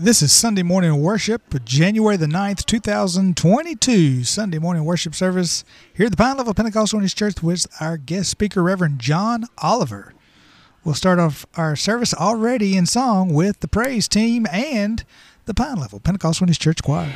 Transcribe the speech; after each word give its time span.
This 0.00 0.22
is 0.22 0.30
Sunday 0.30 0.62
morning 0.62 1.00
worship, 1.00 1.64
January 1.64 2.16
the 2.16 2.26
9th, 2.26 2.64
2022. 2.66 4.22
Sunday 4.22 4.60
morning 4.60 4.84
worship 4.84 5.12
service 5.12 5.64
here 5.92 6.06
at 6.06 6.12
the 6.12 6.16
Pine 6.16 6.36
Level 6.36 6.54
Pentecostal 6.54 7.00
Unity 7.00 7.16
Church 7.16 7.42
with 7.42 7.66
our 7.80 7.96
guest 7.96 8.30
speaker, 8.30 8.62
Reverend 8.62 9.00
John 9.00 9.46
Oliver. 9.58 10.14
We'll 10.84 10.94
start 10.94 11.18
off 11.18 11.46
our 11.56 11.74
service 11.74 12.14
already 12.14 12.76
in 12.76 12.86
song 12.86 13.34
with 13.34 13.58
the 13.58 13.66
praise 13.66 14.06
team 14.06 14.46
and 14.52 15.04
the 15.46 15.54
Pine 15.54 15.80
Level 15.80 15.98
Pentecostal 15.98 16.44
Unity 16.44 16.62
Church 16.62 16.80
Choir. 16.80 17.12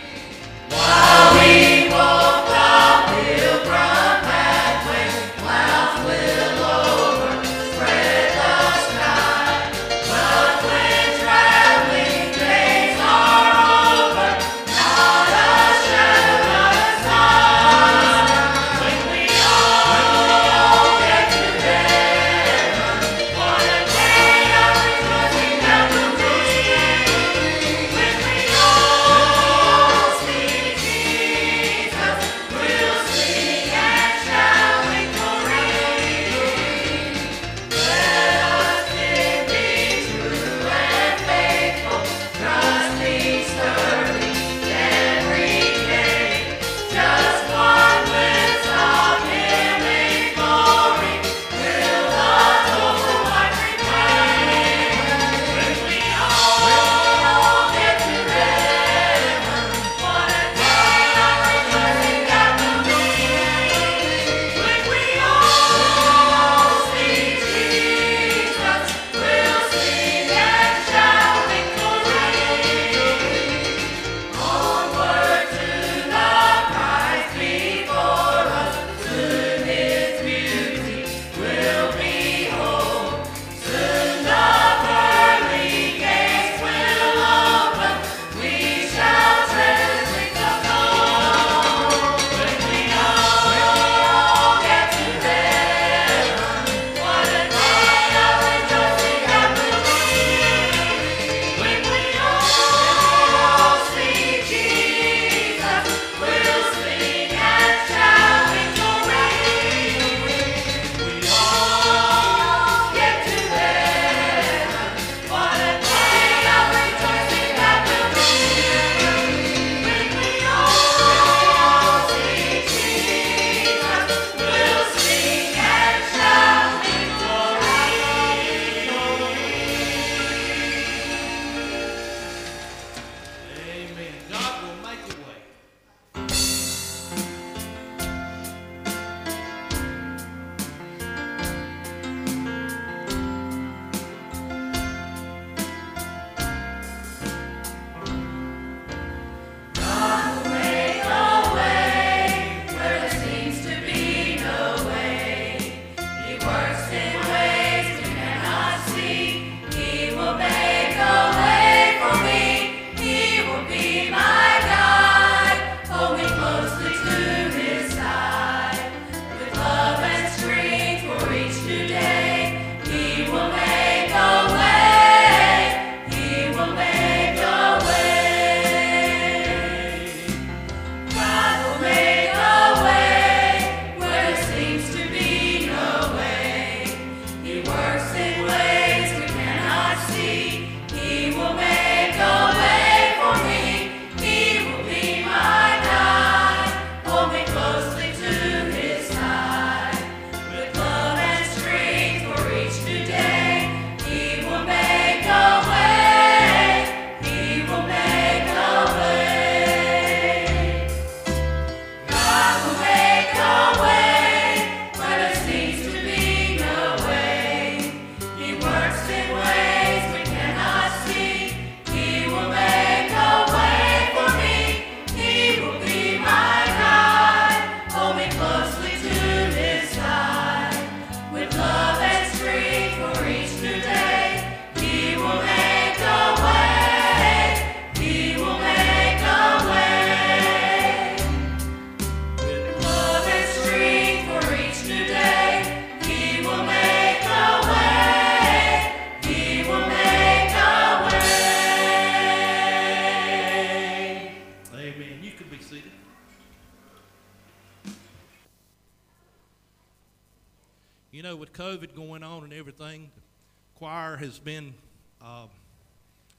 COVID 261.52 261.94
going 261.94 262.22
on 262.22 262.44
and 262.44 262.52
everything, 262.52 263.10
the 263.14 263.78
choir 263.78 264.16
has 264.16 264.38
been 264.38 264.74
uh, 265.20 265.46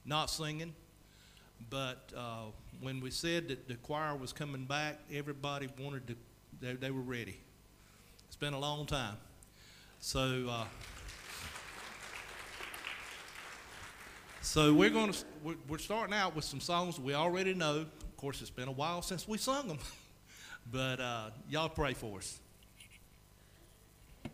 not 0.06 0.30
singing. 0.30 0.74
But 1.70 2.12
uh, 2.16 2.46
when 2.82 3.00
we 3.00 3.12
said 3.12 3.48
that 3.48 3.68
the 3.68 3.76
choir 3.76 4.16
was 4.16 4.34
coming 4.34 4.66
back, 4.66 5.00
everybody 5.12 5.70
wanted 5.80 6.08
to, 6.08 6.16
they, 6.60 6.74
they 6.74 6.92
were 6.92 7.02
ready. 7.02 7.40
It's 8.28 8.36
been 8.36 8.54
a 8.54 8.60
long 8.60 8.86
time. 8.86 9.16
So, 10.00 10.48
uh, 10.50 10.66
so 14.42 14.74
we're 14.74 14.90
going 14.90 15.12
to, 15.12 15.26
we're, 15.44 15.56
we're 15.68 15.78
starting 15.78 16.14
out 16.14 16.36
with 16.36 16.46
some 16.46 16.60
songs 16.60 17.00
we 17.00 17.14
already 17.14 17.54
know. 17.54 17.82
Of 17.82 18.18
course, 18.18 18.42
it's 18.42 18.50
been 18.50 18.68
a 18.68 18.74
while 18.74 19.02
since 19.02 19.28
we 19.28 19.38
sung 19.38 19.68
them. 19.68 19.80
but 20.72 21.00
uh, 21.00 21.30
y'all 21.50 21.70
pray 21.70 21.94
for 21.94 22.18
us. 22.18 22.40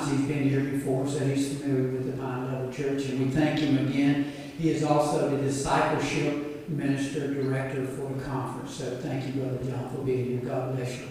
times. 0.00 0.18
He's 0.18 0.28
been 0.28 0.48
here 0.48 0.64
before, 0.64 1.06
so 1.06 1.18
he's 1.20 1.58
familiar 1.58 1.92
with 1.92 2.10
the 2.10 2.22
Pine 2.22 2.52
Level 2.52 2.72
Church, 2.72 3.06
and 3.06 3.20
we 3.20 3.30
thank 3.30 3.58
him 3.58 3.86
again. 3.86 4.32
He 4.58 4.70
is 4.70 4.82
also 4.82 5.30
the 5.30 5.42
discipleship 5.42 6.68
minister 6.68 7.34
director 7.34 7.84
for 7.86 8.12
the 8.14 8.22
conference. 8.22 8.74
So 8.74 8.96
thank 8.98 9.26
you, 9.26 9.42
Brother 9.42 9.64
John, 9.64 9.90
for 9.94 10.02
being 10.02 10.40
here. 10.40 10.40
God 10.40 10.76
bless 10.76 10.98
you. 10.98 11.06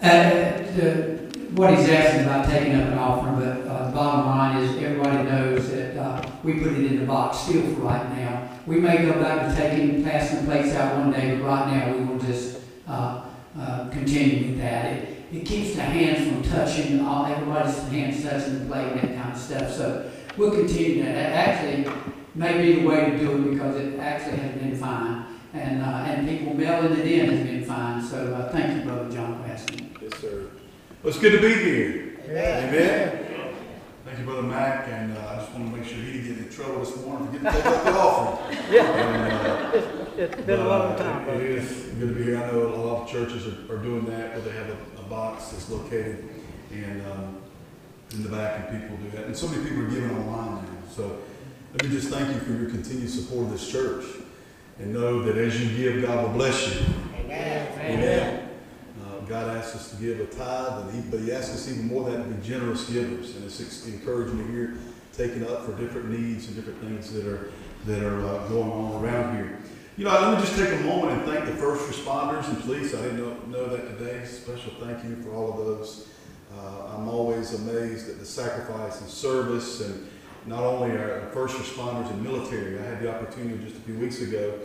Uh, 0.00 0.62
the, 0.76 1.28
what 1.58 1.76
he's 1.76 1.88
asking 1.88 2.22
about 2.22 2.48
taking 2.48 2.76
up 2.76 2.86
an 2.92 2.98
offering, 2.98 3.34
but 3.34 3.68
uh, 3.68 3.86
the 3.86 3.92
bottom 3.92 4.26
line 4.26 4.62
is 4.62 4.80
everybody 4.80 5.28
knows 5.28 5.68
that 5.72 5.96
uh, 5.96 6.30
we 6.44 6.54
put 6.54 6.72
it 6.72 6.84
in 6.84 7.00
the 7.00 7.04
box 7.04 7.38
still 7.38 7.62
for 7.74 7.80
right 7.80 8.16
now. 8.16 8.48
We 8.64 8.78
may 8.78 8.98
go 8.98 9.20
back 9.20 9.48
to 9.48 9.56
taking, 9.60 10.04
passing 10.04 10.44
plates 10.44 10.72
out 10.76 10.98
one 10.98 11.10
day, 11.10 11.36
but 11.36 11.44
right 11.44 11.72
now 11.72 11.92
we 11.92 12.04
will 12.04 12.20
just 12.20 12.60
uh, 12.86 13.24
uh, 13.58 13.88
continue 13.88 14.50
with 14.50 14.58
that. 14.60 14.84
It, 14.92 15.24
it 15.32 15.44
keeps 15.44 15.74
the 15.74 15.82
hands 15.82 16.28
from 16.28 16.42
touching, 16.48 17.00
all, 17.04 17.26
everybody's 17.26 17.76
hands 17.88 18.22
touching 18.22 18.60
the 18.60 18.66
plate 18.66 18.92
and 18.92 19.00
that 19.00 19.20
kind 19.20 19.32
of 19.34 19.38
stuff. 19.38 19.72
So 19.72 20.10
we'll 20.36 20.52
continue 20.52 21.02
that. 21.02 21.12
That 21.12 21.48
actually 21.48 21.92
may 22.36 22.62
be 22.62 22.80
the 22.80 22.86
way 22.86 23.10
to 23.10 23.18
do 23.18 23.32
it 23.32 23.50
because 23.50 23.76
it 23.76 23.98
actually 23.98 24.36
has 24.36 24.54
been 24.54 24.76
fine. 24.76 25.24
And, 25.52 25.82
uh, 25.82 25.86
and 26.06 26.28
people 26.28 26.54
mailing 26.54 26.92
it 26.92 27.06
in 27.06 27.30
has 27.30 27.44
been 27.44 27.64
fine. 27.64 28.00
So 28.00 28.32
uh, 28.32 28.52
thank 28.52 28.76
you, 28.76 28.88
Brother 28.88 29.10
John, 29.10 29.42
for 29.42 29.50
asking. 29.50 29.96
Yes, 30.00 30.20
sir. 30.20 30.50
Well, 31.02 31.12
it's 31.12 31.18
good 31.18 31.32
to 31.32 31.40
be 31.40 31.54
here. 31.54 32.16
Amen. 32.28 33.24
Thank 34.04 34.18
you, 34.18 34.24
Brother 34.24 34.42
Mac, 34.42 34.88
and 34.88 35.16
uh, 35.16 35.20
I 35.28 35.36
just 35.36 35.52
want 35.52 35.70
to 35.70 35.76
make 35.78 35.86
sure 35.86 35.98
he 35.98 36.12
didn't 36.12 36.36
get 36.36 36.46
in 36.46 36.50
trouble 36.52 36.80
this 36.80 36.96
morning 37.04 37.26
for 37.28 37.32
getting 37.32 37.46
to 37.46 37.52
take 37.52 37.66
up 37.66 37.84
the 37.84 37.90
offering. 37.92 38.58
Yeah. 38.72 39.72
It's 40.16 40.42
been 40.42 40.58
a 40.60 40.66
long 40.68 40.96
time, 40.98 41.22
It 41.22 41.24
brother. 41.26 41.40
is 41.46 41.70
good 41.98 42.08
to 42.08 42.14
be 42.14 42.24
here. 42.24 42.38
I 42.42 42.50
know 42.50 42.66
a 42.66 42.74
lot 42.74 43.02
of 43.04 43.08
churches 43.10 43.46
are, 43.46 43.72
are 43.74 43.78
doing 43.78 44.04
that, 44.06 44.30
where 44.32 44.40
they 44.40 44.50
have 44.52 44.68
a, 44.70 45.00
a 45.00 45.02
box 45.04 45.48
that's 45.50 45.70
located 45.70 46.28
and, 46.72 47.02
um, 47.12 47.36
in 48.12 48.22
the 48.24 48.28
back, 48.30 48.68
and 48.70 48.82
people 48.82 48.96
do 48.96 49.10
that. 49.16 49.26
And 49.26 49.36
so 49.36 49.46
many 49.48 49.62
people 49.62 49.84
are 49.84 49.88
giving 49.90 50.10
online 50.10 50.64
now. 50.64 50.70
So 50.90 51.18
let 51.74 51.84
me 51.84 51.90
just 51.90 52.08
thank 52.08 52.28
you 52.34 52.40
for 52.40 52.52
your 52.52 52.70
continued 52.70 53.10
support 53.10 53.44
of 53.46 53.52
this 53.52 53.70
church, 53.70 54.04
and 54.80 54.92
know 54.92 55.22
that 55.22 55.36
as 55.36 55.60
you 55.62 55.76
give, 55.76 56.02
God 56.04 56.24
will 56.26 56.32
bless 56.32 56.74
you. 56.74 56.86
Amen. 57.20 58.44
Uh, 58.44 58.47
God 59.28 59.56
asks 59.56 59.76
us 59.76 59.90
to 59.90 59.96
give 59.96 60.20
a 60.20 60.26
tithe, 60.26 60.88
and 60.88 61.04
he, 61.04 61.10
but 61.10 61.20
He 61.20 61.32
asks 61.32 61.54
us 61.54 61.70
even 61.70 61.86
more 61.86 62.04
than 62.04 62.20
that 62.20 62.28
to 62.28 62.34
be 62.34 62.46
generous 62.46 62.88
givers. 62.88 63.36
And 63.36 63.44
it's 63.44 63.86
encouraging 63.86 64.38
to 64.38 64.52
hear 64.52 64.78
taken 65.12 65.44
up 65.44 65.66
for 65.66 65.72
different 65.72 66.10
needs 66.10 66.46
and 66.46 66.56
different 66.56 66.80
things 66.80 67.12
that 67.12 67.26
are 67.26 67.50
that 67.86 68.02
are 68.02 68.26
uh, 68.26 68.48
going 68.48 68.70
on 68.70 69.04
around 69.04 69.36
here. 69.36 69.58
You 69.96 70.04
know, 70.04 70.12
let 70.12 70.38
me 70.38 70.46
just 70.46 70.56
take 70.56 70.72
a 70.80 70.84
moment 70.84 71.12
and 71.12 71.22
thank 71.30 71.44
the 71.44 71.56
first 71.56 71.90
responders 71.90 72.48
and 72.48 72.60
police. 72.60 72.94
I 72.94 73.02
didn't 73.02 73.18
know, 73.18 73.34
know 73.46 73.68
that 73.68 73.98
today. 73.98 74.24
Special 74.24 74.72
thank 74.80 75.04
you 75.04 75.16
for 75.22 75.34
all 75.34 75.52
of 75.52 75.58
those. 75.58 76.08
Uh, 76.56 76.94
I'm 76.94 77.08
always 77.08 77.54
amazed 77.54 78.08
at 78.08 78.18
the 78.18 78.24
sacrifice 78.24 79.00
and 79.00 79.10
service, 79.10 79.80
and 79.80 80.08
not 80.46 80.62
only 80.62 80.96
our 80.96 81.28
first 81.32 81.56
responders 81.56 82.10
and 82.10 82.22
military. 82.22 82.78
I 82.78 82.82
had 82.82 83.00
the 83.00 83.14
opportunity 83.14 83.62
just 83.64 83.76
a 83.76 83.80
few 83.80 83.98
weeks 83.98 84.20
ago 84.20 84.58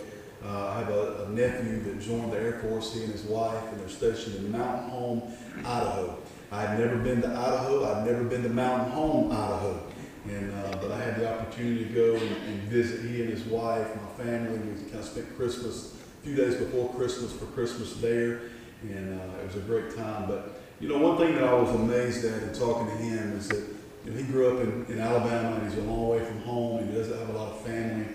uh, 0.46 0.68
I 0.68 0.80
have 0.80 0.90
a, 0.90 1.26
a 1.26 1.30
nephew 1.30 1.82
that 1.84 2.02
joined 2.02 2.34
the 2.34 2.38
Air 2.38 2.60
Force, 2.60 2.94
he 2.94 3.04
and 3.04 3.12
his 3.12 3.24
wife, 3.24 3.64
and 3.72 3.80
they're 3.80 3.90
stationed 3.90 4.36
in 4.36 4.52
Mountain 4.52 4.90
Home, 4.90 5.34
Idaho. 5.60 6.18
I 6.52 6.66
had 6.66 6.80
never 6.80 6.98
been 6.98 7.22
to 7.22 7.28
Idaho, 7.28 7.86
I'd 7.86 8.06
never 8.06 8.24
been 8.24 8.44
to 8.44 8.50
Mountain 8.50 8.92
Home, 8.92 9.32
Idaho. 9.32 9.82
And, 10.26 10.54
uh, 10.54 10.78
but 10.82 10.92
I 10.92 11.02
had 11.02 11.18
the 11.18 11.34
opportunity 11.34 11.86
to 11.86 11.94
go 11.94 12.16
and, 12.16 12.36
and 12.48 12.62
visit 12.64 13.10
he 13.10 13.22
and 13.22 13.30
his 13.30 13.44
wife, 13.44 13.88
my 13.96 14.24
family. 14.24 14.58
We 14.58 14.82
kind 14.84 15.00
of 15.00 15.06
spent 15.06 15.36
Christmas, 15.36 15.96
a 16.22 16.26
few 16.26 16.36
days 16.36 16.56
before 16.56 16.94
Christmas 16.94 17.34
for 17.34 17.46
Christmas 17.48 17.96
there. 17.96 18.42
And 18.84 19.20
uh, 19.20 19.42
it 19.42 19.48
was 19.48 19.56
a 19.56 19.66
great 19.66 19.96
time. 19.96 20.28
But, 20.28 20.62
you 20.80 20.88
know, 20.88 20.98
one 20.98 21.18
thing 21.18 21.36
that 21.36 21.44
I 21.44 21.54
was 21.54 21.70
amazed 21.72 22.24
at 22.26 22.44
in 22.44 22.54
talking 22.54 22.88
to 22.88 23.04
him 23.04 23.38
is 23.38 23.50
that 23.50 23.66
you 24.06 24.12
know, 24.12 24.18
he 24.18 24.24
grew 24.24 24.58
up 24.58 24.64
in, 24.64 24.86
in 24.94 25.00
Alabama 25.00 25.56
and 25.56 25.70
he's 25.70 25.78
a 25.80 25.84
long 25.84 26.10
way 26.10 26.24
from 26.24 26.42
home 26.42 26.80
and 26.80 26.90
he 26.90 26.98
doesn't 26.98 27.18
have 27.18 27.30
a 27.30 27.34
lot 27.34 27.52
of 27.52 27.62
family. 27.62 28.06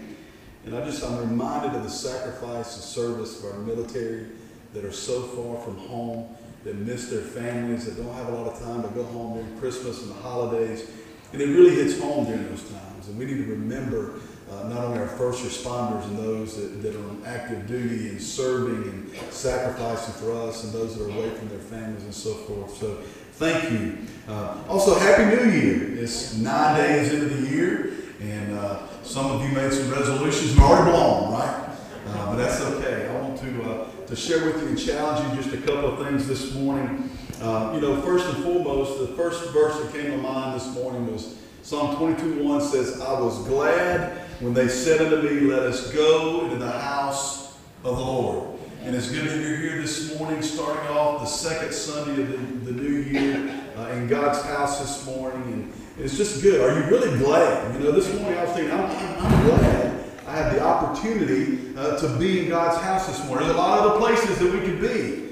And 0.68 0.76
I 0.76 0.84
just, 0.84 1.02
I'm 1.02 1.16
reminded 1.16 1.74
of 1.74 1.82
the 1.82 1.88
sacrifice 1.88 2.74
and 2.74 2.84
service 2.84 3.42
of 3.42 3.54
our 3.54 3.58
military 3.60 4.26
that 4.74 4.84
are 4.84 4.92
so 4.92 5.22
far 5.22 5.58
from 5.62 5.78
home, 5.78 6.36
that 6.64 6.76
miss 6.76 7.08
their 7.08 7.22
families, 7.22 7.86
that 7.86 7.96
don't 7.96 8.12
have 8.12 8.28
a 8.28 8.32
lot 8.32 8.52
of 8.52 8.60
time 8.60 8.82
to 8.82 8.88
go 8.90 9.02
home 9.04 9.38
during 9.38 9.58
Christmas 9.60 10.02
and 10.02 10.10
the 10.10 10.20
holidays. 10.20 10.90
And 11.32 11.40
it 11.40 11.46
really 11.46 11.74
hits 11.74 11.98
home 11.98 12.26
during 12.26 12.46
those 12.50 12.68
times. 12.68 13.08
And 13.08 13.18
we 13.18 13.24
need 13.24 13.46
to 13.46 13.50
remember 13.50 14.16
uh, 14.50 14.68
not 14.68 14.84
only 14.84 14.98
our 14.98 15.08
first 15.08 15.42
responders 15.42 16.04
and 16.04 16.18
those 16.18 16.58
that, 16.58 16.82
that 16.82 16.94
are 16.94 17.08
on 17.08 17.22
active 17.24 17.66
duty 17.66 18.10
and 18.10 18.20
serving 18.20 18.90
and 18.90 19.10
sacrificing 19.32 20.12
for 20.22 20.34
us 20.34 20.64
and 20.64 20.72
those 20.74 20.98
that 20.98 21.04
are 21.04 21.08
away 21.08 21.30
from 21.30 21.48
their 21.48 21.60
families 21.60 22.04
and 22.04 22.12
so 22.12 22.34
forth. 22.34 22.76
So 22.76 22.96
thank 23.32 23.72
you. 23.72 23.96
Uh, 24.28 24.58
also, 24.68 24.98
Happy 24.98 25.34
New 25.34 25.50
Year. 25.50 25.98
It's 25.98 26.36
nine 26.36 26.76
days 26.76 27.10
into 27.10 27.24
the 27.24 27.48
year. 27.48 27.94
And 28.20 28.58
uh, 28.58 28.80
some 29.08 29.30
of 29.30 29.42
you 29.42 29.48
made 29.54 29.72
some 29.72 29.90
resolutions 29.90 30.52
and 30.52 30.60
already 30.60 30.90
blown, 30.90 31.32
right? 31.32 31.70
Uh, 32.08 32.26
but 32.26 32.36
that's 32.36 32.60
okay. 32.60 33.08
I 33.08 33.20
want 33.20 33.38
to 33.40 33.62
uh, 33.62 33.88
to 34.06 34.14
share 34.14 34.44
with 34.44 34.60
you 34.62 34.68
and 34.68 34.78
challenge 34.78 35.30
you 35.30 35.42
just 35.42 35.54
a 35.54 35.66
couple 35.66 35.92
of 35.92 36.06
things 36.06 36.28
this 36.28 36.54
morning. 36.54 37.10
Uh, 37.40 37.72
you 37.74 37.80
know, 37.80 38.02
first 38.02 38.26
and 38.26 38.44
foremost, 38.44 38.98
the 39.00 39.08
first 39.16 39.50
verse 39.50 39.80
that 39.80 39.92
came 39.92 40.10
to 40.10 40.18
mind 40.18 40.60
this 40.60 40.74
morning 40.74 41.10
was 41.10 41.38
Psalm 41.62 41.96
22:1 41.96 42.60
says, 42.60 43.00
"I 43.00 43.18
was 43.18 43.38
glad 43.46 44.18
when 44.40 44.52
they 44.52 44.68
said 44.68 45.00
unto 45.00 45.26
me, 45.26 45.40
Let 45.40 45.62
us 45.62 45.90
go 45.90 46.42
into 46.44 46.56
the 46.56 46.70
house 46.70 47.54
of 47.84 47.96
the 47.96 48.02
Lord." 48.02 48.46
And 48.84 48.94
it's 48.94 49.10
good 49.10 49.26
that 49.26 49.38
you're 49.38 49.56
here 49.56 49.80
this 49.80 50.18
morning, 50.18 50.42
starting 50.42 50.86
off 50.94 51.20
the 51.20 51.26
second 51.26 51.72
Sunday 51.72 52.22
of 52.22 52.64
the, 52.64 52.72
the 52.72 52.82
new 52.82 52.96
year 52.98 53.57
uh, 53.78 53.88
in 53.92 54.08
God's 54.08 54.42
house 54.42 54.80
this 54.80 55.06
morning. 55.06 55.42
And 55.42 55.72
it's 55.98 56.16
just 56.16 56.42
good. 56.42 56.60
Are 56.60 56.78
you 56.78 56.86
really 56.90 57.16
glad? 57.18 57.74
You 57.74 57.80
know, 57.84 57.92
this 57.92 58.12
morning 58.14 58.38
I 58.38 58.44
was 58.44 58.52
thinking, 58.52 58.72
I'm, 58.72 58.84
I'm, 58.84 59.46
glad 59.46 60.04
I 60.26 60.32
had 60.32 60.54
the 60.54 60.62
opportunity 60.62 61.76
uh, 61.76 61.96
to 61.98 62.18
be 62.18 62.40
in 62.40 62.48
God's 62.48 62.82
house 62.82 63.06
this 63.06 63.24
morning. 63.26 63.46
There's 63.46 63.56
a 63.56 63.60
lot 63.60 63.78
of 63.78 63.90
other 63.90 64.00
places 64.00 64.38
that 64.38 64.52
we 64.52 64.60
could 64.60 64.80
be. 64.80 65.28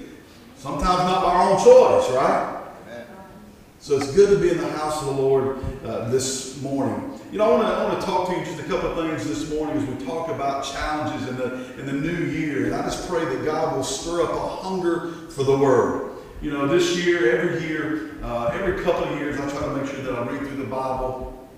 Sometimes 0.57 0.99
not 0.99 1.23
by 1.23 1.33
our 1.33 1.51
own 1.51 1.59
choice, 1.59 2.11
right? 2.14 2.53
So 3.79 3.99
it's 3.99 4.12
good 4.14 4.31
to 4.31 4.38
be 4.40 4.51
in 4.51 4.59
the 4.59 4.70
house 4.70 5.01
of 5.01 5.14
the 5.14 5.23
Lord 5.23 5.59
uh, 5.85 6.09
this 6.09 6.61
morning. 6.61 7.20
You 7.31 7.38
know, 7.38 7.44
I 7.44 7.51
want 7.51 7.68
to 7.68 7.75
I 7.75 7.85
want 7.85 8.01
to 8.01 8.07
talk 8.07 8.29
to 8.29 8.37
you 8.37 8.44
just 8.44 8.59
a 8.59 8.64
couple 8.64 8.90
of 8.90 8.97
things 8.97 9.29
this 9.29 9.53
morning 9.53 9.77
as 9.77 9.88
we 9.88 10.05
talk 10.07 10.29
about 10.29 10.64
challenges 10.64 11.29
in 11.29 11.37
the 11.37 11.79
in 11.79 11.87
the 11.87 11.92
new 11.92 12.25
year. 12.27 12.66
And 12.66 12.75
I 12.75 12.83
just 12.83 13.09
pray 13.09 13.25
that 13.25 13.44
God 13.44 13.77
will 13.77 13.85
stir 13.85 14.23
up 14.23 14.31
a 14.31 14.49
hunger 14.49 15.12
for 15.31 15.44
the 15.44 15.57
Word. 15.57 16.06
You 16.42 16.51
know, 16.51 16.66
this 16.66 16.96
year, 16.99 17.38
every 17.38 17.66
year, 17.66 18.11
uh, 18.22 18.51
every 18.53 18.85
couple 18.85 19.05
of 19.05 19.18
years, 19.18 19.40
I 19.40 19.49
try 19.49 19.61
to 19.61 19.75
make 19.75 19.90
sure 19.90 20.03
that 20.03 20.12
I 20.12 20.22
read 20.27 20.46
through 20.46 20.59
the 20.59 20.64
Bible 20.64 21.49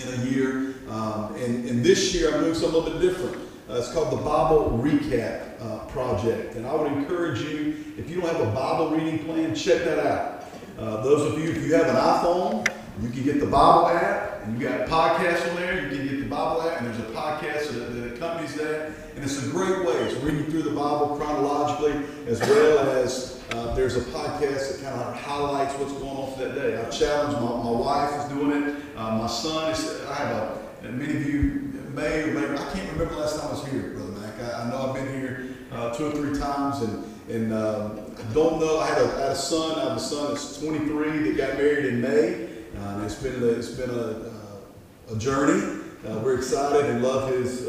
in 0.00 0.14
a 0.14 0.24
year. 0.24 0.74
Um, 0.88 1.34
and, 1.34 1.68
and 1.68 1.84
this 1.84 2.14
year, 2.14 2.32
I'm 2.32 2.44
doing 2.44 2.54
something 2.54 2.80
a 2.80 2.84
little 2.84 3.00
bit 3.00 3.08
different. 3.08 3.36
Uh, 3.68 3.74
it's 3.74 3.92
called 3.92 4.12
the 4.12 4.22
Bible 4.22 4.80
Recap 4.80 5.60
uh, 5.60 5.78
Project. 5.86 6.54
And 6.54 6.66
I 6.66 6.74
would 6.74 6.92
encourage 6.92 7.40
you, 7.40 7.84
if 7.98 8.08
you 8.08 8.20
don't 8.20 8.30
have 8.32 8.40
a 8.40 8.52
Bible 8.52 8.90
reading 8.90 9.24
plan, 9.24 9.56
check 9.56 9.84
that 9.84 9.98
out. 10.06 10.44
Uh, 10.78 11.02
those 11.02 11.32
of 11.32 11.40
you, 11.40 11.50
if 11.50 11.66
you 11.66 11.74
have 11.74 11.88
an 11.88 11.96
iPhone, 11.96 12.68
you 13.02 13.10
can 13.10 13.24
get 13.24 13.40
the 13.40 13.46
Bible 13.46 13.88
app, 13.88 14.44
and 14.44 14.58
you 14.58 14.68
got 14.68 14.88
podcasts 14.88 15.50
on 15.50 15.56
there. 15.56 15.82
You 15.82 15.96
can 15.96 16.06
get 16.06 16.20
the 16.20 16.28
Bible 16.28 16.62
app, 16.62 16.80
and 16.80 16.86
there's 16.86 17.00
a 17.00 17.12
podcast 17.12 17.72
that, 17.72 17.92
that 17.92 18.14
accompanies 18.14 18.54
that. 18.54 18.92
And 19.16 19.24
it's 19.24 19.44
a 19.44 19.50
great 19.50 19.84
way. 19.84 19.94
It's 20.04 20.14
reading 20.22 20.48
through 20.48 20.62
the 20.62 20.70
Bible 20.70 21.16
chronologically, 21.16 22.04
as 22.28 22.38
well 22.40 22.78
as 22.90 23.37
uh, 23.50 23.74
there's 23.74 23.96
a 23.96 24.00
podcast 24.00 24.76
that 24.76 24.80
kind 24.82 25.00
of 25.00 25.14
highlights 25.16 25.74
what's 25.74 25.92
going 25.92 26.16
on 26.16 26.32
for 26.34 26.44
that 26.44 26.54
day. 26.54 26.76
I 26.76 26.88
challenge 26.90 27.34
my, 27.34 27.40
my 27.40 27.70
wife 27.70 28.22
is 28.22 28.32
doing 28.32 28.62
it. 28.62 28.76
Uh, 28.96 29.16
my 29.16 29.26
son 29.26 29.70
is. 29.70 30.02
I 30.06 30.14
have 30.14 30.36
a. 30.36 30.58
Many 30.82 31.16
of 31.16 31.26
you 31.26 31.72
May 31.94 32.22
or 32.22 32.34
May, 32.34 32.52
I 32.52 32.72
can't 32.72 32.92
remember 32.92 33.16
last 33.16 33.40
time 33.40 33.48
I 33.48 33.52
was 33.52 33.66
here, 33.66 33.90
Brother 33.90 34.12
Mac. 34.12 34.40
I, 34.40 34.62
I 34.62 34.70
know 34.70 34.88
I've 34.88 34.94
been 34.94 35.20
here 35.20 35.48
uh, 35.72 35.92
two 35.92 36.06
or 36.06 36.12
three 36.12 36.38
times, 36.38 36.82
and 36.82 37.04
and 37.28 37.52
um, 37.52 38.00
I 38.16 38.34
don't 38.34 38.60
know. 38.60 38.78
I 38.78 38.86
had, 38.86 38.98
a, 38.98 39.16
I 39.16 39.20
had 39.20 39.32
a 39.32 39.36
son. 39.36 39.78
I 39.78 39.88
have 39.88 39.96
a 39.96 40.00
son 40.00 40.28
that's 40.28 40.58
23 40.58 41.30
that 41.30 41.36
got 41.36 41.56
married 41.56 41.86
in 41.86 42.00
May. 42.00 42.48
Uh, 42.78 43.02
it's 43.04 43.16
been 43.16 43.42
a, 43.42 43.46
it's 43.46 43.70
been 43.70 43.90
a, 43.90 43.92
uh, 43.92 45.14
a 45.14 45.18
journey. 45.18 45.76
We're 46.04 46.36
excited 46.36 46.86
and 46.86 47.02
love 47.02 47.32
his 47.32 47.66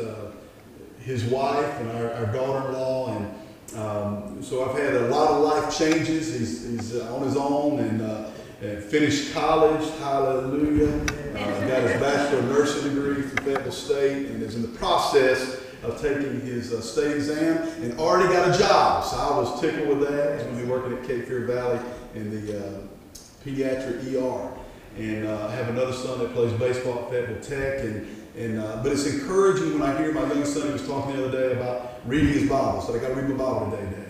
his 0.99 1.23
wife 1.25 1.79
and 1.79 1.91
our, 1.91 2.13
our 2.13 2.25
daughter-in-law, 2.27 3.17
and 3.17 3.38
um, 3.75 4.41
so 4.41 4.67
I've 4.67 4.77
had 4.77 4.95
a 4.95 5.07
lot 5.07 5.29
of 5.31 5.41
life 5.41 5.77
changes. 5.77 6.33
He's, 6.33 6.65
he's 6.65 6.95
uh, 6.95 7.13
on 7.13 7.23
his 7.23 7.37
own 7.37 7.79
and, 7.79 8.01
uh, 8.01 8.29
and 8.61 8.83
finished 8.83 9.33
college. 9.33 9.87
Hallelujah. 9.99 10.87
Uh, 11.35 11.67
got 11.67 11.83
his 11.83 12.01
bachelor 12.01 12.39
of 12.39 12.45
nursing 12.45 12.93
degree 12.95 13.21
from 13.21 13.45
Fayetteville 13.45 13.71
State 13.71 14.27
and 14.27 14.41
is 14.41 14.55
in 14.55 14.61
the 14.61 14.77
process 14.79 15.61
of 15.83 16.01
taking 16.01 16.41
his 16.41 16.73
uh, 16.73 16.81
state 16.81 17.15
exam 17.15 17.57
and 17.81 17.97
already 17.99 18.33
got 18.33 18.53
a 18.53 18.59
job. 18.59 19.03
So 19.05 19.17
I 19.17 19.37
was 19.37 19.61
tickled 19.61 19.87
with 19.87 20.09
that. 20.09 20.35
He's 20.35 20.43
going 20.43 20.57
to 20.57 20.63
be 20.63 20.69
working 20.69 20.97
at 20.97 21.07
Cape 21.07 21.27
Fear 21.27 21.45
Valley 21.45 21.79
in 22.15 22.45
the 22.45 22.59
uh, 22.59 22.79
pediatric 23.45 24.13
ER. 24.15 24.51
And 24.99 25.25
uh, 25.25 25.47
I 25.47 25.55
have 25.55 25.69
another 25.69 25.93
son 25.93 26.19
that 26.19 26.33
plays 26.33 26.51
baseball 26.53 27.05
at 27.05 27.09
Fayetteville 27.09 27.41
Tech. 27.41 27.85
And, 27.85 28.17
and, 28.37 28.59
uh, 28.59 28.83
but 28.83 28.91
it's 28.91 29.05
encouraging 29.05 29.79
when 29.79 29.89
I 29.89 29.97
hear 29.97 30.11
my 30.11 30.27
young 30.27 30.43
son, 30.43 30.67
he 30.67 30.73
was 30.73 30.85
talking 30.85 31.15
the 31.15 31.25
other 31.25 31.49
day 31.49 31.57
about 31.57 32.01
reading 32.05 32.33
his 32.33 32.49
Bible. 32.49 32.81
So 32.81 32.93
I 32.93 32.99
got 32.99 33.07
to 33.07 33.13
read 33.13 33.29
my 33.29 33.37
Bible 33.37 33.71
today, 33.71 33.95
Dad. 33.95 34.05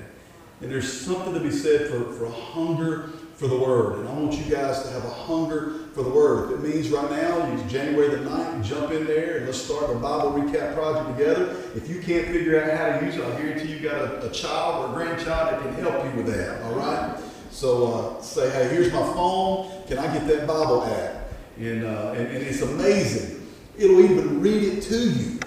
And 0.62 0.72
there's 0.72 0.92
something 0.92 1.36
to 1.36 1.40
be 1.40 1.52
said 1.52 1.90
for, 1.90 2.12
for 2.14 2.26
a 2.26 2.32
hunger 2.32 3.12
for 3.36 3.48
the 3.48 3.58
Word. 3.58 4.00
And 4.00 4.10
I 4.10 4.14
want 4.14 4.34
you 4.34 4.52
guys 4.52 4.82
to 4.82 4.90
have 4.90 5.06
a 5.06 5.10
hunger 5.10 5.76
for 5.94 6.02
the 6.02 6.10
Word. 6.10 6.52
If 6.52 6.60
it 6.60 6.68
means 6.68 6.90
right 6.90 7.10
now, 7.12 7.54
it's 7.54 7.72
January 7.72 8.10
the 8.10 8.28
9th, 8.28 8.64
jump 8.66 8.92
in 8.92 9.06
there 9.06 9.38
and 9.38 9.46
let's 9.46 9.62
start 9.62 9.88
the 9.90 9.96
Bible 9.96 10.32
Recap 10.32 10.74
Project 10.74 11.18
together. 11.18 11.56
If 11.76 11.88
you 11.88 12.02
can't 12.02 12.28
figure 12.28 12.62
out 12.62 12.76
how 12.76 13.00
to 13.00 13.06
use 13.06 13.16
it, 13.16 13.24
I 13.24 13.40
guarantee 13.40 13.74
you 13.74 13.80
got 13.80 14.02
a, 14.02 14.28
a 14.28 14.32
child 14.32 14.90
or 14.90 14.92
a 14.92 15.06
grandchild 15.06 15.54
that 15.54 15.62
can 15.62 15.74
help 15.76 16.04
you 16.04 16.24
with 16.24 16.36
that, 16.36 16.64
all 16.64 16.74
right? 16.74 17.18
So 17.60 18.16
uh, 18.18 18.22
say, 18.22 18.50
hey, 18.52 18.70
here's 18.74 18.94
my 18.94 19.02
phone. 19.02 19.84
Can 19.86 20.00
I 20.00 20.08
get 20.14 20.26
that 20.28 20.48
Bible 20.48 20.82
app? 20.82 21.30
And, 21.58 21.84
uh, 21.84 22.14
and, 22.16 22.28
and 22.28 22.38
it's 22.38 22.62
amazing. 22.62 23.46
It'll 23.78 24.00
even 24.00 24.40
read 24.40 24.64
it 24.64 24.82
to 24.84 24.98
you. 24.98 25.40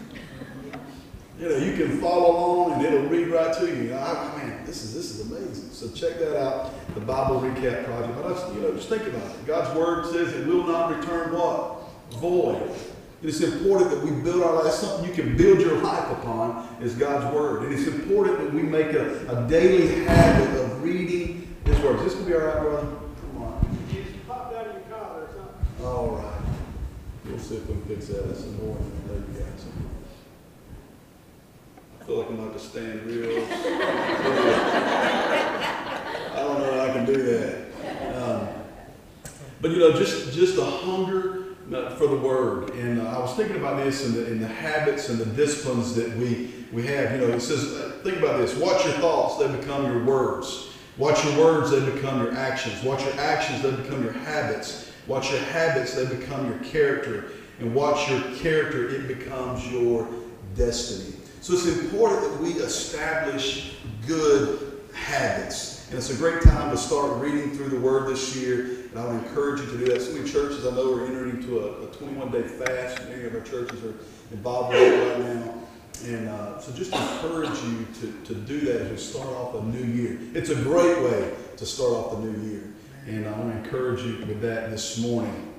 You 1.40 1.48
know, 1.48 1.56
you 1.56 1.72
can 1.72 1.98
follow 2.02 2.36
along 2.36 2.72
and 2.74 2.84
it'll 2.84 3.08
read 3.08 3.28
right 3.28 3.56
to 3.56 3.66
you. 3.66 3.94
I, 3.94 4.36
man, 4.36 4.62
this 4.66 4.84
is 4.84 4.92
this 4.92 5.10
is 5.10 5.30
amazing. 5.30 5.70
So 5.70 5.88
check 5.88 6.18
that 6.18 6.38
out, 6.38 6.74
the 6.94 7.00
Bible 7.00 7.40
Recap 7.40 7.86
Project. 7.86 8.14
But 8.14 8.34
just, 8.34 8.54
you 8.56 8.60
know, 8.60 8.74
just 8.74 8.90
think 8.90 9.04
about 9.04 9.30
it. 9.30 9.46
God's 9.46 9.74
Word 9.74 10.12
says 10.12 10.34
it 10.34 10.46
will 10.46 10.66
not 10.66 10.94
return 10.94 11.32
what? 11.32 11.88
Void. 12.20 12.60
It 13.22 13.28
is 13.30 13.40
important 13.40 13.88
that 13.88 14.02
we 14.04 14.10
build 14.20 14.42
our 14.42 14.62
life. 14.62 14.74
Something 14.74 15.08
you 15.08 15.14
can 15.14 15.34
build 15.34 15.60
your 15.60 15.80
life 15.80 16.10
upon 16.10 16.76
is 16.82 16.94
God's 16.94 17.34
Word. 17.34 17.62
And 17.62 17.72
it's 17.72 17.86
important 17.86 18.38
that 18.40 18.52
we 18.52 18.62
make 18.62 18.92
a, 18.92 19.26
a 19.34 19.48
daily 19.48 20.04
habit 20.04 20.60
of 20.60 20.82
reading 20.82 21.42
His 21.72 21.82
Word. 21.82 21.96
Is 22.00 22.04
this 22.04 22.14
going 22.14 22.26
to 22.26 22.30
be 22.30 22.36
all 22.36 22.46
right, 22.46 22.60
brother? 22.60 22.86
Come 22.86 23.42
on. 23.42 23.78
Just 23.90 24.28
popped 24.28 24.54
out 24.54 24.66
of 24.66 24.72
your 24.74 24.82
collar 24.82 25.22
or 25.22 25.28
something. 25.28 25.86
All 25.86 26.08
right. 26.16 26.40
We'll 27.24 27.38
see 27.38 27.56
if 27.56 27.66
we 27.66 27.74
can 27.74 27.82
fix 27.84 28.06
that. 28.08 28.26
That's 28.28 28.42
annoying. 28.42 28.92
There 29.08 29.16
you 29.16 29.22
go. 29.22 29.46
I 31.98 32.04
feel 32.04 32.16
like 32.18 32.28
I'm 32.28 32.40
about 32.40 32.52
to 32.52 32.58
stand 32.58 33.02
real. 33.04 33.46
I 36.32 36.36
don't 36.36 36.58
know 36.58 36.74
if 36.74 36.90
I 36.90 36.92
can 36.92 37.06
do 37.06 37.22
that. 37.22 37.54
Um, 38.20 38.48
but 39.60 39.70
you 39.70 39.78
know, 39.78 39.92
just 39.92 40.32
just 40.34 40.56
the 40.56 40.64
hunger 40.64 41.54
for 41.96 42.08
the 42.08 42.16
word, 42.16 42.70
and 42.70 43.00
uh, 43.00 43.04
I 43.04 43.18
was 43.20 43.34
thinking 43.34 43.56
about 43.56 43.76
this 43.76 44.04
and 44.04 44.14
the, 44.14 44.26
and 44.26 44.42
the 44.42 44.48
habits 44.48 45.08
and 45.08 45.18
the 45.18 45.26
disciplines 45.26 45.94
that 45.94 46.16
we 46.16 46.52
we 46.72 46.84
have. 46.86 47.12
You 47.12 47.18
know, 47.18 47.28
it 47.34 47.40
says, 47.40 47.72
uh, 47.72 48.00
think 48.02 48.18
about 48.18 48.38
this: 48.38 48.56
watch 48.56 48.84
your 48.84 48.94
thoughts; 48.94 49.38
they 49.38 49.46
become 49.56 49.84
your 49.84 50.04
words. 50.04 50.71
Watch 50.98 51.24
your 51.24 51.38
words; 51.38 51.70
they 51.70 51.80
become 51.80 52.22
your 52.22 52.34
actions. 52.34 52.82
Watch 52.82 53.02
your 53.04 53.18
actions; 53.18 53.62
they 53.62 53.70
become 53.70 54.02
your 54.02 54.12
habits. 54.12 54.90
Watch 55.06 55.30
your 55.30 55.40
habits; 55.40 55.94
they 55.94 56.06
become 56.06 56.46
your 56.46 56.58
character. 56.58 57.32
And 57.58 57.74
watch 57.74 58.10
your 58.10 58.20
character; 58.36 58.88
it 58.88 59.08
becomes 59.08 59.66
your 59.72 60.06
destiny. 60.54 61.16
So 61.40 61.54
it's 61.54 61.66
important 61.66 62.22
that 62.22 62.40
we 62.40 62.50
establish 62.52 63.76
good 64.06 64.80
habits. 64.94 65.88
And 65.88 65.98
it's 65.98 66.10
a 66.10 66.14
great 66.14 66.42
time 66.42 66.70
to 66.70 66.76
start 66.76 67.20
reading 67.20 67.50
through 67.56 67.70
the 67.70 67.80
Word 67.80 68.08
this 68.08 68.36
year. 68.36 68.86
And 68.90 68.98
I 68.98 69.06
would 69.06 69.24
encourage 69.24 69.60
you 69.60 69.66
to 69.66 69.78
do 69.78 69.86
that. 69.86 70.00
So 70.00 70.12
many 70.12 70.30
churches 70.30 70.66
I 70.66 70.70
know 70.70 70.94
are 70.94 71.06
entering 71.06 71.36
into 71.36 71.60
a, 71.60 71.84
a 71.84 71.86
21 71.86 72.30
day 72.30 72.42
fast. 72.42 73.02
Many 73.08 73.24
of 73.24 73.34
our 73.34 73.40
churches 73.40 73.82
are 73.82 73.94
involved 74.30 74.74
right 74.74 75.18
now. 75.18 75.61
And 76.04 76.28
uh, 76.28 76.58
so 76.58 76.72
just 76.72 76.92
encourage 76.92 77.62
you 77.62 77.86
to, 78.00 78.34
to 78.34 78.34
do 78.34 78.60
that 78.60 78.92
as 78.92 79.08
start 79.08 79.28
off 79.28 79.54
a 79.54 79.62
new 79.62 79.84
year. 79.84 80.18
It's 80.34 80.50
a 80.50 80.56
great 80.56 81.00
way 81.02 81.32
to 81.56 81.66
start 81.66 81.92
off 81.92 82.12
the 82.12 82.26
new 82.26 82.50
year. 82.50 82.72
And 83.06 83.28
I 83.28 83.32
want 83.38 83.52
to 83.52 83.58
encourage 83.58 84.02
you 84.02 84.18
with 84.26 84.40
that 84.40 84.70
this 84.70 84.98
morning. 84.98 85.52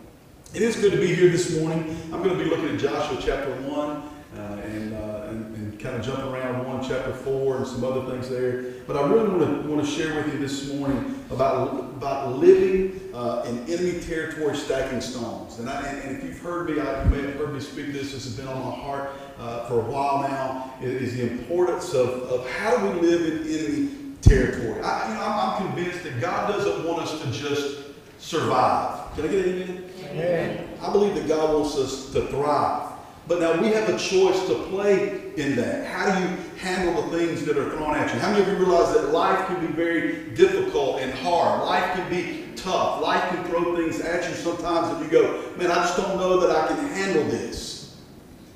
It 0.54 0.62
is 0.62 0.76
good 0.76 0.92
to 0.92 0.98
be 0.98 1.14
here 1.14 1.30
this 1.30 1.58
morning. 1.58 1.98
I'm 2.12 2.22
going 2.24 2.38
to 2.38 2.44
be 2.44 2.50
looking 2.50 2.70
at 2.70 2.80
Joshua 2.80 3.18
chapter 3.22 3.52
1 3.52 3.90
uh, 3.90 4.62
and, 4.66 4.94
uh, 4.94 5.28
and, 5.30 5.56
and 5.56 5.80
kind 5.80 5.96
of 5.96 6.06
jumping 6.06 6.26
around 6.26 6.66
1 6.66 6.90
chapter 6.90 7.14
4 7.14 7.58
and 7.58 7.68
some 7.68 7.84
other 7.84 8.06
things 8.12 8.30
there. 8.30 8.64
But 8.86 8.98
I 8.98 9.08
really 9.08 9.30
want 9.30 9.64
to, 9.64 9.70
want 9.70 9.86
to 9.86 9.90
share 9.90 10.14
with 10.16 10.34
you 10.34 10.40
this 10.40 10.74
morning 10.74 11.24
about, 11.32 11.74
about 11.96 12.38
living 12.38 13.00
uh, 13.14 13.46
in 13.48 13.60
enemy 13.72 14.02
territory 14.02 14.58
stacking 14.58 15.02
stones. 15.02 15.60
And, 15.60 15.70
I, 15.70 15.82
and 15.86 16.18
if 16.18 16.24
you've 16.24 16.40
heard 16.40 16.70
me, 16.70 16.82
I, 16.82 17.04
you 17.04 17.10
may 17.10 17.22
have 17.22 17.36
heard 17.36 17.54
me 17.54 17.60
speak 17.60 17.94
this, 17.94 18.12
this 18.12 18.26
has 18.26 18.36
been 18.36 18.48
on 18.48 18.60
my 18.60 18.76
heart 18.76 19.12
uh, 19.40 19.66
for 19.68 19.80
a 19.80 19.84
while 19.84 20.22
now, 20.22 20.74
is 20.82 21.16
the 21.16 21.24
importance 21.24 21.94
of, 21.94 22.24
of 22.24 22.50
how 22.52 22.78
do 22.78 23.00
we 23.00 23.08
live 23.08 23.22
in 23.22 23.48
enemy 23.48 23.90
territory. 24.22 24.82
I, 24.82 25.10
you 25.10 25.14
know, 25.16 25.22
I'm, 25.22 25.64
I'm 25.64 25.68
convinced 25.68 26.04
that 26.04 26.20
God 26.20 26.48
doesn't 26.50 26.88
want 26.88 27.04
us 27.04 27.22
to 27.22 27.32
just 27.32 27.84
survive. 28.20 29.14
Can 29.16 29.26
I 29.26 29.28
get 29.28 29.46
an 29.46 29.92
amen? 30.06 30.70
I 30.82 30.92
believe 30.92 31.16
that 31.16 31.28
God 31.28 31.54
wants 31.54 31.78
us 31.78 32.12
to 32.14 32.28
thrive. 32.28 32.92
But 33.28 33.40
now 33.40 33.62
we 33.62 33.68
have 33.70 33.88
a 33.88 33.98
choice 33.98 34.48
to 34.48 34.56
play 34.70 35.32
in 35.38 35.56
that. 35.56 35.88
How 35.88 36.14
do 36.14 36.22
you 36.22 36.38
handle 36.58 37.04
the 37.04 37.18
things 37.18 37.46
that 37.46 37.58
are 37.58 37.70
thrown 37.70 37.96
at 37.96 38.14
you? 38.14 38.20
How 38.20 38.32
many 38.32 38.42
of 38.42 38.50
you 38.50 38.58
realize 38.58 38.94
that 38.94 39.12
life 39.12 39.48
can 39.48 39.66
be 39.66 39.72
very 39.72 40.32
difficult 40.32 41.00
and 41.00 41.14
hard? 41.14 41.64
Life 41.64 41.94
can 41.94 42.10
be 42.10 42.44
tough. 42.58 43.02
Life 43.02 43.30
can 43.30 43.44
throw 43.46 43.76
things 43.78 44.02
at 44.02 44.28
you 44.28 44.36
sometimes 44.36 44.90
and 44.90 45.06
you 45.06 45.12
go, 45.12 45.52
man, 45.58 45.72
I 45.72 45.76
just 45.76 45.96
don't 45.98 46.18
know 46.18 46.40
that 46.42 46.50
I 46.56 46.68
can 46.68 46.88
handle 46.90 47.24
this. 47.26 47.73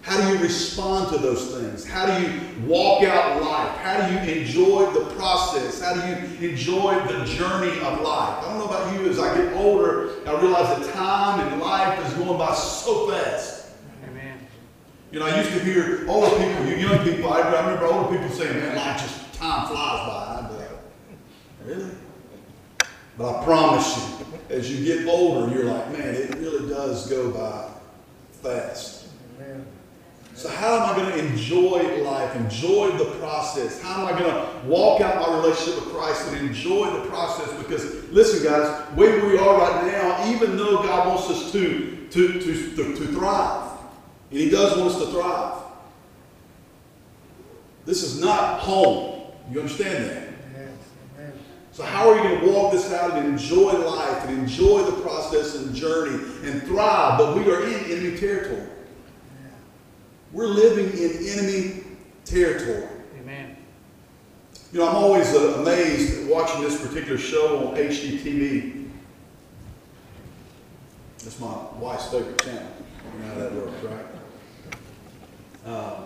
How 0.07 0.21
do 0.21 0.33
you 0.33 0.41
respond 0.41 1.11
to 1.11 1.17
those 1.17 1.53
things? 1.53 1.85
How 1.85 2.05
do 2.05 2.23
you 2.23 2.39
walk 2.65 3.03
out 3.03 3.43
life? 3.43 3.75
How 3.79 4.07
do 4.07 4.13
you 4.13 4.39
enjoy 4.39 4.89
the 4.93 5.01
process? 5.15 5.81
How 5.81 5.95
do 5.95 5.99
you 6.07 6.49
enjoy 6.49 6.93
the 7.07 7.25
journey 7.25 7.77
of 7.81 7.99
life? 7.99 8.41
I 8.41 8.43
don't 8.43 8.57
know 8.57 8.67
about 8.67 8.93
you, 8.93 9.09
as 9.09 9.19
I 9.19 9.35
get 9.35 9.51
older, 9.55 10.11
I 10.25 10.39
realize 10.39 10.79
that 10.79 10.93
time 10.93 11.45
and 11.45 11.59
life 11.59 12.07
is 12.07 12.13
going 12.13 12.37
by 12.37 12.53
so 12.53 13.11
fast. 13.11 13.71
Amen. 14.07 14.39
You 15.11 15.19
know, 15.19 15.25
I 15.25 15.41
used 15.41 15.51
to 15.51 15.59
hear 15.59 16.05
older 16.07 16.29
people, 16.37 16.65
you 16.67 16.77
young 16.77 17.03
people, 17.03 17.33
I, 17.33 17.39
remember 17.41 17.87
older 17.87 18.17
people 18.17 18.33
saying, 18.33 18.57
man, 18.57 18.77
life 18.77 19.01
just, 19.01 19.33
time 19.33 19.67
flies 19.67 20.07
by. 20.07 20.39
I'd 20.39 20.49
be 20.49 20.55
like, 20.55 20.69
really? 21.65 21.91
But 23.17 23.41
I 23.41 23.43
promise 23.43 23.97
you, 23.97 24.55
as 24.55 24.71
you 24.71 24.85
get 24.85 25.05
older, 25.05 25.53
you're 25.53 25.65
like, 25.65 25.91
man, 25.91 26.15
it 26.15 26.33
really 26.35 26.69
does 26.69 27.09
go 27.09 27.29
by 27.29 27.71
fast. 28.41 28.96
So 30.37 30.49
how 30.49 30.75
am 30.75 30.93
I 30.93 30.95
going 30.95 31.11
to 31.13 31.31
enjoy 31.31 32.03
life, 32.03 32.35
enjoy 32.35 32.91
the 32.91 33.05
process? 33.17 33.81
How 33.81 34.01
am 34.01 34.13
I 34.13 34.19
going 34.19 34.31
to 34.31 34.67
walk 34.67 35.01
out 35.01 35.19
my 35.19 35.35
relationship 35.35 35.83
with 35.83 35.91
Christ 35.95 36.31
and 36.31 36.47
enjoy 36.47 36.91
the 36.91 37.09
process? 37.09 37.51
Because 37.57 38.07
listen, 38.11 38.43
guys, 38.43 38.67
where 38.93 39.25
we 39.25 39.35
are 39.35 39.57
right 39.57 39.87
now, 39.87 40.31
even 40.31 40.55
though 40.55 40.83
God 40.83 41.07
wants 41.07 41.27
us 41.31 41.51
to, 41.53 42.07
to, 42.11 42.33
to, 42.33 42.75
to, 42.75 42.95
to 42.97 43.07
thrive, 43.07 43.79
and 44.29 44.39
He 44.39 44.51
does 44.51 44.77
want 44.77 44.91
us 44.91 44.99
to 44.99 45.07
thrive, 45.07 45.59
this 47.87 48.03
is 48.03 48.21
not 48.21 48.59
home. 48.59 49.31
You 49.51 49.61
understand 49.61 50.07
that? 50.07 50.27
So 51.71 51.81
how 51.81 52.11
are 52.11 52.15
you 52.15 52.21
going 52.21 52.41
to 52.41 52.51
walk 52.51 52.73
this 52.73 52.93
out 52.93 53.17
and 53.17 53.27
enjoy 53.27 53.73
life 53.73 54.23
and 54.27 54.37
enjoy 54.37 54.83
the 54.83 55.01
process 55.01 55.55
and 55.55 55.73
journey 55.73 56.23
and 56.43 56.61
thrive? 56.61 57.17
But 57.17 57.35
we 57.35 57.51
are 57.51 57.63
in 57.63 57.85
enemy 57.85 58.15
territory. 58.19 58.67
We're 60.37 60.45
living 60.45 60.91
in 60.95 61.27
enemy 61.29 61.83
territory. 62.23 62.87
Amen. 63.19 63.57
You 64.71 64.79
know, 64.79 64.87
I'm 64.87 64.95
always 64.95 65.33
uh, 65.33 65.55
amazed 65.61 66.21
at 66.21 66.27
watching 66.29 66.61
this 66.61 66.79
particular 66.79 67.17
show 67.17 67.69
on 67.69 67.75
HGTV. 67.75 68.87
That's 71.23 71.39
my 71.39 71.55
wife's 71.79 72.11
favorite 72.11 72.39
channel. 72.39 72.71
You 73.15 73.19
know 73.19 73.33
how 73.33 73.39
that 73.39 73.51
works, 73.51 73.83
right? 73.83 74.05
Um, 75.65 76.03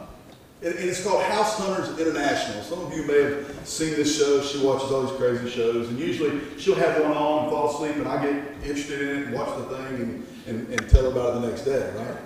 and, 0.63 0.76
and 0.76 0.89
it's 0.89 1.04
called 1.04 1.24
House 1.24 1.58
Hunters 1.58 2.00
International. 2.00 2.63
Some 2.63 2.86
of 2.86 2.96
you 2.96 3.04
may 3.04 3.24
have 3.24 3.67
seen 3.67 3.96
this 3.96 4.17
show. 4.17 4.41
She 4.44 4.65
watches 4.65 4.94
all 4.94 5.02
these 5.08 5.17
crazy 5.17 5.50
shows, 5.50 5.89
and 5.89 6.00
usually 6.00 6.39
she'll 6.58 6.76
have 6.76 7.02
one 7.02 7.12
on 7.12 7.44
and 7.44 7.52
fall 7.52 7.76
asleep, 7.76 7.98
and 7.98 8.08
I 8.08 8.24
get 8.24 8.46
interested 8.63 9.02
in 9.02 9.10
it 9.10 9.28
and 9.28 9.36
watch 9.36 9.58
the 9.58 9.76
thing 9.76 9.96
and, 9.96 10.28
and, 10.48 10.70
and 10.70 10.89
tell 10.89 11.02
her 11.02 11.10
about 11.10 11.36
it 11.36 11.41
the 11.41 11.48
next 11.50 11.63
day, 11.63 11.91
right? 11.98 12.17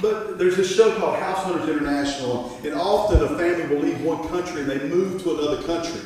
But 0.00 0.38
there's 0.38 0.56
this 0.56 0.74
show 0.74 0.96
called 0.98 1.18
House 1.18 1.44
Hunters 1.44 1.68
International, 1.68 2.58
and 2.64 2.74
often 2.74 3.22
a 3.22 3.28
family 3.36 3.74
will 3.74 3.82
leave 3.82 4.02
one 4.02 4.26
country 4.28 4.62
and 4.62 4.70
they 4.70 4.78
move 4.88 5.22
to 5.22 5.38
another 5.38 5.62
country. 5.62 6.00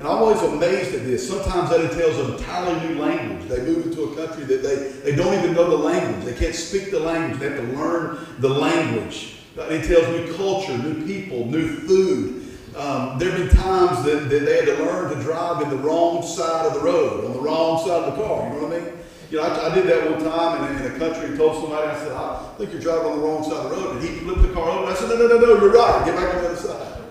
And 0.00 0.08
I'm 0.08 0.18
always 0.18 0.42
amazed 0.42 0.94
at 0.94 1.04
this. 1.04 1.28
Sometimes 1.28 1.70
that 1.70 1.80
entails 1.80 2.18
an 2.18 2.34
entirely 2.34 2.88
new 2.88 3.00
language. 3.00 3.48
They 3.48 3.60
move 3.60 3.86
into 3.86 4.02
a 4.02 4.16
country 4.16 4.44
that 4.44 4.62
they, 4.62 5.10
they 5.10 5.16
don't 5.16 5.32
even 5.34 5.54
know 5.54 5.70
the 5.70 5.76
language. 5.76 6.24
They 6.24 6.34
can't 6.34 6.54
speak 6.54 6.90
the 6.90 6.98
language. 6.98 7.38
They 7.38 7.50
have 7.50 7.58
to 7.58 7.76
learn 7.76 8.26
the 8.40 8.48
language. 8.48 9.36
That 9.54 9.70
entails 9.70 10.08
new 10.08 10.34
culture, 10.34 10.76
new 10.76 11.06
people, 11.06 11.46
new 11.46 11.68
food. 11.68 12.40
Um, 12.76 13.20
there 13.20 13.30
have 13.30 13.38
been 13.38 13.56
times 13.56 14.04
that, 14.04 14.28
that 14.28 14.44
they 14.44 14.56
had 14.56 14.66
to 14.66 14.84
learn 14.84 15.16
to 15.16 15.22
drive 15.22 15.62
in 15.62 15.70
the 15.70 15.76
wrong 15.76 16.26
side 16.26 16.66
of 16.66 16.74
the 16.74 16.80
road, 16.80 17.26
on 17.26 17.32
the 17.32 17.40
wrong 17.40 17.78
side 17.78 18.02
of 18.02 18.16
the 18.16 18.22
car. 18.24 18.48
You 18.48 18.60
know 18.60 18.66
what 18.66 18.76
I 18.76 18.80
mean? 18.80 18.92
You 19.30 19.38
know, 19.38 19.44
I, 19.44 19.70
I 19.70 19.74
did 19.74 19.86
that 19.86 20.10
one 20.10 20.22
time 20.22 20.76
in, 20.76 20.84
in 20.84 20.92
a 20.92 20.98
country 20.98 21.28
and 21.28 21.36
told 21.36 21.60
somebody, 21.60 21.88
I 21.88 21.98
said, 21.98 22.12
I 22.12 22.54
think 22.58 22.72
you're 22.72 22.80
driving 22.80 23.12
on 23.12 23.18
the 23.18 23.24
wrong 23.24 23.42
side 23.42 23.66
of 23.66 23.70
the 23.70 23.76
road. 23.76 23.96
And 23.96 24.04
he 24.04 24.16
flipped 24.16 24.42
the 24.42 24.52
car 24.52 24.68
over. 24.68 24.90
I 24.90 24.94
said, 24.94 25.08
no, 25.08 25.16
no, 25.16 25.26
no, 25.26 25.38
no, 25.38 25.60
you're 25.60 25.72
right. 25.72 26.04
Get 26.04 26.16
back 26.16 26.34
on 26.34 26.42
the 26.42 26.48
other 26.48 26.56
side. 26.56 27.02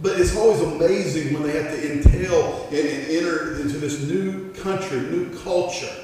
But 0.00 0.20
it's 0.20 0.36
always 0.36 0.60
amazing 0.60 1.32
when 1.32 1.42
they 1.44 1.52
have 1.60 1.72
to 1.72 1.92
entail 1.92 2.66
and, 2.66 2.76
and 2.76 3.10
enter 3.10 3.60
into 3.60 3.78
this 3.78 4.02
new 4.02 4.52
country, 4.54 5.00
new 5.00 5.36
culture. 5.38 5.94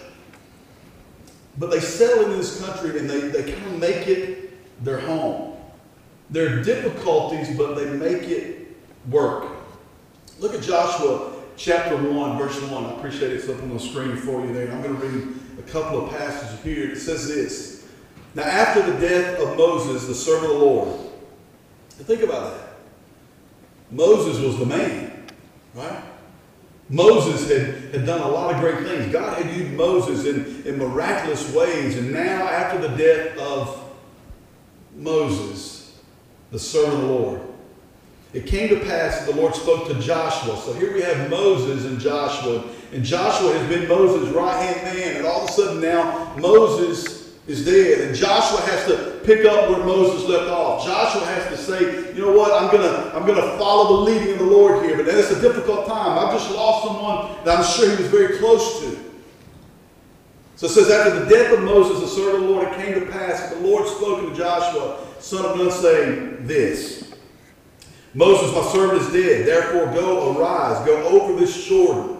But 1.58 1.70
they 1.70 1.80
settle 1.80 2.24
into 2.24 2.36
this 2.36 2.64
country 2.64 2.98
and 2.98 3.10
they, 3.10 3.20
they 3.20 3.52
kind 3.52 3.66
of 3.66 3.78
make 3.78 4.08
it 4.08 4.84
their 4.84 5.00
home. 5.00 5.56
There 6.30 6.60
are 6.60 6.62
difficulties, 6.62 7.56
but 7.56 7.74
they 7.74 7.90
make 7.90 8.22
it 8.22 8.68
work. 9.10 9.46
Look 10.38 10.54
at 10.54 10.62
Joshua 10.62 11.39
chapter 11.56 11.96
1, 11.96 12.38
verse 12.38 12.60
1. 12.62 12.84
I 12.84 12.92
appreciate 12.96 13.32
it's 13.32 13.48
up 13.48 13.62
on 13.62 13.70
the 13.70 13.80
screen 13.80 14.16
for 14.16 14.44
you 14.44 14.52
there. 14.52 14.70
I'm 14.72 14.82
going 14.82 15.00
to 15.00 15.06
read 15.06 15.38
a 15.58 15.62
couple 15.70 16.04
of 16.04 16.10
passages 16.10 16.62
here. 16.62 16.90
It 16.90 16.98
says 16.98 17.28
this 17.28 17.88
Now, 18.34 18.42
after 18.42 18.82
the 18.82 18.98
death 18.98 19.38
of 19.40 19.56
Moses, 19.56 20.06
the 20.06 20.14
servant 20.14 20.52
of 20.52 20.58
the 20.58 20.64
Lord, 20.64 21.00
think 21.90 22.22
about 22.22 22.56
that. 22.56 22.68
Moses 23.90 24.42
was 24.42 24.58
the 24.58 24.66
man, 24.66 25.26
right? 25.74 26.02
Moses 26.88 27.48
had, 27.48 27.94
had 27.94 28.06
done 28.06 28.20
a 28.20 28.28
lot 28.28 28.54
of 28.54 28.60
great 28.60 28.84
things. 28.84 29.12
God 29.12 29.40
had 29.40 29.54
used 29.56 29.72
Moses 29.72 30.26
in, 30.26 30.66
in 30.66 30.78
miraculous 30.78 31.54
ways. 31.54 31.96
And 31.96 32.12
now, 32.12 32.48
after 32.48 32.78
the 32.78 32.96
death 32.96 33.38
of 33.38 33.92
Moses, 34.96 35.98
the 36.50 36.58
servant 36.58 36.94
of 36.94 37.00
the 37.02 37.06
Lord, 37.06 37.42
it 38.32 38.46
came 38.46 38.68
to 38.68 38.78
pass 38.80 39.18
that 39.18 39.32
the 39.32 39.40
Lord 39.40 39.54
spoke 39.54 39.88
to 39.88 39.94
Joshua. 39.94 40.56
So 40.56 40.72
here 40.74 40.94
we 40.94 41.02
have 41.02 41.28
Moses 41.28 41.84
and 41.84 41.98
Joshua. 41.98 42.64
And 42.92 43.04
Joshua 43.04 43.52
has 43.58 43.68
been 43.68 43.88
Moses' 43.88 44.32
right 44.32 44.56
hand 44.62 44.96
man. 44.96 45.16
And 45.16 45.26
all 45.26 45.44
of 45.44 45.50
a 45.50 45.52
sudden 45.52 45.80
now, 45.80 46.34
Moses 46.36 47.34
is 47.48 47.64
dead. 47.64 48.06
And 48.06 48.16
Joshua 48.16 48.60
has 48.60 48.86
to 48.86 49.20
pick 49.24 49.44
up 49.44 49.68
where 49.68 49.84
Moses 49.84 50.28
left 50.28 50.48
off. 50.48 50.84
Joshua 50.84 51.24
has 51.26 51.48
to 51.48 51.56
say, 51.56 52.14
you 52.14 52.22
know 52.22 52.32
what, 52.32 52.52
I'm 52.52 52.70
gonna, 52.70 53.10
I'm 53.14 53.26
gonna 53.26 53.58
follow 53.58 53.96
the 53.96 54.12
leading 54.12 54.34
of 54.34 54.38
the 54.38 54.44
Lord 54.44 54.84
here. 54.84 54.96
But 54.96 55.08
it's 55.08 55.32
a 55.32 55.40
difficult 55.40 55.88
time. 55.88 56.16
I've 56.16 56.32
just 56.32 56.52
lost 56.52 56.86
someone 56.86 57.44
that 57.44 57.58
I'm 57.58 57.64
sure 57.64 57.90
he 57.90 58.00
was 58.00 58.12
very 58.12 58.38
close 58.38 58.80
to. 58.80 59.10
So 60.54 60.66
it 60.66 60.70
says, 60.70 60.90
after 60.90 61.24
the 61.24 61.28
death 61.28 61.52
of 61.54 61.64
Moses, 61.64 62.00
the 62.00 62.06
servant 62.06 62.44
of 62.44 62.48
the 62.48 62.54
Lord, 62.54 62.68
it 62.68 62.74
came 62.76 63.00
to 63.00 63.06
pass 63.06 63.40
that 63.40 63.54
the 63.54 63.66
Lord 63.66 63.88
spoke 63.88 64.28
to 64.28 64.36
Joshua, 64.36 65.04
son 65.18 65.46
of 65.46 65.56
Nun, 65.56 65.70
saying, 65.72 66.46
This. 66.46 67.09
Moses, 68.14 68.54
my 68.54 68.62
servant, 68.72 69.02
is 69.02 69.12
dead. 69.12 69.46
Therefore, 69.46 69.86
go, 69.94 70.36
arise, 70.36 70.84
go 70.84 71.06
over 71.08 71.38
this 71.38 71.66
Jordan, 71.66 72.18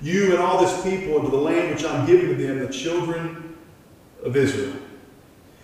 you 0.00 0.30
and 0.32 0.38
all 0.38 0.60
this 0.60 0.82
people, 0.82 1.18
into 1.18 1.30
the 1.30 1.36
land 1.36 1.74
which 1.74 1.84
I'm 1.84 2.06
giving 2.06 2.28
to 2.28 2.34
them, 2.34 2.60
the 2.60 2.72
children 2.72 3.56
of 4.22 4.36
Israel. 4.36 4.76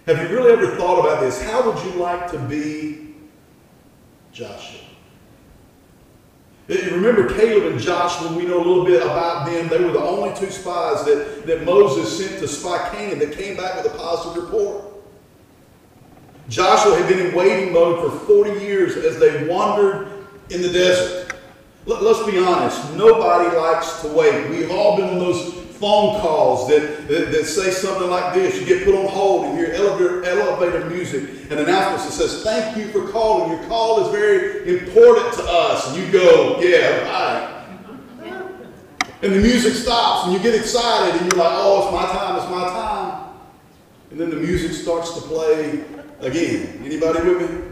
Have 0.07 0.19
you 0.19 0.37
really 0.37 0.53
ever 0.53 0.77
thought 0.77 1.01
about 1.01 1.21
this? 1.21 1.41
How 1.43 1.71
would 1.71 1.83
you 1.85 2.01
like 2.01 2.31
to 2.33 2.39
be 2.39 3.15
Joshua? 4.33 4.81
Remember 6.69 7.29
Caleb 7.35 7.73
and 7.73 7.81
Joshua, 7.81 8.33
we 8.33 8.45
know 8.45 8.57
a 8.57 8.65
little 8.65 8.85
bit 8.85 9.03
about 9.03 9.47
them. 9.47 9.69
They 9.69 9.79
were 9.79 9.93
the 9.93 10.03
only 10.03 10.35
two 10.37 10.51
spies 10.51 11.05
that, 11.05 11.47
that 11.47 11.65
Moses 11.65 12.19
sent 12.19 12.41
to 12.41 12.49
spy 12.49 12.89
Canaan 12.91 13.19
that 13.19 13.33
came 13.33 13.57
back 13.57 13.83
with 13.83 13.93
a 13.93 13.97
positive 13.97 14.45
report. 14.45 14.92
Joshua 16.49 16.97
had 16.97 17.09
been 17.09 17.27
in 17.27 17.35
waiting 17.35 17.73
mode 17.73 18.01
for 18.01 18.19
40 18.27 18.61
years 18.61 18.97
as 18.97 19.19
they 19.19 19.47
wandered 19.47 20.09
in 20.51 20.63
the 20.63 20.69
desert. 20.69 21.35
Let, 21.87 22.03
us 22.03 22.25
be 22.31 22.39
honest, 22.39 22.95
nobody 22.95 23.57
likes 23.57 24.03
to 24.03 24.09
wait. 24.09 24.51
We've 24.51 24.71
all 24.71 24.97
been 24.97 25.09
on 25.09 25.19
those 25.19 25.53
phone 25.83 26.21
calls 26.21 26.69
that, 26.69 27.09
that, 27.09 27.33
that 27.33 27.45
say 27.45 27.73
something 27.73 28.09
like 28.09 28.35
this. 28.35 28.59
You 28.61 28.65
get 28.65 28.85
put 28.85 28.95
on 28.95 29.09
hold 29.09 29.47
and 29.47 29.59
hear 29.59 29.73
elevator, 29.73 30.25
elevator 30.25 30.89
music 30.89 31.29
and 31.51 31.59
announcements 31.59 32.05
that 32.05 32.13
says, 32.13 32.45
Thank 32.45 32.77
you 32.77 32.87
for 32.93 33.11
calling. 33.11 33.51
Your 33.51 33.67
call 33.67 34.07
is 34.07 34.13
very 34.13 34.79
important 34.79 35.33
to 35.35 35.43
us. 35.43 35.89
And 35.89 35.99
you 35.99 36.13
go, 36.13 36.61
Yeah, 36.61 37.03
right. 37.11 37.59
And 39.23 39.33
the 39.33 39.41
music 39.41 39.75
stops 39.75 40.27
and 40.27 40.33
you 40.33 40.39
get 40.39 40.55
excited 40.55 41.21
and 41.21 41.33
you're 41.33 41.43
like, 41.43 41.53
Oh, 41.53 41.83
it's 41.83 41.93
my 41.93 42.13
time, 42.13 42.37
it's 42.37 42.51
my 42.51 42.65
time. 42.69 43.29
And 44.13 44.21
then 44.21 44.31
the 44.31 44.37
music 44.37 44.73
starts 44.73 45.15
to 45.15 45.21
play 45.23 45.85
again. 46.23 46.81
Anybody 46.85 47.29
with 47.29 47.51
me? 47.51 47.69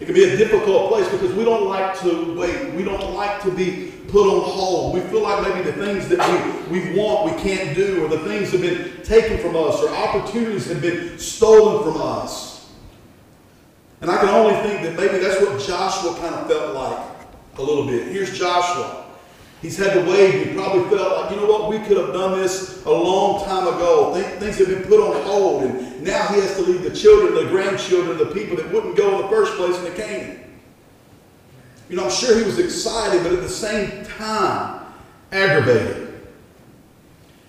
It 0.00 0.06
can 0.06 0.14
be 0.14 0.24
a 0.24 0.36
difficult 0.36 0.88
place 0.88 1.08
because 1.08 1.32
we 1.34 1.44
don't 1.44 1.68
like 1.68 1.98
to 2.00 2.36
wait. 2.38 2.74
We 2.74 2.82
don't 2.82 3.14
like 3.14 3.40
to 3.42 3.50
be 3.50 3.92
put 4.08 4.26
on 4.28 4.42
hold. 4.42 4.94
We 4.94 5.00
feel 5.02 5.22
like 5.22 5.48
maybe 5.48 5.70
the 5.70 5.72
things 5.74 6.08
that 6.08 6.68
we, 6.68 6.80
we 6.80 6.98
want 6.98 7.34
we 7.34 7.40
can't 7.42 7.74
do, 7.76 8.04
or 8.04 8.08
the 8.08 8.18
things 8.20 8.50
have 8.52 8.60
been 8.60 9.02
taken 9.02 9.38
from 9.38 9.56
us, 9.56 9.80
or 9.80 9.88
opportunities 9.90 10.66
have 10.68 10.82
been 10.82 11.18
stolen 11.18 11.84
from 11.84 12.02
us. 12.02 12.72
And 14.00 14.10
I 14.10 14.18
can 14.18 14.28
only 14.30 14.54
think 14.68 14.82
that 14.82 14.96
maybe 14.96 15.22
that's 15.22 15.40
what 15.40 15.60
Joshua 15.60 16.14
kind 16.18 16.34
of 16.34 16.48
felt 16.48 16.74
like 16.74 17.06
a 17.58 17.62
little 17.62 17.86
bit. 17.86 18.08
Here's 18.08 18.36
Joshua. 18.36 19.01
He's 19.62 19.78
had 19.78 19.92
to 19.94 20.00
wait. 20.10 20.48
He 20.48 20.54
probably 20.54 20.82
felt 20.94 21.22
like, 21.22 21.30
you 21.30 21.36
know 21.36 21.46
what, 21.46 21.70
we 21.70 21.78
could 21.78 21.96
have 21.96 22.12
done 22.12 22.40
this 22.40 22.84
a 22.84 22.90
long 22.90 23.44
time 23.44 23.68
ago. 23.68 24.12
Things 24.40 24.58
have 24.58 24.66
been 24.66 24.82
put 24.82 25.00
on 25.00 25.22
hold, 25.22 25.62
and 25.62 26.02
now 26.02 26.26
he 26.28 26.40
has 26.40 26.56
to 26.56 26.62
lead 26.62 26.82
the 26.82 26.94
children, 26.94 27.34
the 27.34 27.48
grandchildren, 27.48 28.18
the 28.18 28.26
people 28.26 28.56
that 28.56 28.72
wouldn't 28.72 28.96
go 28.96 29.16
in 29.16 29.22
the 29.22 29.28
first 29.28 29.54
place 29.54 29.78
into 29.78 29.92
Canaan. 29.92 30.40
You 31.88 31.96
know, 31.96 32.06
I'm 32.06 32.10
sure 32.10 32.36
he 32.36 32.44
was 32.44 32.58
excited, 32.58 33.22
but 33.22 33.32
at 33.32 33.40
the 33.40 33.48
same 33.48 34.04
time, 34.04 34.84
aggravated. 35.30 36.20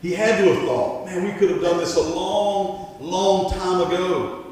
He 0.03 0.13
had 0.13 0.43
to 0.43 0.53
have 0.53 0.65
thought, 0.65 1.05
man, 1.07 1.23
we 1.23 1.31
could 1.31 1.49
have 1.49 1.61
done 1.61 1.77
this 1.77 1.95
a 1.95 2.01
long, 2.01 2.97
long 2.99 3.51
time 3.53 3.81
ago. 3.81 4.42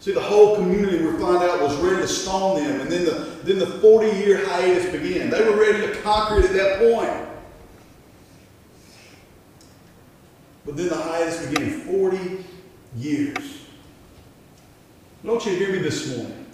See, 0.00 0.12
the 0.12 0.20
whole 0.20 0.54
community, 0.54 1.04
we 1.04 1.10
find 1.12 1.42
out, 1.42 1.60
was 1.60 1.76
ready 1.76 1.96
to 1.96 2.08
stone 2.08 2.62
them. 2.62 2.80
And 2.80 2.90
then 2.90 3.04
the, 3.04 3.12
then 3.42 3.58
the 3.58 3.66
40 3.66 4.06
year 4.18 4.46
hiatus 4.46 4.92
began. 4.92 5.30
They 5.30 5.44
were 5.44 5.56
ready 5.56 5.86
to 5.86 6.00
conquer 6.02 6.38
it 6.38 6.44
at 6.46 6.52
that 6.52 6.78
point. 6.78 7.28
But 10.64 10.76
then 10.76 10.88
the 10.88 10.96
hiatus 10.96 11.46
began 11.46 11.80
40 11.80 12.44
years. 12.96 13.58
Want 15.24 15.44
you 15.44 15.56
hear 15.56 15.72
me 15.72 15.78
this 15.78 16.16
morning. 16.16 16.46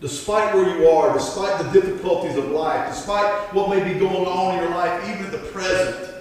Despite 0.00 0.54
where 0.54 0.76
you 0.76 0.88
are, 0.88 1.12
despite 1.12 1.62
the 1.62 1.80
difficulties 1.80 2.36
of 2.36 2.50
life, 2.50 2.88
despite 2.88 3.54
what 3.54 3.68
may 3.68 3.92
be 3.92 3.98
going 3.98 4.26
on 4.26 4.56
in 4.56 4.62
your 4.62 4.70
life, 4.70 5.08
even 5.08 5.26
at 5.26 5.32
the 5.32 5.38
present, 5.38 6.11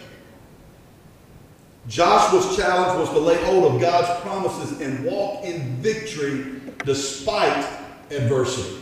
Joshua's 1.91 2.55
challenge 2.55 2.97
was 2.97 3.09
to 3.09 3.19
lay 3.19 3.35
hold 3.43 3.75
of 3.75 3.81
God's 3.81 4.21
promises 4.21 4.79
and 4.79 5.03
walk 5.03 5.43
in 5.43 5.75
victory 5.81 6.61
despite 6.85 7.67
adversity. 8.09 8.77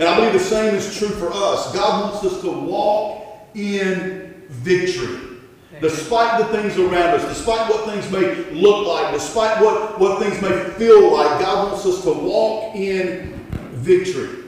And 0.00 0.08
I 0.08 0.16
believe 0.16 0.32
the 0.32 0.40
same 0.40 0.74
is 0.74 0.98
true 0.98 1.10
for 1.10 1.30
us. 1.32 1.72
God 1.72 2.10
wants 2.10 2.26
us 2.26 2.40
to 2.40 2.50
walk 2.50 3.46
in 3.54 4.44
victory. 4.48 5.38
Despite 5.80 6.40
the 6.40 6.46
things 6.46 6.76
around 6.76 7.20
us, 7.20 7.22
despite 7.28 7.70
what 7.70 7.88
things 7.88 8.10
may 8.10 8.34
look 8.50 8.84
like, 8.88 9.14
despite 9.14 9.62
what, 9.62 10.00
what 10.00 10.20
things 10.20 10.42
may 10.42 10.70
feel 10.70 11.12
like, 11.12 11.40
God 11.40 11.70
wants 11.70 11.86
us 11.86 12.02
to 12.02 12.12
walk 12.12 12.74
in 12.74 13.32
victory. 13.74 14.42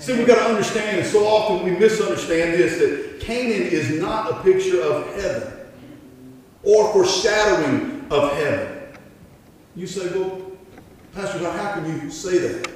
See, 0.00 0.18
we've 0.18 0.26
got 0.26 0.44
to 0.44 0.46
understand, 0.46 0.98
and 0.98 1.06
so 1.06 1.26
often 1.26 1.64
we 1.64 1.78
misunderstand 1.78 2.54
this, 2.54 2.78
that 2.80 3.20
Canaan 3.20 3.62
is 3.62 4.00
not 4.00 4.32
a 4.32 4.42
picture 4.42 4.82
of 4.82 5.14
heaven 5.14 5.55
or 6.66 6.92
foreshadowing 6.92 8.06
of 8.10 8.32
heaven. 8.32 8.88
You 9.76 9.86
say, 9.86 10.08
well, 10.18 10.42
Pastor 11.14 11.38
how 11.50 11.74
can 11.74 11.86
you 11.86 12.10
say 12.10 12.38
that? 12.38 12.70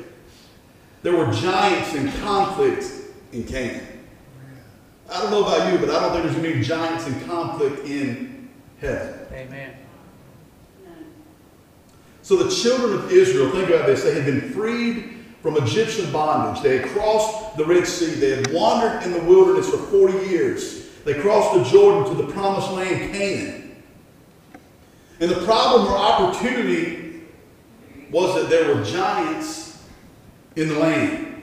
There 1.03 1.17
were 1.17 1.31
giants 1.33 1.95
in 1.95 2.11
conflict 2.23 2.85
in 3.33 3.45
Canaan. 3.45 3.87
I 5.11 5.21
don't 5.21 5.31
know 5.31 5.43
about 5.45 5.73
you, 5.73 5.79
but 5.79 5.91
I 5.91 6.01
don't 6.01 6.13
think 6.13 6.25
there's 6.25 6.37
going 6.37 6.53
to 6.53 6.59
be 6.59 6.63
giants 6.63 7.07
in 7.07 7.21
conflict 7.27 7.85
in 7.87 8.49
heaven. 8.81 9.27
Amen. 9.33 9.77
So 12.23 12.37
the 12.37 12.51
children 12.55 12.93
of 12.93 13.11
Israel, 13.11 13.51
think 13.51 13.71
about 13.71 13.87
this, 13.87 14.05
they 14.05 14.15
had 14.15 14.25
been 14.25 14.53
freed 14.53 15.17
from 15.43 15.57
Egyptian 15.57 16.13
bondage. 16.13 16.63
They 16.63 16.79
had 16.79 16.89
crossed 16.91 17.57
the 17.57 17.65
Red 17.65 17.87
Sea. 17.87 18.15
They 18.15 18.37
had 18.37 18.53
wandered 18.53 19.03
in 19.03 19.13
the 19.13 19.23
wilderness 19.25 19.69
for 19.69 19.79
40 19.79 20.29
years. 20.29 20.91
They 21.05 21.15
crossed 21.15 21.55
the 21.55 21.65
Jordan 21.65 22.15
to 22.15 22.23
the 22.23 22.31
promised 22.33 22.71
land, 22.71 23.13
Canaan. 23.13 23.70
And 25.21 25.31
the 25.31 25.45
problem 25.45 25.87
or 25.87 25.97
opportunity 25.97 27.21
was 28.11 28.35
that 28.35 28.49
there 28.49 28.75
were 28.75 28.83
giants 28.83 29.83
in 30.57 30.69
the 30.69 30.79
land. 30.79 31.43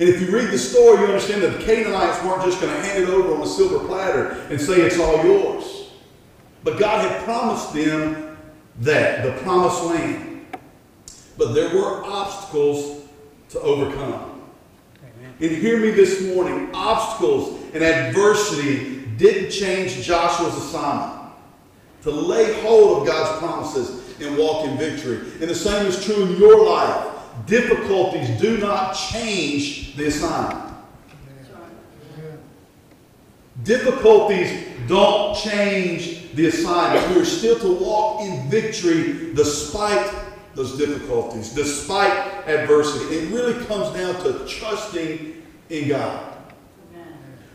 And 0.00 0.08
if 0.08 0.20
you 0.20 0.34
read 0.34 0.50
the 0.50 0.58
story, 0.58 1.00
you 1.00 1.06
understand 1.06 1.42
that 1.42 1.58
the 1.58 1.64
Canaanites 1.64 2.22
weren't 2.24 2.42
just 2.42 2.60
going 2.60 2.74
to 2.74 2.82
hand 2.82 3.04
it 3.04 3.08
over 3.08 3.34
on 3.34 3.42
a 3.42 3.46
silver 3.46 3.86
platter 3.86 4.30
and 4.50 4.60
say 4.60 4.80
it's 4.80 4.98
all 4.98 5.24
yours. 5.24 5.90
But 6.64 6.78
God 6.78 7.08
had 7.08 7.22
promised 7.22 7.72
them 7.72 8.36
that, 8.80 9.22
the 9.22 9.40
promised 9.42 9.84
land. 9.84 10.44
But 11.38 11.52
there 11.52 11.74
were 11.74 12.04
obstacles 12.04 13.04
to 13.50 13.60
overcome. 13.60 14.42
And 15.40 15.50
hear 15.50 15.78
me 15.78 15.90
this 15.90 16.22
morning 16.22 16.70
obstacles 16.74 17.60
and 17.72 17.84
adversity 17.84 19.06
didn't 19.16 19.50
change 19.50 20.02
Joshua's 20.02 20.56
assignment 20.56 21.21
to 22.02 22.10
lay 22.10 22.60
hold 22.62 23.02
of 23.02 23.06
God's 23.06 23.38
promises 23.38 24.20
and 24.20 24.36
walk 24.36 24.66
in 24.66 24.76
victory. 24.76 25.18
And 25.40 25.48
the 25.48 25.54
same 25.54 25.86
is 25.86 26.04
true 26.04 26.24
in 26.24 26.36
your 26.36 26.66
life. 26.66 27.08
Difficulties 27.46 28.40
do 28.40 28.58
not 28.58 28.92
change 28.92 29.96
the 29.96 30.06
assignment. 30.06 30.74
Difficulties 33.62 34.66
don't 34.88 35.36
change 35.36 36.32
the 36.32 36.46
assignment. 36.46 37.14
We 37.14 37.22
are 37.22 37.24
still 37.24 37.58
to 37.60 37.84
walk 37.84 38.22
in 38.22 38.50
victory 38.50 39.34
despite 39.34 40.12
those 40.54 40.76
difficulties, 40.76 41.50
despite 41.50 42.12
adversity. 42.46 43.14
It 43.14 43.32
really 43.32 43.64
comes 43.66 43.96
down 43.96 44.22
to 44.24 44.46
trusting 44.46 45.42
in 45.70 45.88
God. 45.88 46.31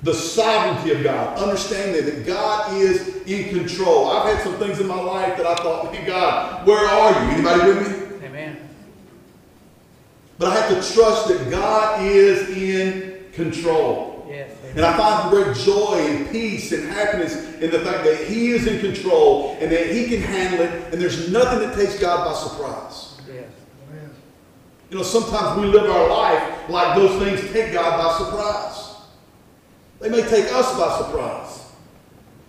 The 0.04 0.14
sovereignty 0.14 0.92
of 0.92 1.04
God, 1.04 1.40
understanding 1.40 2.06
that 2.06 2.26
God 2.26 2.74
is 2.80 3.24
in 3.26 3.50
control. 3.50 4.10
I've 4.10 4.36
had 4.36 4.44
some 4.44 4.54
things 4.56 4.80
in 4.80 4.88
my 4.88 5.00
life 5.00 5.38
that 5.38 5.48
I 5.48 5.56
thought, 5.56 5.92
man, 5.92 6.06
God, 6.06 6.68
where 6.68 6.88
are 6.88 7.12
you? 7.12 7.32
Anybody 7.32 7.68
with 7.68 8.22
me? 8.22 8.28
Amen. 8.28 8.70
But 10.38 10.50
I 10.50 10.60
have 10.60 10.70
to 10.70 10.94
trust 10.94 11.30
that 11.30 11.50
God 11.50 12.04
is 12.04 12.50
in 12.50 13.26
control. 13.34 14.28
Yes. 14.30 14.52
And 14.76 14.86
I 14.86 14.96
find 14.96 15.32
great 15.32 15.58
joy 15.58 15.96
and 16.00 16.30
peace 16.30 16.72
and 16.72 16.88
happiness 16.90 17.56
in 17.56 17.72
the 17.72 17.80
fact 17.80 18.04
that 18.04 18.28
He 18.28 18.52
is 18.52 18.68
in 18.68 18.80
control 18.80 19.58
and 19.60 19.72
that 19.72 19.88
He 19.88 20.08
can 20.08 20.22
handle 20.22 20.62
it, 20.62 20.94
and 20.94 21.02
there's 21.02 21.32
nothing 21.32 21.60
that 21.68 21.76
takes 21.76 21.98
God 21.98 22.24
by 22.24 22.34
surprise. 22.34 23.20
Yes. 23.28 23.46
You 24.92 24.98
know, 24.98 25.04
sometimes 25.04 25.60
we 25.60 25.68
live 25.68 25.90
our 25.90 26.08
life 26.08 26.70
like 26.70 26.96
those 26.96 27.20
things 27.22 27.52
take 27.52 27.74
God 27.74 27.98
by 27.98 28.26
surprise. 28.26 28.87
They 30.00 30.10
may 30.10 30.22
take 30.22 30.52
us 30.54 30.78
by 30.78 30.98
surprise, 30.98 31.72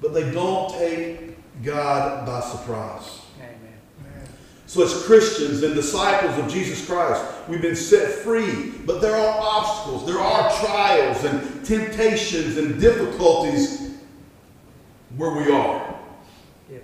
but 0.01 0.13
they 0.13 0.31
don't 0.31 0.71
take 0.71 1.37
God 1.63 2.27
by 2.27 2.41
surprise. 2.41 3.23
Amen. 3.39 4.29
So, 4.67 4.83
as 4.85 5.03
Christians 5.05 5.63
and 5.63 5.75
disciples 5.75 6.37
of 6.39 6.51
Jesus 6.53 6.87
Christ, 6.87 7.25
we've 7.49 7.63
been 7.63 7.75
set 7.75 8.11
free, 8.11 8.73
but 8.85 9.01
there 9.01 9.17
are 9.17 9.39
obstacles, 9.41 10.07
there 10.07 10.19
are 10.19 10.51
trials 10.61 11.25
and 11.25 11.65
temptations 11.65 12.59
and 12.59 12.79
difficulties 12.79 13.95
where 15.17 15.31
we 15.31 15.51
are. 15.51 15.99
Yes. 16.71 16.83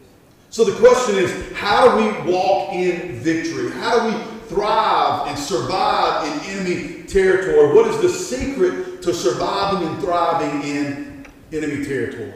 So, 0.48 0.64
the 0.64 0.79
question 0.79 1.16
is 1.16 1.53
how 1.53 1.98
do 1.98 2.05
we 2.05 2.33
walk 2.33 2.72
in 2.72 3.16
victory? 3.20 3.70
How 3.72 4.00
do 4.00 4.16
we 4.16 4.24
thrive 4.48 5.29
and 5.29 5.38
survive 5.38 6.27
in 6.27 6.57
enemy 6.57 7.03
territory? 7.03 7.74
What 7.74 7.87
is 7.88 8.00
the 8.00 8.09
secret 8.09 8.93
to 9.04 9.14
surviving 9.14 9.88
and 9.88 10.00
thriving 10.00 10.62
in 10.62 11.26
enemy 11.52 11.84
territory? 11.84 12.32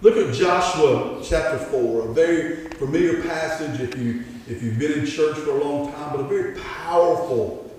Look 0.00 0.16
at 0.16 0.34
Joshua 0.34 1.22
chapter 1.24 1.58
4, 1.58 2.08
a 2.08 2.12
very 2.12 2.68
familiar 2.70 3.22
passage 3.22 3.80
if, 3.80 3.96
you, 3.96 4.24
if 4.46 4.62
you've 4.62 4.78
been 4.78 4.92
in 4.92 5.06
church 5.06 5.36
for 5.38 5.50
a 5.50 5.64
long 5.64 5.92
time, 5.92 6.10
but 6.16 6.20
a 6.20 6.24
very 6.24 6.58
powerful 6.60 7.74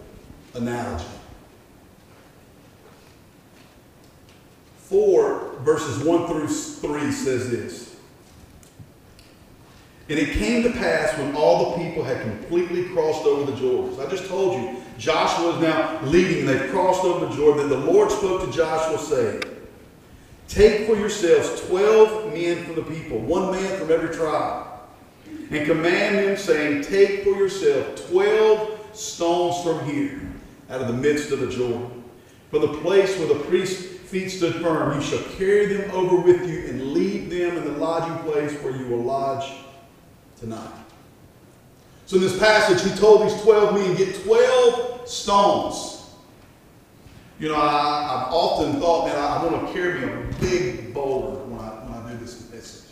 analogy. 0.53 1.05
4 4.77 5.59
verses 5.59 6.03
1 6.03 6.27
through 6.27 6.47
3 6.47 7.11
says 7.11 7.51
this. 7.51 7.95
And 10.07 10.19
it 10.19 10.33
came 10.33 10.63
to 10.63 10.71
pass 10.71 11.17
when 11.17 11.35
all 11.35 11.71
the 11.71 11.83
people 11.83 12.03
had 12.03 12.21
completely 12.21 12.85
crossed 12.89 13.25
over 13.25 13.51
the 13.51 13.57
Jordan. 13.57 13.99
I 13.99 14.09
just 14.09 14.27
told 14.27 14.61
you, 14.61 14.83
Joshua 14.97 15.55
is 15.55 15.62
now 15.62 16.01
leading. 16.03 16.45
They've 16.45 16.69
crossed 16.71 17.03
over 17.03 17.34
Jordan. 17.36 17.69
Then 17.69 17.79
the 17.81 17.86
Lord 17.91 18.12
spoke 18.12 18.45
to 18.45 18.51
Joshua, 18.51 18.97
saying, 18.97 19.43
Take 20.47 20.88
for 20.88 20.95
yourselves 20.95 21.67
twelve 21.67 22.31
men 22.34 22.63
from 22.65 22.75
the 22.75 22.84
people, 22.84 23.19
one 23.19 23.51
man 23.51 23.79
from 23.79 23.91
every 23.91 24.15
tribe, 24.15 24.67
and 25.49 25.65
command 25.65 26.17
them, 26.17 26.38
saying, 26.38 26.84
Take 26.84 27.23
for 27.23 27.31
yourself 27.31 28.10
twelve 28.10 28.79
stones 28.93 29.63
from 29.63 29.86
here, 29.86 30.21
out 30.69 30.81
of 30.81 30.88
the 30.88 30.93
midst 30.93 31.31
of 31.31 31.39
the 31.39 31.47
Jordan. 31.47 32.03
From 32.51 32.62
the 32.62 32.77
place 32.79 33.17
where 33.17 33.27
the 33.27 33.43
priest's 33.45 33.84
feet 33.84 34.29
stood 34.29 34.55
firm, 34.62 34.95
you 34.95 35.05
shall 35.05 35.23
carry 35.36 35.65
them 35.65 35.91
over 35.91 36.15
with 36.17 36.47
you 36.47 36.67
and 36.67 36.93
leave 36.93 37.29
them 37.29 37.58
in 37.58 37.65
the 37.65 37.77
lodging 37.79 38.17
place 38.31 38.53
where 38.62 38.73
you 38.73 38.86
will 38.88 39.03
lodge 39.03 39.51
tonight. 40.39 40.85
So 42.05 42.17
in 42.17 42.21
this 42.21 42.37
passage, 42.37 42.83
he 42.89 42.97
told 42.97 43.23
these 43.23 43.41
12 43.41 43.73
men, 43.73 43.95
get 43.95 44.23
12 44.23 45.07
stones. 45.07 45.95
You 47.39 47.49
know, 47.49 47.55
I, 47.55 48.27
I've 48.27 48.33
often 48.33 48.79
thought, 48.79 49.07
man, 49.07 49.15
I, 49.15 49.37
I 49.37 49.43
want 49.45 49.67
to 49.67 49.73
carry 49.73 49.99
me 49.99 50.13
a 50.13 50.33
big 50.39 50.93
boulder 50.93 51.39
when 51.45 51.59
I, 51.59 51.69
when 51.85 51.93
I 51.93 52.11
do 52.11 52.17
this 52.19 52.49
message. 52.51 52.91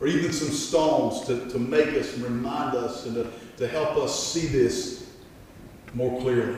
Or 0.00 0.06
even 0.06 0.32
some 0.32 0.50
stones 0.50 1.26
to, 1.26 1.48
to 1.50 1.58
make 1.58 1.88
us 1.96 2.14
and 2.14 2.22
remind 2.22 2.76
us 2.76 3.06
and 3.06 3.14
to, 3.14 3.30
to 3.56 3.66
help 3.66 3.96
us 3.96 4.32
see 4.32 4.46
this 4.46 5.10
more 5.94 6.20
clearly. 6.20 6.54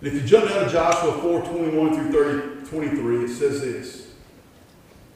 And 0.00 0.08
if 0.08 0.14
you 0.14 0.20
jump 0.20 0.48
down 0.48 0.64
to 0.64 0.70
Joshua 0.70 1.12
4 1.20 1.42
21 1.42 1.94
through 1.94 2.12
30, 2.12 2.66
23, 2.66 3.24
it 3.24 3.28
says 3.28 3.60
this. 3.60 4.12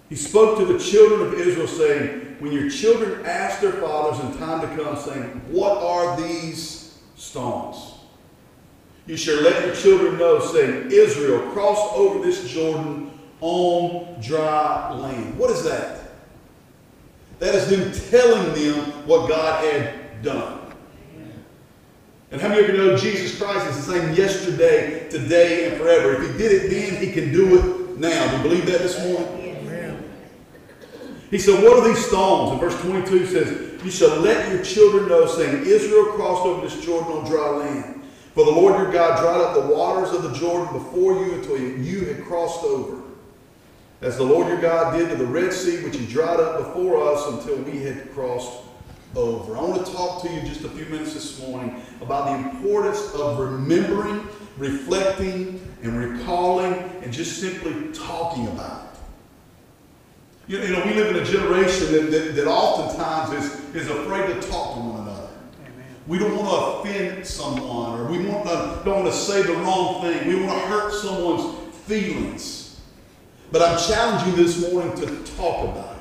He 0.08 0.16
spoke 0.16 0.58
to 0.58 0.64
the 0.66 0.78
children 0.78 1.22
of 1.22 1.34
Israel, 1.34 1.66
saying, 1.66 2.32
When 2.42 2.50
your 2.50 2.68
children 2.68 3.24
ask 3.24 3.61
their 3.61 3.70
fathers 3.74 4.18
in 4.18 4.37
time 4.37 4.62
to 4.62 4.83
come, 4.83 4.96
saying, 4.96 5.42
What 5.48 5.81
are 5.81 6.20
these 6.20 6.98
stones? 7.14 7.94
You 9.07 9.16
shall 9.16 9.40
let 9.42 9.64
your 9.64 9.76
children 9.76 10.18
know, 10.18 10.40
saying, 10.40 10.90
Israel 10.90 11.52
crossed 11.52 11.94
over 11.94 12.18
this 12.18 12.50
Jordan 12.50 13.16
on 13.40 14.20
dry 14.20 14.92
land. 14.92 15.38
What 15.38 15.50
is 15.52 15.62
that? 15.62 16.00
That 17.38 17.55
is 17.55 17.70
them 17.70 18.11
telling 18.11 18.52
them 18.55 19.07
what 19.07 19.28
God 19.28 19.64
had 19.64 20.20
done. 20.24 20.62
And 22.33 22.40
how 22.40 22.48
many 22.48 22.64
of 22.64 22.70
you 22.70 22.76
know 22.76 22.96
Jesus 22.96 23.40
Christ 23.40 23.68
is 23.68 23.87
the 23.87 23.92
same 23.92 24.14
yesterday, 24.16 25.09
today, 25.11 25.68
and 25.70 25.81
forever? 25.81 26.20
If 26.20 26.33
he 26.33 26.38
did 26.38 26.50
it 26.50 26.70
then, 26.70 27.00
he 27.00 27.12
can 27.12 27.33
do 27.33 27.57
it 27.57 27.98
now. 28.00 28.28
Do 28.33 28.37
you 28.38 28.42
believe 28.42 28.66
that 28.66 28.81
this 28.81 28.98
morning? 28.98 29.41
He 31.33 31.38
said, 31.38 31.64
What 31.64 31.79
are 31.79 31.88
these 31.88 32.05
stones? 32.05 32.53
And 32.53 32.61
verse 32.61 32.79
22 32.83 33.27
says, 33.27 33.83
You 33.83 33.90
shall 33.90 34.21
let 34.21 34.53
your 34.53 34.62
children 34.62 35.09
know, 35.09 35.27
saying, 35.27 35.64
Israel 35.64 36.12
crossed 36.12 36.45
over 36.45 36.61
this 36.61 36.85
Jordan 36.85 37.11
on 37.11 37.25
dry 37.25 37.49
land. 37.49 38.03
For 38.35 38.45
the 38.45 38.51
Lord 38.51 38.79
your 38.79 38.92
God 38.92 39.18
dried 39.18 39.40
up 39.40 39.55
the 39.55 39.75
waters 39.75 40.12
of 40.12 40.23
the 40.23 40.33
Jordan 40.35 40.73
before 40.75 41.14
you 41.14 41.35
until 41.35 41.59
you 41.59 42.05
had 42.05 42.23
crossed 42.25 42.62
over. 42.64 43.03
As 44.03 44.18
the 44.18 44.25
Lord 44.25 44.49
your 44.49 44.61
God 44.61 44.97
did 44.97 45.09
to 45.09 45.16
the 45.16 45.27
Red 45.27 45.55
Sea, 45.55 45.83
which 45.83 45.97
he 45.97 46.05
dried 46.05 46.38
up 46.38 46.59
before 46.59 47.11
us 47.11 47.27
until 47.29 47.57
we 47.62 47.79
had 47.79 48.12
crossed 48.12 48.64
over. 49.16 49.57
I 49.57 49.61
want 49.62 49.87
to 49.87 49.92
talk 49.92 50.23
to 50.23 50.31
you 50.31 50.40
just 50.42 50.64
a 50.64 50.68
few 50.68 50.85
minutes 50.87 51.14
this 51.14 51.40
morning 51.40 51.83
about 52.03 52.27
the 52.27 52.51
importance 52.51 53.14
of 53.14 53.38
remembering, 53.38 54.29
reflecting, 54.59 55.66
and 55.83 55.99
recalling, 55.99 56.75
and 57.03 57.11
just 57.11 57.40
simply 57.40 57.90
talking 57.92 58.49
about 58.49 58.87
it. 58.87 58.91
You 60.48 60.59
know, 60.59 60.64
you 60.64 60.72
know, 60.72 60.85
we 60.85 60.94
live 60.94 61.14
in 61.14 61.22
a 61.22 61.24
generation 61.24 61.92
that, 61.92 62.11
that, 62.11 62.35
that 62.35 62.46
oftentimes 62.46 63.44
is, 63.44 63.74
is 63.74 63.88
afraid 63.88 64.26
to 64.26 64.48
talk 64.48 64.74
to 64.74 64.81
one 64.81 65.02
another. 65.02 65.28
Amen. 65.61 65.87
We 66.09 66.18
don't 66.18 66.37
want 66.37 66.50
to 66.85 66.90
offend 66.90 67.26
someone, 67.26 68.00
or 68.00 68.07
we 68.07 68.26
want 68.26 68.44
to, 68.46 68.83
don't 68.85 69.05
want 69.05 69.07
to 69.07 69.12
say 69.12 69.42
the 69.42 69.55
wrong 69.55 70.02
thing. 70.02 70.26
We 70.26 70.44
want 70.44 70.61
to 70.61 70.66
hurt 70.66 70.92
someone's 70.92 71.72
feelings. 71.87 72.81
But 73.52 73.62
I'm 73.62 73.78
challenging 73.78 74.31
you 74.31 74.44
this 74.44 74.72
morning 74.72 74.94
to 74.96 75.35
talk 75.37 75.68
about 75.68 75.96
it. 75.96 75.98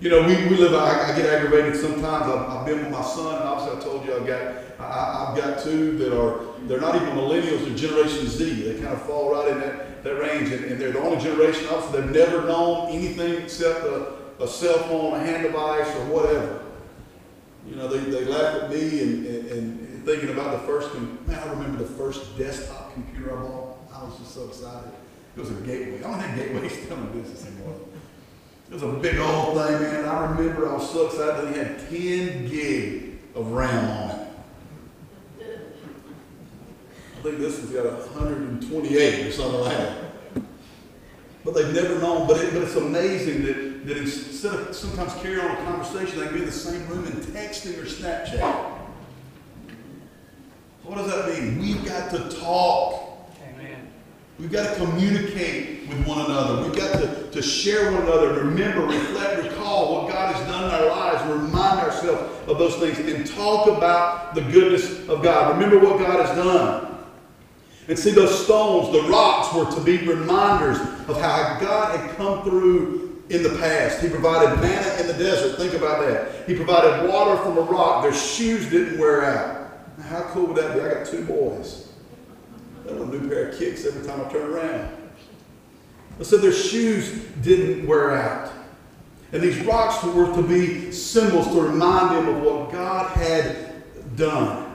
You 0.00 0.10
know, 0.10 0.22
we, 0.22 0.34
we 0.48 0.56
live, 0.56 0.74
I, 0.74 1.12
I 1.12 1.16
get 1.16 1.26
aggravated 1.26 1.74
sometimes. 1.74 2.24
I've, 2.24 2.48
I've 2.48 2.64
been 2.66 2.78
with 2.78 2.90
my 2.90 3.02
son, 3.02 3.34
and 3.34 3.44
obviously 3.44 3.78
I 3.78 3.80
told 3.82 4.06
you 4.06 4.14
I've 4.14 4.26
got, 4.26 4.40
I, 4.78 5.26
I've 5.26 5.36
got 5.36 5.62
two 5.62 5.98
that 5.98 6.16
are, 6.16 6.40
they're 6.68 6.80
not 6.80 6.94
even 6.94 7.08
millennials, 7.08 7.66
they're 7.66 7.76
Generation 7.76 8.28
Z. 8.28 8.62
They 8.62 8.74
kind 8.80 8.94
of 8.94 9.02
fall 9.02 9.32
right 9.32 9.48
in 9.48 9.58
that, 9.58 9.97
that 10.08 10.20
range, 10.20 10.50
and, 10.50 10.64
and 10.64 10.80
they're 10.80 10.92
the 10.92 11.00
only 11.00 11.22
generation, 11.22 11.66
obviously, 11.70 12.00
they've 12.00 12.10
never 12.10 12.46
known 12.46 12.88
anything 12.90 13.42
except 13.42 13.84
a, 13.84 14.14
a 14.40 14.48
cell 14.48 14.78
phone, 14.84 15.14
a 15.14 15.18
hand 15.18 15.42
device, 15.42 15.88
or 15.96 16.04
whatever. 16.06 16.62
You 17.68 17.76
know, 17.76 17.88
they, 17.88 17.98
they 17.98 18.24
laugh 18.24 18.62
at 18.62 18.70
me 18.70 19.02
and, 19.02 19.26
and, 19.26 19.50
and 19.50 20.04
thinking 20.04 20.30
about 20.30 20.52
the 20.52 20.66
first, 20.66 20.94
man, 20.94 21.38
I 21.38 21.50
remember 21.50 21.84
the 21.84 21.90
first 21.90 22.38
desktop 22.38 22.94
computer 22.94 23.36
I 23.36 23.42
bought. 23.42 23.76
I 23.92 24.04
was 24.04 24.18
just 24.18 24.34
so 24.34 24.46
excited. 24.46 24.90
It 25.36 25.40
was 25.40 25.50
a 25.50 25.54
gateway. 25.54 25.98
I 25.98 26.10
don't 26.10 26.20
think 26.20 26.36
gateway's 26.36 26.84
still 26.84 26.96
in 26.96 27.20
business 27.20 27.46
anymore. 27.46 27.76
It 28.70 28.74
was 28.74 28.82
a 28.82 28.88
big 28.88 29.18
old 29.18 29.56
thing, 29.56 29.82
man. 29.82 30.04
I 30.04 30.30
remember 30.30 30.68
I 30.68 30.74
was 30.74 30.90
so 30.90 31.06
excited 31.06 31.46
that 31.46 31.52
he 31.52 31.58
had 31.58 32.34
10 32.34 32.48
gig 32.48 33.18
of 33.34 33.50
RAM 33.52 33.84
on 33.84 34.10
it. 34.10 34.28
I 37.17 37.17
think 37.28 37.40
this 37.40 37.58
one's 37.58 37.72
got 37.72 37.84
128 37.84 39.26
or 39.26 39.32
something 39.32 39.60
like 39.60 39.76
that. 39.76 40.04
But 41.44 41.54
they've 41.54 41.74
never 41.74 41.98
known. 41.98 42.26
But, 42.26 42.38
it, 42.38 42.52
but 42.52 42.62
it's 42.62 42.76
amazing 42.76 43.44
that, 43.44 43.86
that 43.86 43.96
instead 43.96 44.54
of 44.54 44.74
sometimes 44.74 45.14
carrying 45.22 45.40
on 45.40 45.50
a 45.50 45.64
conversation, 45.64 46.18
they 46.18 46.26
can 46.26 46.34
be 46.34 46.40
in 46.40 46.46
the 46.46 46.52
same 46.52 46.86
room 46.88 47.06
and 47.06 47.16
texting 47.16 47.78
or 47.78 47.86
Snapchat. 47.86 48.76
What 50.84 50.96
does 50.96 51.06
that 51.08 51.28
mean? 51.28 51.58
We've 51.58 51.84
got 51.84 52.10
to 52.12 52.28
talk. 52.40 53.30
Amen. 53.42 53.88
We've 54.38 54.50
got 54.50 54.74
to 54.74 54.84
communicate 54.84 55.86
with 55.88 56.06
one 56.06 56.24
another. 56.24 56.62
We've 56.62 56.76
got 56.76 56.92
to, 56.98 57.30
to 57.30 57.42
share 57.42 57.92
one 57.92 58.02
another, 58.02 58.44
remember, 58.44 58.86
reflect, 58.86 59.42
recall 59.42 59.94
what 59.94 60.12
God 60.12 60.34
has 60.34 60.46
done 60.46 60.64
in 60.64 60.70
our 60.70 60.86
lives, 60.86 61.30
remind 61.30 61.80
ourselves 61.80 62.48
of 62.48 62.58
those 62.58 62.76
things, 62.76 62.98
and 62.98 63.26
talk 63.26 63.68
about 63.68 64.34
the 64.34 64.40
goodness 64.42 65.06
of 65.08 65.22
God. 65.22 65.58
Remember 65.58 65.78
what 65.78 65.98
God 65.98 66.24
has 66.24 66.36
done. 66.36 66.87
And 67.88 67.98
see, 67.98 68.10
those 68.10 68.44
stones, 68.44 68.92
the 68.92 69.02
rocks, 69.10 69.54
were 69.54 69.70
to 69.74 69.80
be 69.80 69.96
reminders 70.06 70.78
of 71.08 71.20
how 71.20 71.58
God 71.58 71.98
had 71.98 72.16
come 72.16 72.44
through 72.44 73.22
in 73.30 73.42
the 73.42 73.58
past. 73.58 74.00
He 74.00 74.08
provided 74.08 74.60
manna 74.60 75.00
in 75.00 75.06
the 75.06 75.14
desert. 75.14 75.56
Think 75.56 75.72
about 75.72 76.06
that. 76.06 76.46
He 76.46 76.54
provided 76.54 77.08
water 77.08 77.42
from 77.42 77.56
a 77.56 77.62
rock. 77.62 78.02
Their 78.02 78.14
shoes 78.14 78.68
didn't 78.70 78.98
wear 78.98 79.24
out. 79.24 79.70
How 80.02 80.22
cool 80.32 80.46
would 80.46 80.56
that 80.56 80.74
be? 80.74 80.80
I 80.80 80.94
got 80.94 81.06
two 81.06 81.24
boys. 81.24 81.88
They 82.84 82.92
want 82.94 83.14
a 83.14 83.18
new 83.18 83.28
pair 83.28 83.48
of 83.48 83.58
kicks 83.58 83.84
every 83.86 84.06
time 84.06 84.20
I 84.24 84.30
turn 84.30 84.50
around. 84.50 84.96
I 86.20 86.22
said 86.22 86.40
their 86.40 86.52
shoes 86.52 87.22
didn't 87.42 87.86
wear 87.86 88.12
out. 88.12 88.52
And 89.32 89.42
these 89.42 89.58
rocks 89.60 90.02
were 90.04 90.34
to 90.34 90.42
be 90.42 90.90
symbols 90.90 91.48
to 91.48 91.60
remind 91.60 92.16
them 92.16 92.34
of 92.34 92.42
what 92.42 92.72
God 92.72 93.10
had 93.16 94.16
done. 94.16 94.67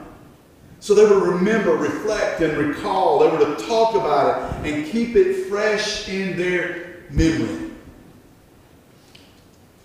So 0.84 0.94
they 0.94 1.06
would 1.06 1.22
remember, 1.22 1.74
reflect, 1.78 2.42
and 2.42 2.58
recall. 2.58 3.18
They 3.20 3.28
were 3.28 3.56
to 3.56 3.66
talk 3.66 3.94
about 3.94 4.66
it 4.66 4.70
and 4.70 4.86
keep 4.92 5.16
it 5.16 5.46
fresh 5.46 6.10
in 6.10 6.36
their 6.36 7.04
memory. 7.08 7.70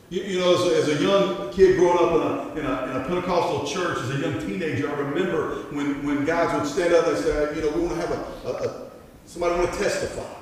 You, 0.10 0.24
you 0.24 0.40
know, 0.40 0.56
as 0.56 0.60
a, 0.60 0.92
as 0.92 1.00
a 1.00 1.02
young 1.02 1.54
kid 1.54 1.78
growing 1.78 2.00
up 2.00 2.12
in 2.16 2.22
a, 2.22 2.60
in, 2.60 2.66
a, 2.66 2.92
in 2.92 3.02
a 3.02 3.08
Pentecostal 3.08 3.66
church, 3.66 3.98
as 4.00 4.10
a 4.10 4.18
young 4.18 4.46
teenager, 4.46 4.94
I 4.94 5.00
remember 5.00 5.68
when, 5.72 6.06
when 6.06 6.26
guys 6.26 6.54
would 6.60 6.70
stand 6.70 6.94
up 6.94 7.08
and 7.08 7.18
say, 7.18 7.56
you 7.56 7.62
know, 7.62 7.70
we 7.70 7.80
want 7.80 7.98
to 7.98 8.06
have 8.06 8.12
a, 8.12 8.50
a, 8.50 8.70
a 8.70 8.92
somebody 9.26 9.56
want 9.58 9.72
to 9.72 9.80
testify. 9.80 10.36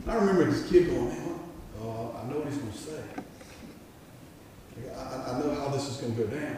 And 0.00 0.12
I 0.12 0.14
remember 0.14 0.46
this 0.46 0.66
kid 0.70 0.86
going, 0.86 1.08
man, 1.08 1.40
uh, 1.78 2.16
I 2.16 2.26
know 2.26 2.38
what 2.38 2.48
he's 2.48 2.56
going 2.56 2.72
to 2.72 2.78
say. 2.78 3.02
I, 4.96 5.30
I 5.30 5.38
know 5.40 5.54
how 5.56 5.68
this 5.68 5.90
is 5.90 5.98
going 5.98 6.16
to 6.16 6.22
go 6.22 6.26
down. 6.28 6.56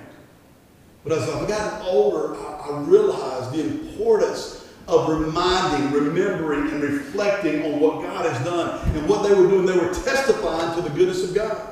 But 1.05 1.19
as 1.19 1.29
I've 1.29 1.47
gotten 1.47 1.87
older, 1.87 2.35
I, 2.35 2.71
I 2.71 2.81
realized 2.81 3.53
the 3.53 3.61
importance 3.61 4.67
of 4.89 5.09
reminding, 5.09 5.93
remembering, 5.93 6.71
and 6.71 6.83
reflecting 6.83 7.65
on 7.65 7.81
what 7.81 8.03
God 8.03 8.27
has 8.27 8.45
done. 8.45 8.87
And 8.97 9.09
what 9.09 9.23
they 9.23 9.35
were 9.35 9.49
doing, 9.49 9.67
they 9.67 9.77
were 9.77 9.93
testifying 9.93 10.75
to 10.77 10.83
the 10.83 10.95
goodness 10.95 11.29
of 11.29 11.35
God. 11.35 11.71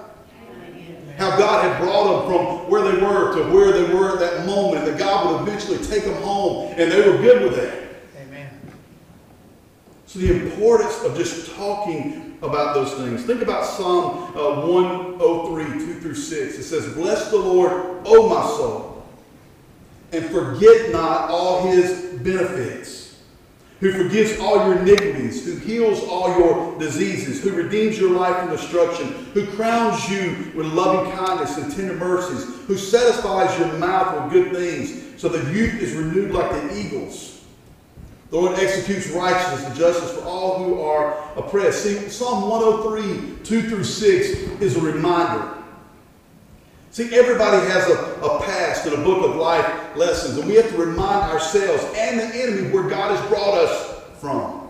How 1.16 1.36
God 1.36 1.64
had 1.64 1.80
brought 1.80 2.26
them 2.26 2.32
from 2.32 2.70
where 2.70 2.82
they 2.82 3.00
were 3.00 3.34
to 3.36 3.54
where 3.54 3.72
they 3.72 3.94
were 3.94 4.12
at 4.12 4.18
that 4.20 4.46
moment, 4.46 4.86
that 4.86 4.98
God 4.98 5.30
would 5.30 5.48
eventually 5.48 5.78
take 5.78 6.04
them 6.04 6.20
home, 6.22 6.72
and 6.76 6.90
they 6.90 7.08
were 7.08 7.18
good 7.18 7.42
with 7.42 7.56
that. 7.56 7.78
Amen. 8.22 8.50
So 10.06 10.18
the 10.18 10.44
importance 10.46 11.02
of 11.02 11.16
just 11.16 11.54
talking 11.54 12.38
about 12.42 12.74
those 12.74 12.94
things. 12.94 13.22
Think 13.22 13.40
about 13.40 13.64
Psalm 13.64 14.36
uh, 14.36 14.66
103, 14.66 15.64
2 15.64 16.00
through 16.00 16.14
6. 16.14 16.58
It 16.58 16.62
says, 16.64 16.92
Bless 16.94 17.30
the 17.30 17.36
Lord, 17.36 18.02
O 18.04 18.28
my 18.28 18.42
soul, 18.56 18.91
and 20.12 20.26
forget 20.26 20.92
not 20.92 21.30
all 21.30 21.66
his 21.66 22.02
benefits, 22.20 23.18
who 23.80 23.92
forgives 23.92 24.38
all 24.38 24.56
your 24.56 24.78
iniquities, 24.78 25.44
who 25.44 25.56
heals 25.56 26.04
all 26.04 26.38
your 26.38 26.78
diseases, 26.78 27.42
who 27.42 27.50
redeems 27.50 27.98
your 27.98 28.10
life 28.10 28.36
from 28.36 28.50
destruction, 28.50 29.08
who 29.32 29.46
crowns 29.46 30.08
you 30.08 30.52
with 30.54 30.66
loving 30.66 31.10
kindness 31.12 31.56
and 31.56 31.74
tender 31.74 31.94
mercies, 31.94 32.44
who 32.66 32.76
satisfies 32.76 33.58
your 33.58 33.72
mouth 33.78 34.22
with 34.22 34.32
good 34.32 34.54
things, 34.54 35.20
so 35.20 35.28
that 35.28 35.52
youth 35.52 35.80
is 35.80 35.94
renewed 35.94 36.30
like 36.30 36.50
the 36.50 36.78
eagles. 36.78 37.42
The 38.30 38.38
Lord 38.38 38.58
executes 38.58 39.08
righteousness 39.10 39.66
and 39.66 39.74
justice 39.76 40.12
for 40.12 40.24
all 40.24 40.64
who 40.64 40.80
are 40.80 41.18
oppressed. 41.36 41.82
See, 41.82 42.08
Psalm 42.08 42.48
103, 42.48 43.44
2 43.44 43.68
through 43.68 43.84
6 43.84 44.28
is 44.60 44.76
a 44.76 44.80
reminder. 44.80 45.54
See, 46.92 47.14
everybody 47.14 47.58
has 47.68 47.88
a, 47.88 48.20
a 48.22 48.42
past 48.42 48.86
and 48.86 48.94
a 48.94 49.04
book 49.04 49.24
of 49.24 49.36
life 49.36 49.81
lessons, 49.96 50.38
and 50.38 50.48
we 50.48 50.54
have 50.54 50.68
to 50.70 50.76
remind 50.76 51.30
ourselves 51.30 51.84
and 51.96 52.18
the 52.18 52.24
enemy 52.24 52.70
where 52.70 52.88
God 52.88 53.16
has 53.16 53.28
brought 53.28 53.58
us 53.58 54.02
from. 54.20 54.62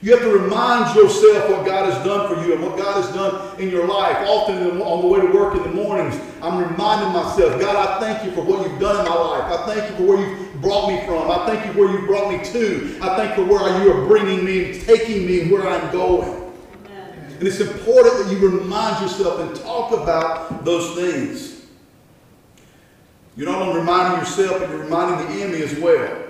You 0.00 0.12
have 0.12 0.20
to 0.20 0.30
remind 0.30 0.94
yourself 0.94 1.50
what 1.50 1.66
God 1.66 1.92
has 1.92 2.04
done 2.04 2.32
for 2.32 2.40
you 2.46 2.52
and 2.52 2.62
what 2.62 2.78
God 2.78 3.02
has 3.02 3.12
done 3.14 3.60
in 3.60 3.68
your 3.68 3.88
life. 3.88 4.16
Often 4.28 4.80
on 4.80 5.00
the 5.02 5.08
way 5.08 5.20
to 5.20 5.26
work 5.26 5.56
in 5.56 5.62
the 5.64 5.70
mornings, 5.70 6.14
I'm 6.40 6.62
reminding 6.62 7.12
myself, 7.12 7.60
God, 7.60 7.74
I 7.74 7.98
thank 7.98 8.24
you 8.24 8.30
for 8.30 8.42
what 8.42 8.64
you've 8.64 8.78
done 8.78 9.04
in 9.04 9.10
my 9.10 9.16
life. 9.16 9.58
I 9.58 9.66
thank 9.66 9.90
you 9.90 9.96
for 9.96 10.02
where 10.04 10.20
you've 10.20 10.60
brought 10.62 10.88
me 10.88 11.04
from. 11.04 11.28
I 11.28 11.46
thank 11.46 11.66
you 11.66 11.72
for 11.72 11.80
where 11.80 12.00
you 12.00 12.06
brought 12.06 12.30
me 12.30 12.44
to. 12.52 12.98
I 13.02 13.16
thank 13.16 13.36
you 13.36 13.44
for 13.44 13.52
where 13.52 13.82
you 13.82 13.92
are 13.92 14.06
bringing 14.06 14.44
me 14.44 14.70
and 14.70 14.80
taking 14.82 15.26
me 15.26 15.40
and 15.40 15.50
where 15.50 15.66
I'm 15.66 15.90
going. 15.90 16.52
And 16.86 17.46
it's 17.46 17.58
important 17.58 18.24
that 18.24 18.32
you 18.32 18.38
remind 18.48 19.02
yourself 19.02 19.40
and 19.40 19.56
talk 19.56 19.92
about 19.92 20.64
those 20.64 20.94
things. 20.94 21.57
You're 23.38 23.46
not 23.46 23.62
only 23.62 23.78
reminding 23.78 24.18
yourself, 24.18 24.58
but 24.58 24.68
you're 24.68 24.80
reminding 24.80 25.28
the 25.28 25.42
enemy 25.44 25.62
as 25.62 25.78
well. 25.78 26.24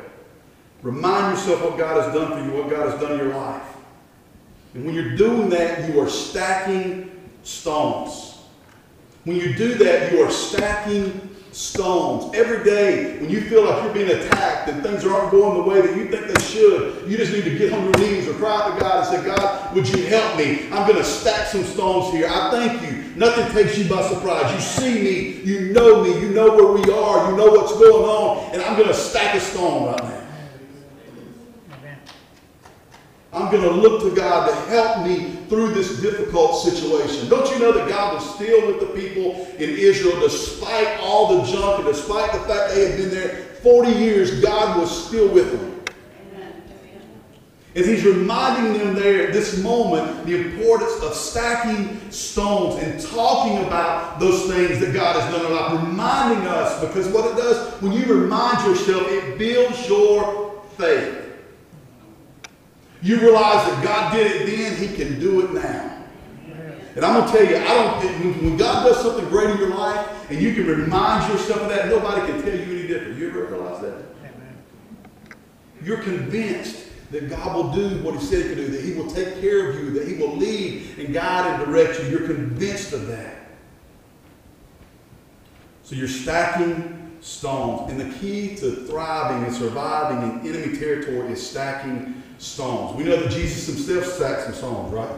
Remind 0.83 1.35
yourself 1.35 1.63
what 1.63 1.79
God 1.79 2.05
has 2.05 2.15
done 2.15 2.33
for 2.33 2.45
you, 2.45 2.63
what 2.63 2.69
God 2.69 2.91
has 2.91 3.01
done 3.01 3.13
in 3.13 3.19
your 3.19 3.35
life. 3.35 3.63
And 4.75 4.85
when 4.85 4.95
you're 4.95 5.17
doing 5.17 5.49
that, 5.49 5.89
you 5.89 5.99
are 6.01 6.09
stacking 6.11 7.11
stones. 7.45 8.37
When 9.25 9.37
you 9.37 9.55
do 9.55 9.73
that, 9.77 10.13
you 10.13 10.23
are 10.23 10.31
stacking 10.31 11.35
stones. 11.51 12.35
Every 12.35 12.63
day, 12.63 13.19
when 13.21 13.31
you 13.31 13.41
feel 13.41 13.65
like 13.65 13.83
you're 13.83 13.95
being 13.95 14.11
attacked 14.11 14.69
and 14.69 14.83
things 14.83 15.07
aren't 15.07 15.31
going 15.31 15.63
the 15.63 15.67
way 15.67 15.81
that 15.81 15.97
you 15.97 16.11
think 16.11 16.27
they 16.27 16.43
should, 16.43 17.09
you 17.11 17.17
just 17.17 17.33
need 17.33 17.45
to 17.45 17.57
get 17.57 17.73
on 17.73 17.85
your 17.85 17.97
knees 17.97 18.29
or 18.29 18.35
cry 18.35 18.71
to 18.71 18.79
God 18.79 19.07
and 19.07 19.17
say, 19.17 19.35
God, 19.35 19.75
would 19.75 19.89
you 19.89 20.05
help 20.09 20.37
me? 20.37 20.67
I'm 20.67 20.87
going 20.87 20.99
to 20.99 21.05
stack 21.05 21.47
some 21.47 21.65
stones 21.65 22.13
here. 22.13 22.29
I 22.31 22.51
thank 22.51 22.83
you. 22.83 23.08
Nothing 23.19 23.51
takes 23.53 23.77
you 23.77 23.89
by 23.89 24.01
surprise. 24.03 24.55
You 24.55 24.61
see 24.61 25.03
me, 25.03 25.43
you 25.43 25.73
know 25.73 26.05
me, 26.05 26.21
you 26.21 26.29
know 26.29 26.55
where 26.55 26.73
we 26.73 26.83
are, 26.93 27.29
you 27.29 27.37
know 27.37 27.51
what's 27.51 27.73
going 27.73 28.05
on, 28.05 28.55
and 28.55 28.63
I'm 28.63 28.77
going 28.77 28.87
to 28.87 28.95
stack 28.95 29.35
a 29.35 29.41
stone 29.41 29.87
right 29.87 30.03
now. 30.05 30.15
I'm 33.33 33.51
going 33.51 33.65
to 33.65 33.71
look 33.71 34.03
to 34.03 34.15
God 34.15 34.49
to 34.49 34.55
help 34.71 35.05
me 35.05 35.33
through 35.49 35.75
this 35.75 36.01
difficult 36.01 36.63
situation. 36.63 37.29
Don't 37.29 37.51
you 37.51 37.59
know 37.59 37.73
that 37.73 37.89
God 37.89 38.15
was 38.15 38.35
still 38.37 38.69
with 38.69 38.79
the 38.79 38.87
people 38.87 39.47
in 39.59 39.71
Israel 39.71 40.21
despite 40.21 41.01
all 41.01 41.37
the 41.37 41.51
junk 41.51 41.85
and 41.85 41.87
despite 41.93 42.33
the 42.33 42.39
fact 42.41 42.75
they 42.75 42.89
had 42.89 42.99
been 42.99 43.11
there 43.11 43.47
40 43.63 43.91
years, 43.91 44.41
God 44.41 44.79
was 44.79 45.07
still 45.07 45.29
with 45.29 45.51
them. 45.51 45.78
And 47.79 47.87
he's 47.87 48.05
reminding 48.05 48.73
them 48.73 48.97
there 48.97 49.29
at 49.29 49.33
this 49.33 49.63
moment 49.63 50.27
the 50.27 50.35
importance 50.35 51.01
of 51.01 51.15
stacking 51.15 52.11
stones 52.11 52.83
and 52.83 53.01
talking 53.01 53.65
about 53.65 54.19
those 54.19 54.53
things 54.53 54.81
that 54.81 54.93
God 54.93 55.15
has 55.15 55.33
done 55.33 55.47
in 55.47 55.53
our 55.57 55.75
life, 55.77 55.87
reminding 55.87 56.45
us 56.49 56.85
because 56.85 57.07
what 57.07 57.31
it 57.31 57.37
does, 57.37 57.81
when 57.81 57.93
you 57.93 58.05
remind 58.07 58.67
yourself, 58.67 59.07
it 59.07 59.39
builds 59.39 59.89
your 59.89 60.61
faith. 60.77 61.25
You 63.01 63.21
realize 63.21 63.65
that 63.69 63.85
God 63.85 64.13
did 64.13 64.27
it 64.27 64.57
then, 64.57 64.77
He 64.77 64.97
can 64.97 65.21
do 65.21 65.47
it 65.47 65.53
now. 65.53 66.05
And 66.97 67.05
I'm 67.05 67.15
going 67.15 67.31
to 67.31 67.33
tell 67.33 67.49
you, 67.49 67.59
I 67.59 67.75
don't. 67.75 68.25
When 68.25 68.45
when 68.45 68.57
God 68.57 68.89
does 68.89 69.01
something 69.03 69.29
great 69.29 69.51
in 69.51 69.59
your 69.59 69.71
life, 69.71 70.29
and 70.29 70.43
you 70.43 70.53
can 70.53 70.67
remind 70.67 71.33
yourself 71.33 71.61
of 71.63 71.69
that, 71.69 71.87
nobody 71.87 72.27
can 72.27 72.43
tell 72.43 72.59
you 72.59 72.77
any 72.77 72.89
different. 72.89 73.19
You 73.19 73.29
ever 73.29 73.45
realize 73.45 73.81
that? 73.83 73.95
Amen. 74.25 74.57
You're 75.81 75.99
convinced 75.99 76.88
that 77.11 77.31
God 77.31 77.57
will 77.57 77.73
do 77.73 78.03
what 78.03 78.15
He 78.15 78.21
said 78.21 78.43
He 78.43 78.49
could 78.49 78.57
do, 78.57 78.69
that 78.69 78.85
He 78.85 78.95
will 78.95 79.11
take 79.11 79.41
care 79.41 79.71
of 79.71 79.77
you, 79.77 79.91
that 79.93 80.07
He 80.07 80.15
will 80.15 80.37
lead 80.37 80.99
and 80.99 81.13
guide 81.13 81.51
and 81.51 81.65
direct 81.65 82.03
you. 82.03 82.09
You're 82.09 82.27
convinced 82.27 82.93
of 82.93 83.07
that. 83.09 83.37
So 85.83 85.97
you're 85.97 86.09
stacking 86.09 87.17
stones. 87.21 87.91
And 87.91 88.01
the 88.01 88.19
key 88.19 88.57
to 88.57 88.73
thriving 88.87 89.45
and 89.45 89.55
surviving 89.55 90.41
in 90.41 90.55
enemy 90.55 90.79
territory 90.79 91.33
is 91.33 91.45
stacking 91.45 92.23
stones. 92.39 92.97
We 92.97 93.05
know 93.05 93.17
that 93.17 93.31
Jesus 93.31 93.67
himself 93.67 94.05
stacked 94.05 94.45
some 94.45 94.55
stones, 94.55 94.93
right? 94.93 95.11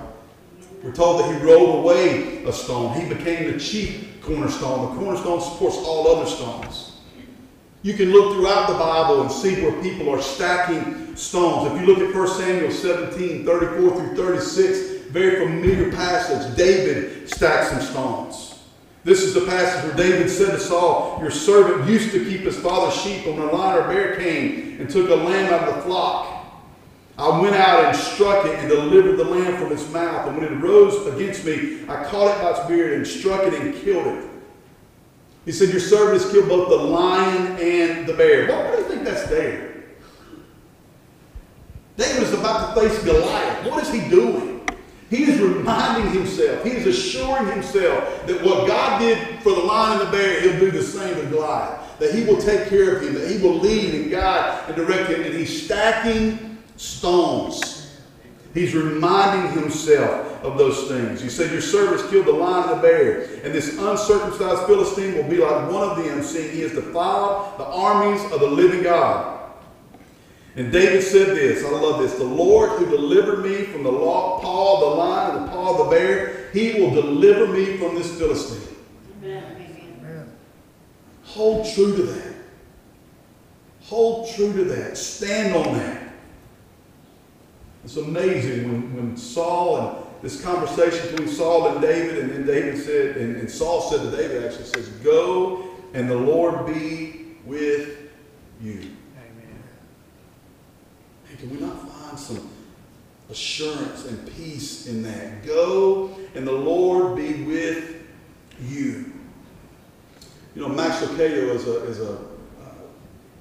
We're 0.82 0.92
told 0.92 1.20
that 1.20 1.34
he 1.34 1.44
rolled 1.44 1.84
away 1.84 2.44
a 2.44 2.52
stone. 2.52 2.98
He 2.98 3.12
became 3.12 3.52
the 3.52 3.58
chief 3.58 4.22
cornerstone. 4.22 4.94
The 4.94 5.00
cornerstone 5.00 5.40
supports 5.40 5.76
all 5.78 6.08
other 6.08 6.28
stones. 6.28 6.92
You 7.82 7.94
can 7.94 8.12
look 8.12 8.34
throughout 8.34 8.68
the 8.68 8.74
Bible 8.74 9.22
and 9.22 9.30
see 9.30 9.62
where 9.62 9.72
people 9.82 10.10
are 10.10 10.22
stacking 10.22 11.09
stones. 11.20 11.70
If 11.70 11.80
you 11.80 11.86
look 11.86 11.98
at 11.98 12.14
1 12.14 12.28
Samuel 12.28 12.70
17, 12.70 13.44
34 13.44 13.76
through 13.76 14.16
36, 14.16 15.06
very 15.10 15.44
familiar 15.44 15.92
passage. 15.92 16.56
David 16.56 17.28
stacks 17.28 17.70
some 17.70 17.80
stones. 17.80 18.62
This 19.02 19.22
is 19.22 19.34
the 19.34 19.46
passage 19.46 19.84
where 19.84 19.96
David 19.96 20.30
said 20.30 20.50
to 20.50 20.60
Saul, 20.60 21.18
Your 21.20 21.30
servant 21.30 21.88
used 21.88 22.12
to 22.12 22.24
keep 22.24 22.42
his 22.42 22.58
father's 22.58 23.00
sheep, 23.00 23.26
when 23.26 23.38
a 23.38 23.46
lion 23.46 23.82
or 23.82 23.88
bear 23.88 24.16
came 24.16 24.80
and 24.80 24.88
took 24.90 25.08
a 25.08 25.14
lamb 25.14 25.52
out 25.52 25.68
of 25.68 25.76
the 25.76 25.82
flock, 25.82 26.46
I 27.18 27.40
went 27.40 27.54
out 27.54 27.84
and 27.84 27.96
struck 27.96 28.46
it 28.46 28.58
and 28.58 28.68
delivered 28.68 29.16
the 29.16 29.24
lamb 29.24 29.56
from 29.58 29.72
its 29.72 29.90
mouth. 29.90 30.28
And 30.28 30.38
when 30.38 30.46
it 30.46 30.56
rose 30.56 31.06
against 31.06 31.44
me, 31.44 31.82
I 31.88 32.04
caught 32.04 32.34
it 32.34 32.42
by 32.42 32.50
its 32.50 32.66
beard 32.66 32.92
and 32.94 33.06
struck 33.06 33.42
it 33.42 33.54
and 33.54 33.74
killed 33.74 34.06
it. 34.06 34.30
He 35.44 35.52
said, 35.52 35.70
Your 35.70 35.80
servant 35.80 36.22
has 36.22 36.30
killed 36.30 36.48
both 36.48 36.68
the 36.68 36.76
lion 36.76 37.58
and 37.58 38.06
the 38.06 38.14
bear. 38.14 38.48
Why 38.48 38.76
do 38.76 38.82
you 38.82 38.88
think 38.88 39.04
that's 39.04 39.28
there? 39.28 39.69
David 42.00 42.22
is 42.22 42.32
about 42.32 42.74
to 42.74 42.80
face 42.80 43.04
Goliath. 43.04 43.66
What 43.70 43.82
is 43.82 43.92
he 43.92 44.08
doing? 44.08 44.66
He 45.10 45.24
is 45.24 45.38
reminding 45.38 46.10
himself, 46.12 46.64
he 46.64 46.70
is 46.70 46.86
assuring 46.86 47.52
himself 47.52 48.26
that 48.26 48.42
what 48.42 48.66
God 48.66 49.00
did 49.00 49.42
for 49.42 49.52
the 49.52 49.60
lion 49.60 50.00
and 50.00 50.08
the 50.08 50.10
bear, 50.10 50.40
he'll 50.40 50.60
do 50.60 50.70
the 50.70 50.82
same 50.82 51.14
with 51.16 51.30
Goliath. 51.30 51.98
That 51.98 52.14
he 52.14 52.24
will 52.24 52.40
take 52.40 52.68
care 52.70 52.96
of 52.96 53.02
him, 53.02 53.14
that 53.14 53.30
he 53.30 53.42
will 53.42 53.56
lead 53.56 53.94
and 53.94 54.10
guide 54.10 54.64
and 54.68 54.76
direct 54.76 55.10
him. 55.10 55.22
And 55.24 55.34
he's 55.34 55.64
stacking 55.64 56.56
stones. 56.76 57.98
He's 58.54 58.74
reminding 58.74 59.60
himself 59.60 60.42
of 60.42 60.56
those 60.56 60.88
things. 60.88 61.20
He 61.20 61.28
said, 61.28 61.52
Your 61.52 61.60
servants 61.60 62.08
killed 62.08 62.26
the 62.26 62.32
lion 62.32 62.70
and 62.70 62.78
the 62.78 62.82
bear, 62.82 63.24
and 63.44 63.52
this 63.52 63.76
uncircumcised 63.76 64.66
Philistine 64.66 65.16
will 65.16 65.28
be 65.28 65.36
like 65.36 65.70
one 65.70 65.90
of 65.90 66.02
them, 66.02 66.22
seeing 66.22 66.50
he 66.50 66.62
has 66.62 66.72
defiled 66.72 67.58
the 67.58 67.66
armies 67.66 68.22
of 68.32 68.40
the 68.40 68.48
living 68.48 68.82
God. 68.82 69.39
And 70.56 70.72
David 70.72 71.02
said 71.02 71.36
this, 71.36 71.64
I 71.64 71.70
love 71.70 72.02
this, 72.02 72.14
the 72.14 72.24
Lord 72.24 72.70
who 72.70 72.86
delivered 72.86 73.44
me 73.44 73.64
from 73.64 73.84
the 73.84 73.92
law, 73.92 74.40
paw 74.40 74.74
of 74.74 74.80
the 74.80 74.96
lion 74.96 75.36
and 75.36 75.46
the 75.46 75.52
paw 75.52 75.72
of 75.72 75.78
the 75.78 75.96
bear, 75.96 76.50
he 76.52 76.80
will 76.80 76.90
deliver 76.90 77.46
me 77.46 77.76
from 77.76 77.94
this 77.94 78.18
Philistine. 78.18 78.76
Hold 81.24 81.66
true 81.72 81.96
to 81.96 82.02
that. 82.02 82.34
Hold 83.82 84.28
true 84.34 84.52
to 84.52 84.64
that. 84.64 84.96
Stand 84.96 85.54
on 85.54 85.78
that. 85.78 86.12
It's 87.84 87.96
amazing 87.96 88.70
when, 88.70 88.96
when 88.96 89.16
Saul 89.16 89.76
and 89.76 90.06
this 90.22 90.42
conversation 90.42 91.10
between 91.10 91.28
Saul 91.28 91.68
and 91.68 91.80
David, 91.80 92.18
and 92.18 92.30
then 92.30 92.46
David 92.46 92.78
said, 92.78 93.16
and, 93.16 93.36
and 93.36 93.50
Saul 93.50 93.80
said 93.80 94.02
to 94.02 94.14
David 94.14 94.44
actually 94.44 94.66
says, 94.66 94.88
Go 95.02 95.70
and 95.94 96.10
the 96.10 96.16
Lord 96.16 96.66
be 96.66 97.36
with 97.46 97.96
you. 98.60 98.90
Can 101.40 101.50
we 101.50 101.58
not 101.58 101.88
find 101.88 102.18
some 102.18 102.50
assurance 103.30 104.04
and 104.04 104.36
peace 104.36 104.86
in 104.86 105.02
that? 105.04 105.42
Go 105.46 106.14
and 106.34 106.46
the 106.46 106.52
Lord 106.52 107.16
be 107.16 107.44
with 107.44 107.96
you. 108.60 109.14
You 110.54 110.62
know, 110.62 110.68
Max 110.68 111.02
Lucado 111.02 111.54
is 111.54 111.66
a, 111.66 111.84
is 111.86 112.00
a 112.00 112.12
uh, 112.12 112.18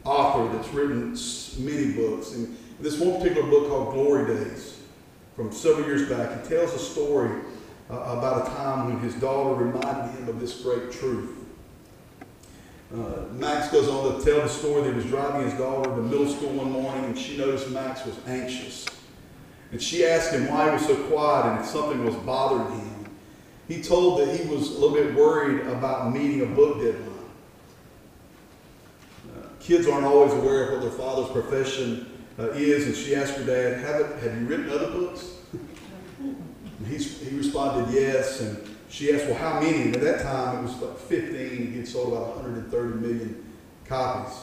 author 0.05 0.55
that's 0.55 0.69
written 0.69 1.11
many 1.59 1.91
books. 1.91 2.35
And 2.35 2.57
this 2.79 2.97
one 3.01 3.19
particular 3.19 3.49
book 3.49 3.67
called 3.67 3.93
Glory 3.93 4.33
Days 4.33 4.79
from 5.35 5.51
several 5.51 5.85
years 5.85 6.07
back, 6.07 6.41
he 6.41 6.49
tells 6.49 6.73
a 6.73 6.79
story 6.79 7.41
uh, 7.89 7.95
about 7.95 8.47
a 8.47 8.51
time 8.51 8.87
when 8.87 8.99
his 8.99 9.15
daughter 9.15 9.55
reminded 9.55 10.17
him 10.17 10.29
of 10.29 10.39
this 10.39 10.61
great 10.61 10.91
truth. 10.91 11.38
Uh, 12.91 13.25
Max 13.33 13.71
goes 13.71 13.87
on 13.87 14.17
to 14.17 14.25
tell 14.25 14.41
the 14.41 14.49
story 14.49 14.81
that 14.81 14.89
he 14.89 14.95
was 14.95 15.05
driving 15.05 15.43
his 15.47 15.53
daughter 15.53 15.91
to 15.91 16.01
middle 16.01 16.27
school 16.27 16.49
one 16.49 16.71
morning 16.71 17.05
and 17.05 17.17
she 17.17 17.37
noticed 17.37 17.69
Max 17.69 18.03
was 18.03 18.17
anxious. 18.25 18.87
And 19.71 19.79
she 19.79 20.05
asked 20.05 20.33
him 20.33 20.49
why 20.49 20.65
he 20.65 20.71
was 20.71 20.87
so 20.87 20.95
quiet 21.03 21.51
and 21.51 21.59
if 21.59 21.67
something 21.67 22.03
was 22.03 22.15
bothering 22.15 22.79
him. 22.79 23.05
He 23.67 23.83
told 23.83 24.19
that 24.19 24.35
he 24.35 24.47
was 24.49 24.69
a 24.69 24.79
little 24.79 24.95
bit 24.95 25.13
worried 25.13 25.67
about 25.67 26.11
meeting 26.11 26.41
a 26.41 26.47
book 26.47 26.81
deadline. 26.81 27.07
Uh, 29.37 29.47
kids 29.59 29.87
aren't 29.87 30.07
always 30.07 30.33
aware 30.33 30.63
of 30.63 30.71
what 30.73 30.81
their 30.81 30.97
father's 30.97 31.29
profession 31.29 32.11
uh, 32.39 32.49
is, 32.53 32.87
and 32.87 32.95
she 32.95 33.13
asked 33.13 33.35
her 33.35 33.43
dad, 33.43 33.81
have, 33.81 34.01
it, 34.01 34.23
have 34.23 34.41
you 34.41 34.47
written 34.47 34.69
other 34.69 34.89
books? 34.91 35.35
He 36.87 37.35
responded, 37.35 37.93
yes. 37.93 38.41
And 38.41 38.68
she 38.89 39.13
asked, 39.13 39.25
well, 39.25 39.35
how 39.35 39.61
many? 39.61 39.83
And 39.83 39.95
at 39.95 40.01
that 40.01 40.21
time, 40.21 40.59
it 40.59 40.61
was 40.63 40.81
like 40.81 40.97
15. 40.97 41.71
He 41.71 41.77
had 41.77 41.87
sold 41.87 42.13
about 42.13 42.37
130 42.37 42.99
million 42.99 43.53
copies. 43.85 44.35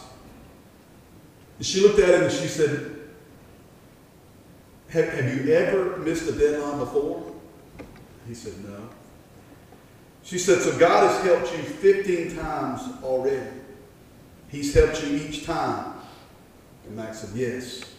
And 1.59 1.67
she 1.67 1.81
looked 1.81 1.99
at 1.99 2.09
him 2.09 2.23
and 2.25 2.33
she 2.33 2.47
said, 2.47 2.93
have, 4.89 5.09
have 5.09 5.47
you 5.47 5.53
ever 5.53 5.97
missed 5.97 6.29
a 6.29 6.33
deadline 6.33 6.79
before? 6.79 7.35
He 8.29 8.35
said, 8.35 8.53
no. 8.65 8.89
She 10.23 10.39
said, 10.39 10.63
so 10.63 10.79
God 10.79 11.11
has 11.11 11.25
helped 11.25 11.57
you 11.57 11.63
15 11.63 12.37
times 12.37 12.83
already. 13.03 13.51
He's 14.49 14.73
helped 14.73 15.05
you 15.05 15.17
each 15.17 15.45
time. 15.45 15.95
And 16.87 16.97
Max 16.97 17.21
said, 17.21 17.37
yes. 17.37 17.95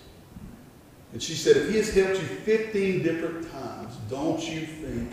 And 1.11 1.21
she 1.21 1.33
said, 1.33 1.57
if 1.57 1.69
he 1.69 1.77
has 1.77 1.93
helped 1.93 2.21
you 2.21 2.25
15 2.25 3.03
different 3.03 3.51
times, 3.51 3.95
don't 4.09 4.39
you 4.49 4.65
think 4.65 5.11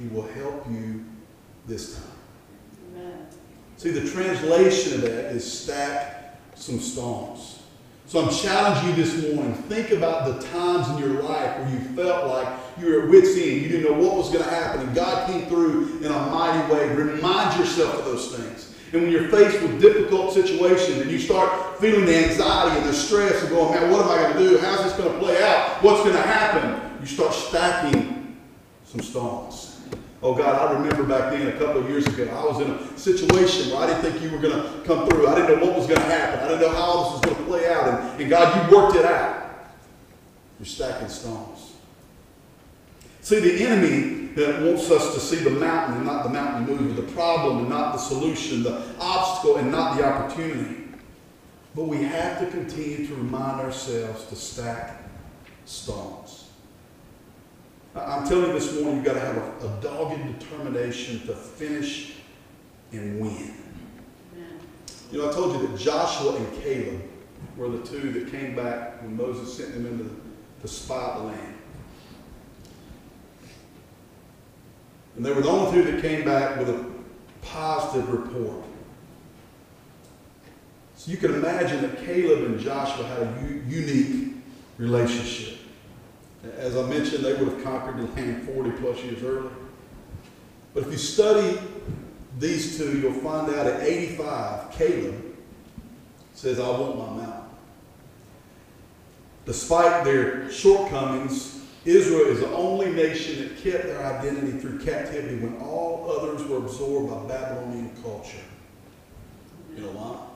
he 0.00 0.08
will 0.08 0.26
help 0.28 0.66
you 0.70 1.04
this 1.66 1.94
time? 1.94 2.04
See, 3.76 3.90
the 3.90 4.08
translation 4.10 4.94
of 4.94 5.00
that 5.02 5.32
is 5.32 5.60
stack 5.60 6.38
some 6.54 6.80
stones. 6.80 7.62
So 8.06 8.22
I'm 8.22 8.32
challenging 8.32 8.90
you 8.90 9.04
this 9.04 9.34
morning. 9.34 9.54
Think 9.54 9.90
about 9.90 10.26
the 10.26 10.46
times 10.48 10.88
in 10.90 10.98
your 10.98 11.22
life 11.22 11.58
where 11.58 11.70
you 11.70 11.80
felt 11.96 12.28
like 12.28 12.58
you 12.78 12.86
were 12.86 13.02
at 13.02 13.08
wit's 13.10 13.36
end. 13.36 13.62
You 13.62 13.68
didn't 13.68 13.82
know 13.82 14.00
what 14.00 14.16
was 14.16 14.30
going 14.30 14.44
to 14.44 14.50
happen, 14.50 14.82
and 14.82 14.94
God 14.94 15.28
came 15.28 15.46
through 15.46 15.98
in 15.98 16.06
a 16.06 16.26
mighty 16.30 16.72
way. 16.72 16.88
Remind 16.94 17.58
yourself 17.58 17.98
of 17.98 18.04
those 18.04 18.34
things. 18.34 18.74
And 18.92 19.02
when 19.02 19.10
you're 19.10 19.28
faced 19.28 19.60
with 19.60 19.80
difficult 19.80 20.32
situations 20.32 21.00
and 21.00 21.10
you 21.10 21.18
start 21.18 21.80
feeling 21.80 22.06
the 22.06 22.16
anxiety 22.16 22.80
and 22.80 22.88
the 22.88 22.94
stress 22.94 23.42
and 23.42 23.50
going, 23.50 23.74
man, 23.74 23.90
what 23.90 24.06
am 24.06 24.10
I 24.10 24.22
going 24.22 24.32
to 24.34 24.50
do? 24.50 24.58
How's 24.58 24.84
this 24.84 24.92
going 24.92 25.12
to 25.12 25.18
play 25.18 25.42
out? 25.42 25.82
What's 25.82 26.04
going 26.04 26.14
to 26.14 26.22
happen? 26.22 26.98
You 27.00 27.06
start 27.06 27.34
stacking 27.34 28.36
some 28.84 29.00
stones. 29.00 29.65
Oh 30.26 30.34
God, 30.34 30.58
I 30.58 30.72
remember 30.72 31.04
back 31.04 31.30
then 31.30 31.46
a 31.46 31.52
couple 31.52 31.82
of 31.82 31.88
years 31.88 32.04
ago, 32.04 32.24
I 32.24 32.44
was 32.44 32.60
in 32.60 32.68
a 32.68 32.98
situation 32.98 33.70
where 33.70 33.84
I 33.84 33.86
didn't 33.86 34.10
think 34.10 34.20
you 34.20 34.36
were 34.36 34.42
going 34.42 34.60
to 34.60 34.82
come 34.84 35.06
through. 35.06 35.28
I 35.28 35.36
didn't 35.36 35.60
know 35.60 35.66
what 35.66 35.76
was 35.76 35.86
going 35.86 36.00
to 36.00 36.06
happen. 36.06 36.40
I 36.40 36.48
didn't 36.48 36.62
know 36.62 36.70
how 36.70 36.82
all 36.82 37.04
this 37.04 37.12
was 37.12 37.20
going 37.20 37.36
to 37.36 37.42
play 37.44 37.72
out. 37.72 37.86
And, 37.86 38.20
and 38.22 38.28
God, 38.28 38.72
you 38.72 38.76
worked 38.76 38.96
it 38.96 39.04
out. 39.04 39.54
You're 40.58 40.66
stacking 40.66 41.08
stones. 41.10 41.74
See, 43.20 43.38
the 43.38 43.66
enemy 43.66 44.32
that 44.34 44.62
wants 44.62 44.90
us 44.90 45.14
to 45.14 45.20
see 45.20 45.36
the 45.36 45.50
mountain 45.50 45.98
and 45.98 46.06
not 46.06 46.24
the 46.24 46.30
mountain 46.30 46.76
move, 46.76 46.96
the 46.96 47.02
problem 47.12 47.58
and 47.58 47.68
not 47.68 47.92
the 47.92 47.98
solution, 47.98 48.64
the 48.64 48.82
obstacle 48.98 49.58
and 49.58 49.70
not 49.70 49.96
the 49.96 50.04
opportunity. 50.04 50.88
But 51.72 51.84
we 51.84 51.98
have 51.98 52.40
to 52.40 52.50
continue 52.50 53.06
to 53.06 53.14
remind 53.14 53.60
ourselves 53.60 54.24
to 54.24 54.34
stack 54.34 55.04
stones. 55.66 56.45
I'm 57.96 58.28
telling 58.28 58.48
you 58.48 58.52
this 58.52 58.74
morning, 58.74 58.96
you've 58.96 59.04
got 59.04 59.14
to 59.14 59.20
have 59.20 59.36
a, 59.36 59.66
a 59.66 59.80
dogged 59.80 60.38
determination 60.38 61.26
to 61.26 61.34
finish 61.34 62.14
and 62.92 63.20
win. 63.20 63.54
You 65.10 65.18
know, 65.18 65.30
I 65.30 65.32
told 65.32 65.60
you 65.60 65.66
that 65.66 65.78
Joshua 65.78 66.36
and 66.36 66.62
Caleb 66.62 67.02
were 67.56 67.68
the 67.68 67.86
two 67.86 68.10
that 68.12 68.30
came 68.30 68.54
back 68.56 69.00
when 69.02 69.16
Moses 69.16 69.56
sent 69.56 69.72
them 69.72 69.86
into 69.86 70.14
to 70.62 70.68
spy 70.68 71.18
the 71.18 71.24
land. 71.24 71.54
And 75.16 75.24
they 75.24 75.32
were 75.32 75.40
the 75.40 75.48
only 75.48 75.72
two 75.72 75.90
that 75.90 76.02
came 76.02 76.24
back 76.24 76.58
with 76.58 76.68
a 76.68 76.84
positive 77.42 78.10
report. 78.10 78.64
So 80.96 81.10
you 81.10 81.16
can 81.16 81.34
imagine 81.34 81.82
that 81.82 82.04
Caleb 82.04 82.44
and 82.44 82.60
Joshua 82.60 83.06
had 83.06 83.20
a 83.22 83.46
u- 83.48 83.62
unique 83.66 84.34
relationship. 84.76 85.55
As 86.56 86.76
I 86.76 86.86
mentioned, 86.88 87.24
they 87.24 87.34
would 87.34 87.52
have 87.52 87.64
conquered 87.64 87.98
the 87.98 88.20
land 88.20 88.48
40 88.48 88.70
plus 88.72 89.02
years 89.02 89.22
earlier. 89.22 89.50
But 90.74 90.84
if 90.84 90.92
you 90.92 90.98
study 90.98 91.58
these 92.38 92.76
two, 92.76 92.98
you'll 92.98 93.12
find 93.12 93.52
out 93.54 93.66
at 93.66 93.82
85, 93.82 94.70
Caleb 94.72 95.36
says, 96.34 96.60
I 96.60 96.68
want 96.68 96.98
my 96.98 97.24
mountain. 97.24 97.42
Despite 99.46 100.04
their 100.04 100.50
shortcomings, 100.50 101.60
Israel 101.84 102.26
is 102.26 102.40
the 102.40 102.52
only 102.52 102.92
nation 102.92 103.38
that 103.38 103.62
kept 103.62 103.84
their 103.84 104.04
identity 104.04 104.58
through 104.58 104.80
captivity 104.80 105.36
when 105.36 105.56
all 105.62 106.10
others 106.10 106.46
were 106.46 106.58
absorbed 106.58 107.10
by 107.10 107.34
Babylonian 107.34 107.90
culture. 108.02 108.36
You 109.74 109.82
know 109.82 109.92
why? 109.92 110.26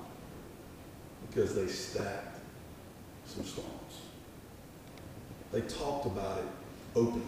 Because 1.29 1.55
they 1.55 1.67
stacked 1.67 2.39
some 3.27 3.45
stones. 3.45 3.80
They 5.53 5.61
talked 5.63 6.07
about 6.07 6.39
it 6.39 6.47
openly. 6.95 7.25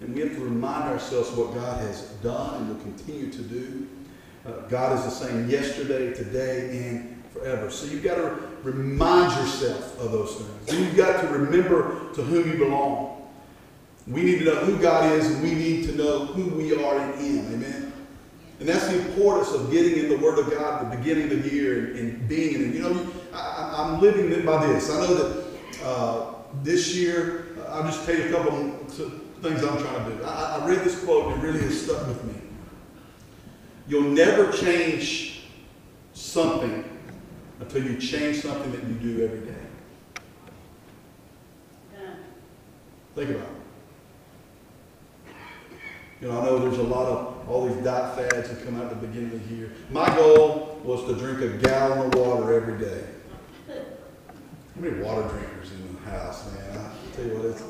And 0.00 0.14
we 0.14 0.20
have 0.20 0.34
to 0.34 0.40
remind 0.40 0.84
ourselves 0.84 1.30
what 1.32 1.54
God 1.54 1.80
has 1.80 2.02
done 2.22 2.62
and 2.62 2.68
will 2.68 2.82
continue 2.82 3.30
to 3.32 3.42
do. 3.42 3.88
Uh, 4.46 4.52
God 4.68 4.96
is 4.96 5.04
the 5.04 5.10
same 5.10 5.48
yesterday, 5.48 6.14
today, 6.14 6.88
and 6.88 7.22
forever. 7.32 7.70
So 7.70 7.86
you've 7.86 8.04
got 8.04 8.16
to 8.16 8.38
remind 8.62 9.32
yourself 9.32 9.98
of 9.98 10.12
those 10.12 10.36
things. 10.36 10.66
Then 10.66 10.84
you've 10.84 10.96
got 10.96 11.20
to 11.22 11.28
remember 11.28 12.12
to 12.14 12.22
whom 12.22 12.50
you 12.50 12.58
belong. 12.58 13.28
We 14.06 14.22
need 14.22 14.38
to 14.38 14.44
know 14.46 14.56
who 14.56 14.80
God 14.80 15.12
is, 15.12 15.30
and 15.30 15.42
we 15.42 15.54
need 15.54 15.86
to 15.86 15.96
know 15.96 16.26
who 16.26 16.44
we 16.54 16.72
are 16.82 16.98
in 16.98 17.18
Him. 17.18 17.54
Amen. 17.54 17.92
And 18.60 18.68
that's 18.68 18.88
the 18.88 18.98
importance 19.00 19.52
of 19.52 19.70
getting 19.70 19.98
in 19.98 20.08
the 20.08 20.18
Word 20.18 20.38
of 20.38 20.50
God 20.50 20.84
at 20.84 20.90
the 20.90 20.96
beginning 20.96 21.30
of 21.30 21.42
the 21.42 21.50
year 21.50 21.86
and, 21.86 21.98
and 21.98 22.28
being 22.28 22.54
in 22.54 22.70
it. 22.70 22.74
You 22.74 22.82
know, 22.82 23.12
I, 23.32 23.74
I'm 23.76 24.00
living 24.00 24.44
by 24.46 24.66
this. 24.66 24.90
I 24.90 25.06
know 25.06 25.14
that 25.14 25.44
uh, 25.84 26.34
this 26.62 26.94
year, 26.94 27.56
I'll 27.68 27.84
just 27.84 28.04
tell 28.04 28.16
you 28.16 28.28
a 28.28 28.30
couple 28.30 28.58
of 28.58 28.92
things 29.42 29.62
I'm 29.62 29.78
trying 29.78 30.10
to 30.10 30.16
do. 30.16 30.24
I, 30.24 30.58
I 30.58 30.68
read 30.68 30.80
this 30.80 31.02
quote 31.04 31.32
and 31.32 31.42
it 31.42 31.46
really 31.46 31.60
has 31.60 31.82
stuck 31.82 32.06
with 32.06 32.24
me. 32.24 32.34
You'll 33.86 34.10
never 34.10 34.52
change 34.52 35.42
something 36.12 36.84
until 37.60 37.84
you 37.84 37.98
change 37.98 38.40
something 38.42 38.70
that 38.72 38.84
you 38.84 38.94
do 38.94 39.24
every 39.24 39.40
day. 39.40 39.54
Think 43.14 43.30
about 43.30 43.48
it. 43.48 43.54
You 46.20 46.28
know, 46.28 46.40
I 46.40 46.44
know 46.44 46.58
there's 46.58 46.78
a 46.78 46.82
lot 46.82 47.06
of 47.06 47.48
all 47.48 47.66
these 47.66 47.82
diet 47.84 48.16
fads 48.16 48.50
that 48.50 48.64
come 48.64 48.80
out 48.80 48.90
at 48.92 49.00
the 49.00 49.06
beginning 49.06 49.32
of 49.32 49.48
the 49.48 49.54
year. 49.54 49.72
My 49.90 50.14
goal 50.16 50.80
was 50.84 51.04
to 51.06 51.14
drink 51.14 51.40
a 51.40 51.56
gallon 51.58 52.06
of 52.06 52.14
water 52.14 52.52
every 52.54 52.78
day. 52.78 53.04
How 53.68 54.80
many 54.80 55.00
water 55.02 55.28
drinkers 55.28 55.72
in 55.72 55.94
the 55.94 55.97
house, 56.08 56.52
man? 56.52 56.78
I 56.78 57.16
tell 57.16 57.24
you 57.24 57.34
what, 57.36 57.44
it's 57.46 57.62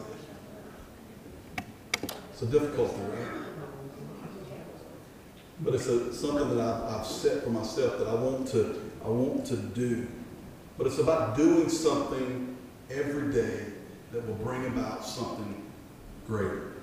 it's 2.32 2.43
a 2.43 2.47
difficulty, 2.47 3.01
right? 3.01 3.45
But 5.61 5.74
it's 5.74 5.86
a, 5.86 6.14
something 6.14 6.57
that 6.57 6.61
I've, 6.61 7.01
I've 7.01 7.07
set 7.07 7.43
for 7.43 7.51
myself 7.51 7.99
that 7.99 8.07
I 8.07 8.14
want 8.14 8.47
to 8.49 8.91
I 9.05 9.09
want 9.09 9.45
to 9.47 9.57
do. 9.57 10.07
But 10.76 10.86
it's 10.86 10.99
about 10.99 11.36
doing 11.36 11.68
something 11.68 12.57
every 12.91 13.32
day 13.32 13.64
that 14.12 14.26
will 14.26 14.36
bring 14.36 14.66
about 14.66 15.05
something 15.05 15.70
greater. 16.26 16.74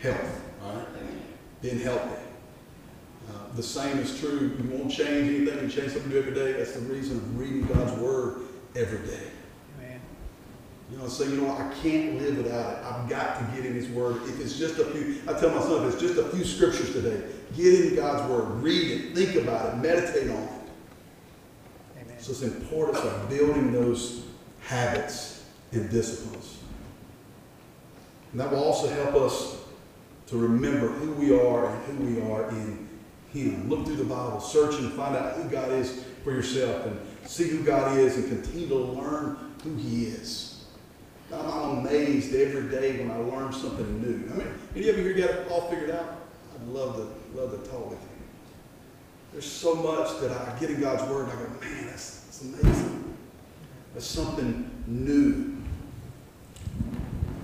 Health, 0.00 0.40
right? 0.62 0.86
Being 1.60 1.80
healthy. 1.80 2.22
Uh, 3.28 3.54
the 3.54 3.62
same 3.62 3.98
is 3.98 4.18
true. 4.18 4.56
You 4.58 4.70
won't 4.70 4.90
change 4.90 5.28
anything. 5.28 5.62
You 5.62 5.68
change 5.68 5.92
something 5.92 6.10
new 6.10 6.18
every 6.18 6.34
day. 6.34 6.54
That's 6.54 6.72
the 6.72 6.80
reason 6.80 7.18
of 7.18 7.38
reading 7.38 7.66
God's 7.66 7.92
Word 8.00 8.42
every 8.74 9.06
day. 9.06 9.28
You 10.92 10.98
know, 10.98 11.08
say, 11.08 11.24
you 11.30 11.40
know 11.40 11.44
what, 11.44 11.58
I 11.58 11.72
can't 11.82 12.20
live 12.20 12.36
without 12.36 12.76
it. 12.76 12.84
I've 12.84 13.08
got 13.08 13.38
to 13.38 13.56
get 13.56 13.64
in 13.64 13.74
His 13.74 13.88
Word. 13.88 14.16
If 14.24 14.38
it's 14.40 14.58
just 14.58 14.78
a 14.78 14.84
few, 14.84 15.22
I 15.26 15.32
tell 15.32 15.48
my 15.50 15.62
son, 15.62 15.86
if 15.86 15.94
it's 15.94 16.02
just 16.02 16.18
a 16.18 16.28
few 16.28 16.44
scriptures 16.44 16.92
today, 16.92 17.22
get 17.56 17.86
in 17.86 17.96
God's 17.96 18.30
Word, 18.30 18.62
read 18.62 18.90
it, 18.90 19.14
think 19.14 19.36
about 19.36 19.72
it, 19.72 19.78
meditate 19.78 20.30
on 20.30 20.42
it. 20.42 20.50
Amen. 22.02 22.18
So 22.18 22.32
it's 22.32 22.42
importance 22.42 22.98
of 22.98 23.30
building 23.30 23.72
those 23.72 24.26
habits 24.60 25.46
and 25.72 25.90
disciplines. 25.90 26.58
And 28.32 28.40
that 28.40 28.50
will 28.50 28.62
also 28.62 28.88
help 28.88 29.14
us 29.14 29.62
to 30.26 30.36
remember 30.36 30.88
who 30.88 31.12
we 31.12 31.34
are 31.34 31.74
and 31.74 31.84
who 31.84 32.04
we 32.04 32.32
are 32.32 32.50
in 32.50 32.86
Him. 33.32 33.70
Look 33.70 33.86
through 33.86 33.96
the 33.96 34.04
Bible, 34.04 34.40
search 34.40 34.78
and 34.78 34.92
find 34.92 35.16
out 35.16 35.36
who 35.36 35.48
God 35.48 35.72
is 35.72 36.04
for 36.22 36.32
yourself 36.32 36.84
and 36.84 37.00
see 37.24 37.48
who 37.48 37.62
God 37.62 37.96
is 37.96 38.16
and 38.18 38.28
continue 38.28 38.68
to 38.68 38.76
learn 38.76 39.54
who 39.64 39.74
He 39.76 40.04
is. 40.04 40.51
I'm, 41.32 41.62
amazed 41.78 42.34
every 42.34 42.68
day 42.68 42.98
when 42.98 43.10
I 43.10 43.16
learn 43.16 43.52
something 43.52 44.02
new. 44.02 44.30
I 44.32 44.36
mean, 44.36 44.54
any 44.76 44.88
of 44.88 44.98
you 44.98 45.04
here 45.04 45.14
got 45.14 45.30
it 45.30 45.50
all 45.50 45.62
figured 45.62 45.90
out? 45.90 46.20
I'd 46.54 46.68
love 46.68 46.96
to, 46.96 47.38
love 47.38 47.50
to 47.50 47.70
talk 47.70 47.90
with 47.90 47.98
you. 47.98 48.08
There's 49.32 49.50
so 49.50 49.74
much 49.74 50.20
that 50.20 50.30
I 50.30 50.58
get 50.60 50.70
in 50.70 50.80
God's 50.80 51.02
Word 51.10 51.28
and 51.28 51.32
I 51.32 51.42
go, 51.42 51.48
man, 51.60 51.86
that's, 51.86 52.20
that's 52.20 52.42
amazing. 52.42 53.16
That's 53.94 54.06
something 54.06 54.70
new. 54.86 55.56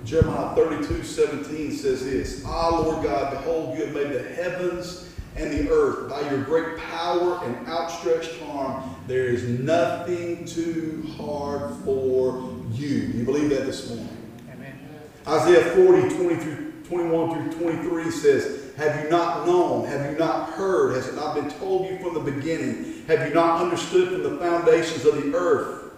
Jeremiah 0.05 0.55
32, 0.55 1.03
17 1.03 1.73
says 1.73 2.05
this 2.05 2.43
Ah, 2.47 2.79
Lord 2.79 3.05
God, 3.05 3.31
behold, 3.31 3.77
you 3.77 3.87
have 3.87 3.95
made 3.95 4.13
the 4.13 4.23
heavens 4.23 5.11
and 5.37 5.53
the 5.53 5.71
earth. 5.71 6.09
By 6.09 6.29
your 6.31 6.43
great 6.43 6.79
power 6.79 7.43
and 7.45 7.67
outstretched 7.69 8.35
arm, 8.49 8.97
there 9.07 9.27
is 9.27 9.45
nothing 9.61 10.45
too 10.45 11.07
hard 11.17 11.75
for 11.85 12.58
you. 12.73 13.09
Do 13.09 13.19
you 13.19 13.25
believe 13.25 13.51
that 13.51 13.67
this 13.67 13.89
morning? 13.89 14.09
Amen. 14.53 14.79
Isaiah 15.27 15.75
40, 15.75 16.15
20 16.17 16.37
through 16.37 16.69
21 16.89 17.51
through 17.51 17.61
23 17.61 18.11
says, 18.11 18.73
Have 18.77 19.05
you 19.05 19.11
not 19.11 19.47
known? 19.47 19.87
Have 19.87 20.11
you 20.11 20.19
not 20.19 20.51
heard? 20.51 20.95
Has 20.95 21.09
it 21.09 21.15
not 21.15 21.35
been 21.35 21.51
told 21.51 21.91
you 21.91 21.99
from 21.99 22.15
the 22.15 22.31
beginning? 22.33 23.05
Have 23.07 23.29
you 23.29 23.35
not 23.35 23.61
understood 23.61 24.09
from 24.09 24.23
the 24.23 24.39
foundations 24.39 25.05
of 25.05 25.23
the 25.23 25.37
earth? 25.37 25.93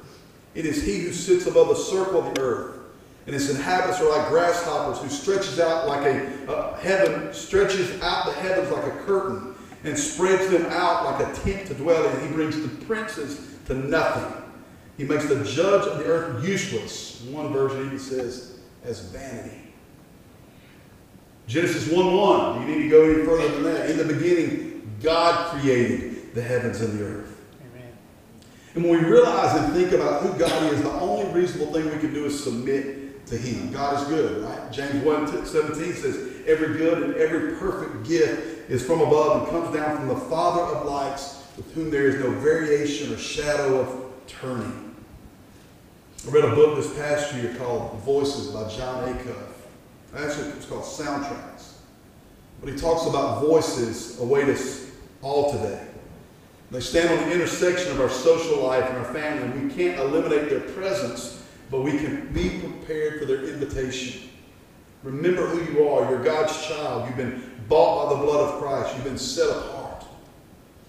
It 0.55 0.67
is 0.67 0.83
he 0.83 0.99
who 1.01 1.13
sits 1.13 1.47
above 1.47 1.69
the 1.69 1.77
circle 1.77 2.27
of 2.27 2.35
the 2.35 2.41
earth, 2.41 2.77
and 3.27 3.37
its 3.37 3.49
inhabitants 3.51 4.01
are 4.01 4.09
like 4.09 4.29
grasshoppers, 4.29 5.01
who 5.01 5.09
stretches 5.09 5.61
out 5.61 5.87
like 5.87 6.05
a 6.05 6.53
uh, 6.53 6.77
heaven, 6.79 7.33
stretches 7.33 8.01
out 8.03 8.27
the 8.27 8.33
heavens 8.33 8.71
like 8.73 8.85
a 8.85 8.97
curtain, 9.05 9.55
and 9.85 9.97
spreads 9.97 10.51
them 10.51 10.67
out 10.67 11.05
like 11.05 11.27
a 11.27 11.41
tent 11.41 11.69
to 11.69 11.75
dwell 11.75 12.05
in. 12.09 12.29
He 12.29 12.35
brings 12.35 12.61
the 12.61 12.69
princes 12.85 13.57
to 13.67 13.75
nothing. 13.75 14.50
He 14.97 15.05
makes 15.05 15.27
the 15.27 15.43
judge 15.45 15.87
of 15.87 15.99
the 15.99 16.05
earth 16.05 16.45
useless. 16.45 17.23
One 17.23 17.53
version 17.53 17.87
even 17.87 17.99
says, 17.99 18.59
as 18.85 19.01
vanity. 19.01 19.61
Genesis 21.47 21.91
1 21.91 22.17
1. 22.17 22.61
You 22.61 22.67
need 22.67 22.83
to 22.85 22.89
go 22.89 23.05
any 23.05 23.25
further 23.25 23.49
than 23.49 23.63
that. 23.65 23.91
In 23.91 23.97
the 23.97 24.05
beginning, 24.05 24.89
God 25.03 25.51
created 25.51 26.35
the 26.35 26.43
heavens 26.43 26.81
and 26.81 26.99
the 26.99 27.05
earth. 27.05 27.41
Amen. 27.61 27.93
And 28.75 28.85
when 28.85 29.03
we 29.03 29.11
realize 29.11 29.59
and 29.59 29.73
think 29.73 29.93
about 29.93 30.23
who 30.23 30.39
God 30.39 30.73
is, 30.73 30.83
the 30.83 30.93
only 30.93 31.27
reasonable 31.33 31.73
thing 31.73 31.87
we 31.87 31.99
can 31.99 32.15
do 32.15 32.27
is 32.27 32.43
submit 32.43 33.27
to 33.27 33.37
Him. 33.37 33.73
God 33.73 34.01
is 34.01 34.09
good, 34.09 34.45
right? 34.45 34.71
James 34.71 35.05
1 35.05 35.47
17 35.47 35.95
says, 35.95 36.29
Every 36.47 36.79
good 36.79 37.03
and 37.03 37.15
every 37.17 37.57
perfect 37.57 38.07
gift 38.07 38.71
is 38.71 38.85
from 38.85 39.01
above 39.01 39.43
and 39.43 39.51
comes 39.51 39.75
down 39.75 39.97
from 39.97 40.09
the 40.09 40.17
Father 40.17 40.63
of 40.63 40.87
lights, 40.87 41.43
with 41.57 41.73
whom 41.75 41.91
there 41.91 42.07
is 42.07 42.17
no 42.17 42.31
variation 42.31 43.13
or 43.13 43.17
shadow 43.17 43.81
of 43.81 44.10
turning. 44.31 44.95
I 46.27 46.31
read 46.31 46.45
a 46.45 46.55
book 46.55 46.77
this 46.77 46.95
past 46.97 47.35
year 47.35 47.55
called 47.59 47.99
Voices 48.01 48.49
by 48.49 48.69
Jon 48.69 49.15
Acuff. 49.15 49.51
Actually, 50.17 50.49
it's 50.51 50.67
called 50.67 50.85
Soundtracks. 50.85 51.75
But 52.61 52.73
he 52.73 52.79
talks 52.79 53.07
about 53.07 53.41
voices 53.43 54.21
await 54.21 54.49
us 54.49 54.91
all 55.23 55.53
today. 55.53 55.87
They 56.71 56.81
stand 56.81 57.09
on 57.09 57.29
the 57.29 57.35
intersection 57.35 57.91
of 57.93 58.01
our 58.01 58.11
social 58.11 58.63
life 58.63 58.85
and 58.89 58.99
our 58.99 59.13
family. 59.13 59.67
We 59.67 59.75
can't 59.75 59.99
eliminate 59.99 60.51
their 60.51 60.61
presence, 60.61 61.43
but 61.71 61.81
we 61.81 61.93
can 61.93 62.33
be 62.33 62.61
prepared 62.61 63.19
for 63.19 63.25
their 63.25 63.45
invitation. 63.45 64.29
Remember 65.03 65.47
who 65.47 65.73
you 65.73 65.89
are. 65.89 66.11
You're 66.11 66.23
God's 66.23 66.67
child. 66.67 67.09
You've 67.09 67.17
been 67.17 67.51
bought 67.69 68.11
by 68.11 68.15
the 68.15 68.25
blood 68.25 68.53
of 68.53 68.61
Christ. 68.61 68.95
You've 68.95 69.05
been 69.05 69.19
set 69.19 69.49
apart. 69.49 69.80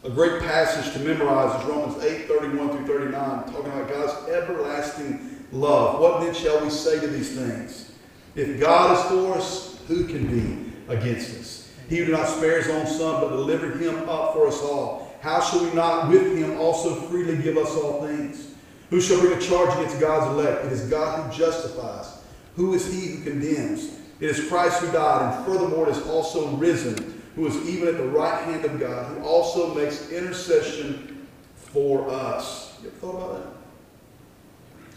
A 0.03 0.09
great 0.09 0.41
passage 0.41 0.93
to 0.93 0.99
memorize 0.99 1.61
is 1.61 1.69
Romans 1.69 2.03
8, 2.03 2.27
31 2.27 2.69
through 2.75 2.87
39, 2.87 3.53
talking 3.53 3.71
about 3.71 3.87
God's 3.87 4.29
everlasting 4.29 5.45
love. 5.51 5.99
What 5.99 6.21
then 6.21 6.33
shall 6.33 6.59
we 6.63 6.71
say 6.71 6.99
to 6.99 7.05
these 7.05 7.35
things? 7.35 7.91
If 8.33 8.59
God 8.59 8.97
is 8.97 9.11
for 9.11 9.37
us, 9.37 9.79
who 9.87 10.07
can 10.07 10.25
be 10.25 10.73
against 10.91 11.37
us? 11.37 11.71
He 11.87 11.97
who 11.97 12.05
did 12.05 12.13
not 12.13 12.27
spare 12.27 12.59
his 12.59 12.71
own 12.71 12.87
son, 12.87 13.21
but 13.21 13.29
delivered 13.29 13.79
him 13.79 14.09
up 14.09 14.33
for 14.33 14.47
us 14.47 14.59
all. 14.63 15.15
How 15.21 15.39
shall 15.39 15.63
we 15.63 15.71
not 15.75 16.09
with 16.09 16.35
him 16.35 16.57
also 16.57 16.95
freely 16.95 17.37
give 17.37 17.57
us 17.57 17.69
all 17.75 18.03
things? 18.03 18.55
Who 18.89 19.01
shall 19.01 19.19
bring 19.19 19.37
a 19.37 19.39
charge 19.41 19.77
against 19.77 19.99
God's 19.99 20.35
elect? 20.35 20.65
It 20.65 20.71
is 20.71 20.89
God 20.89 21.31
who 21.31 21.37
justifies. 21.37 22.17
Who 22.55 22.73
is 22.73 22.91
he 22.91 23.17
who 23.17 23.23
condemns? 23.23 23.99
It 24.19 24.31
is 24.31 24.47
Christ 24.47 24.81
who 24.81 24.91
died, 24.91 25.35
and 25.35 25.45
furthermore 25.45 25.89
is 25.89 26.01
also 26.07 26.55
risen, 26.55 27.10
who 27.35 27.47
is 27.47 27.55
even 27.67 27.87
at 27.87 27.97
the 27.97 28.07
right 28.07 28.43
hand 28.43 28.65
of 28.65 28.79
God, 28.79 29.05
who 29.17 29.23
also 29.23 29.73
makes 29.73 30.09
intercession 30.11 31.27
for 31.55 32.09
us. 32.09 32.77
You 32.81 32.89
ever 32.89 32.97
thought 32.97 33.15
about 33.15 33.43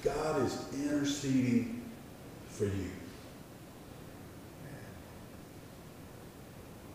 that? 0.02 0.14
God 0.14 0.42
is 0.44 0.58
interceding 0.74 1.82
for 2.48 2.64
you. 2.64 2.90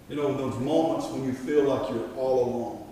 You 0.10 0.16
know, 0.16 0.30
in 0.30 0.38
those 0.38 0.58
moments 0.60 1.08
when 1.08 1.24
you 1.24 1.34
feel 1.34 1.64
like 1.66 1.90
you're 1.92 2.10
all 2.16 2.46
alone, 2.46 2.86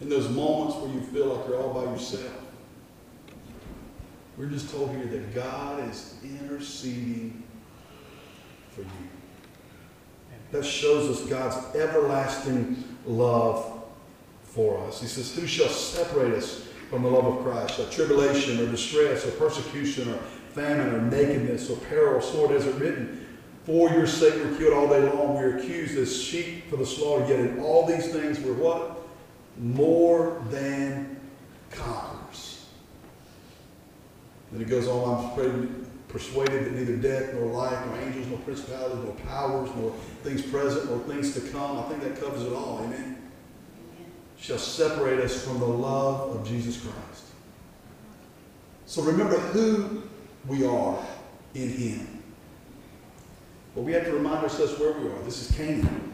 in 0.00 0.08
those 0.08 0.28
moments 0.30 0.76
where 0.76 0.92
you 0.92 1.00
feel 1.00 1.26
like 1.26 1.46
you're 1.48 1.60
all 1.60 1.72
by 1.72 1.90
yourself, 1.90 2.32
we're 4.36 4.46
just 4.46 4.70
told 4.70 4.90
here 4.90 5.06
that 5.06 5.34
God 5.34 5.88
is 5.88 6.16
interceding 6.22 7.42
for 8.70 8.82
you. 8.82 9.05
That 10.56 10.64
shows 10.64 11.10
us 11.10 11.28
God's 11.28 11.76
everlasting 11.76 12.82
love 13.04 13.84
for 14.42 14.82
us. 14.86 15.02
He 15.02 15.06
says, 15.06 15.34
Who 15.34 15.46
shall 15.46 15.68
separate 15.68 16.32
us 16.32 16.66
from 16.88 17.02
the 17.02 17.10
love 17.10 17.26
of 17.26 17.44
Christ? 17.44 17.76
Shall 17.76 17.90
tribulation 17.90 18.58
or 18.58 18.70
distress 18.70 19.26
or 19.26 19.32
persecution 19.32 20.08
or 20.08 20.16
famine 20.54 20.94
or 20.94 21.02
nakedness 21.02 21.68
or 21.68 21.76
peril 21.76 22.14
or 22.14 22.22
sword, 22.22 22.52
as 22.52 22.66
it 22.66 22.74
written? 22.76 23.26
For 23.66 23.90
your 23.90 24.06
sake 24.06 24.32
we're 24.36 24.56
killed 24.56 24.72
all 24.72 24.88
day 24.88 25.02
long. 25.12 25.34
We're 25.34 25.58
accused 25.58 25.98
as 25.98 26.22
sheep 26.22 26.70
for 26.70 26.76
the 26.76 26.86
slaughter. 26.86 27.28
Yet 27.28 27.40
in 27.40 27.60
all 27.60 27.84
these 27.84 28.10
things 28.10 28.40
we're 28.40 28.54
what? 28.54 29.02
More 29.58 30.42
than 30.48 31.20
conquerors. 31.70 32.66
Then 34.52 34.62
it 34.62 34.68
goes 34.68 34.88
on, 34.88 35.26
I'm 35.26 35.36
persuaded 36.16 36.64
that 36.64 36.72
neither 36.72 36.96
death, 36.96 37.34
nor 37.34 37.44
life, 37.44 37.78
nor 37.86 37.98
angels, 37.98 38.26
nor 38.28 38.38
principalities, 38.38 39.04
nor 39.04 39.12
powers, 39.26 39.68
nor 39.76 39.90
things 40.22 40.40
present, 40.40 40.88
nor 40.88 40.98
things 41.00 41.34
to 41.34 41.40
come. 41.50 41.78
I 41.78 41.82
think 41.82 42.02
that 42.04 42.18
covers 42.18 42.42
it 42.42 42.54
all. 42.54 42.80
Amen. 42.82 43.18
Shall 44.38 44.56
separate 44.56 45.20
us 45.20 45.44
from 45.44 45.60
the 45.60 45.66
love 45.66 46.34
of 46.34 46.48
Jesus 46.48 46.80
Christ. 46.80 47.24
So 48.86 49.02
remember 49.02 49.36
who 49.36 50.04
we 50.46 50.64
are 50.64 50.98
in 51.52 51.68
Him. 51.68 52.22
But 53.74 53.82
we 53.82 53.92
have 53.92 54.06
to 54.06 54.12
remind 54.12 54.42
ourselves 54.42 54.78
where 54.78 54.92
we 54.92 55.10
are. 55.10 55.22
This 55.22 55.50
is 55.50 55.54
Canaan. 55.54 56.12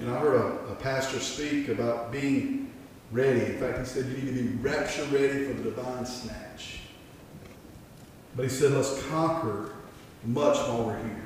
And 0.00 0.10
I 0.10 0.18
heard 0.18 0.38
a, 0.38 0.72
a 0.72 0.74
pastor 0.74 1.18
speak 1.18 1.68
about 1.68 2.12
being 2.12 2.70
ready. 3.10 3.40
In 3.40 3.58
fact, 3.58 3.78
he 3.78 3.84
said 3.86 4.04
you 4.04 4.18
need 4.18 4.36
to 4.36 4.42
be 4.42 4.56
rapture 4.58 5.04
ready 5.04 5.46
for 5.46 5.54
the 5.54 5.70
divine 5.70 6.04
snatch. 6.04 6.80
But 8.36 8.44
he 8.44 8.48
said, 8.48 8.72
let's 8.72 9.02
conquer 9.06 9.72
much 10.24 10.56
while 10.68 10.84
we're 10.84 10.98
here. 10.98 11.22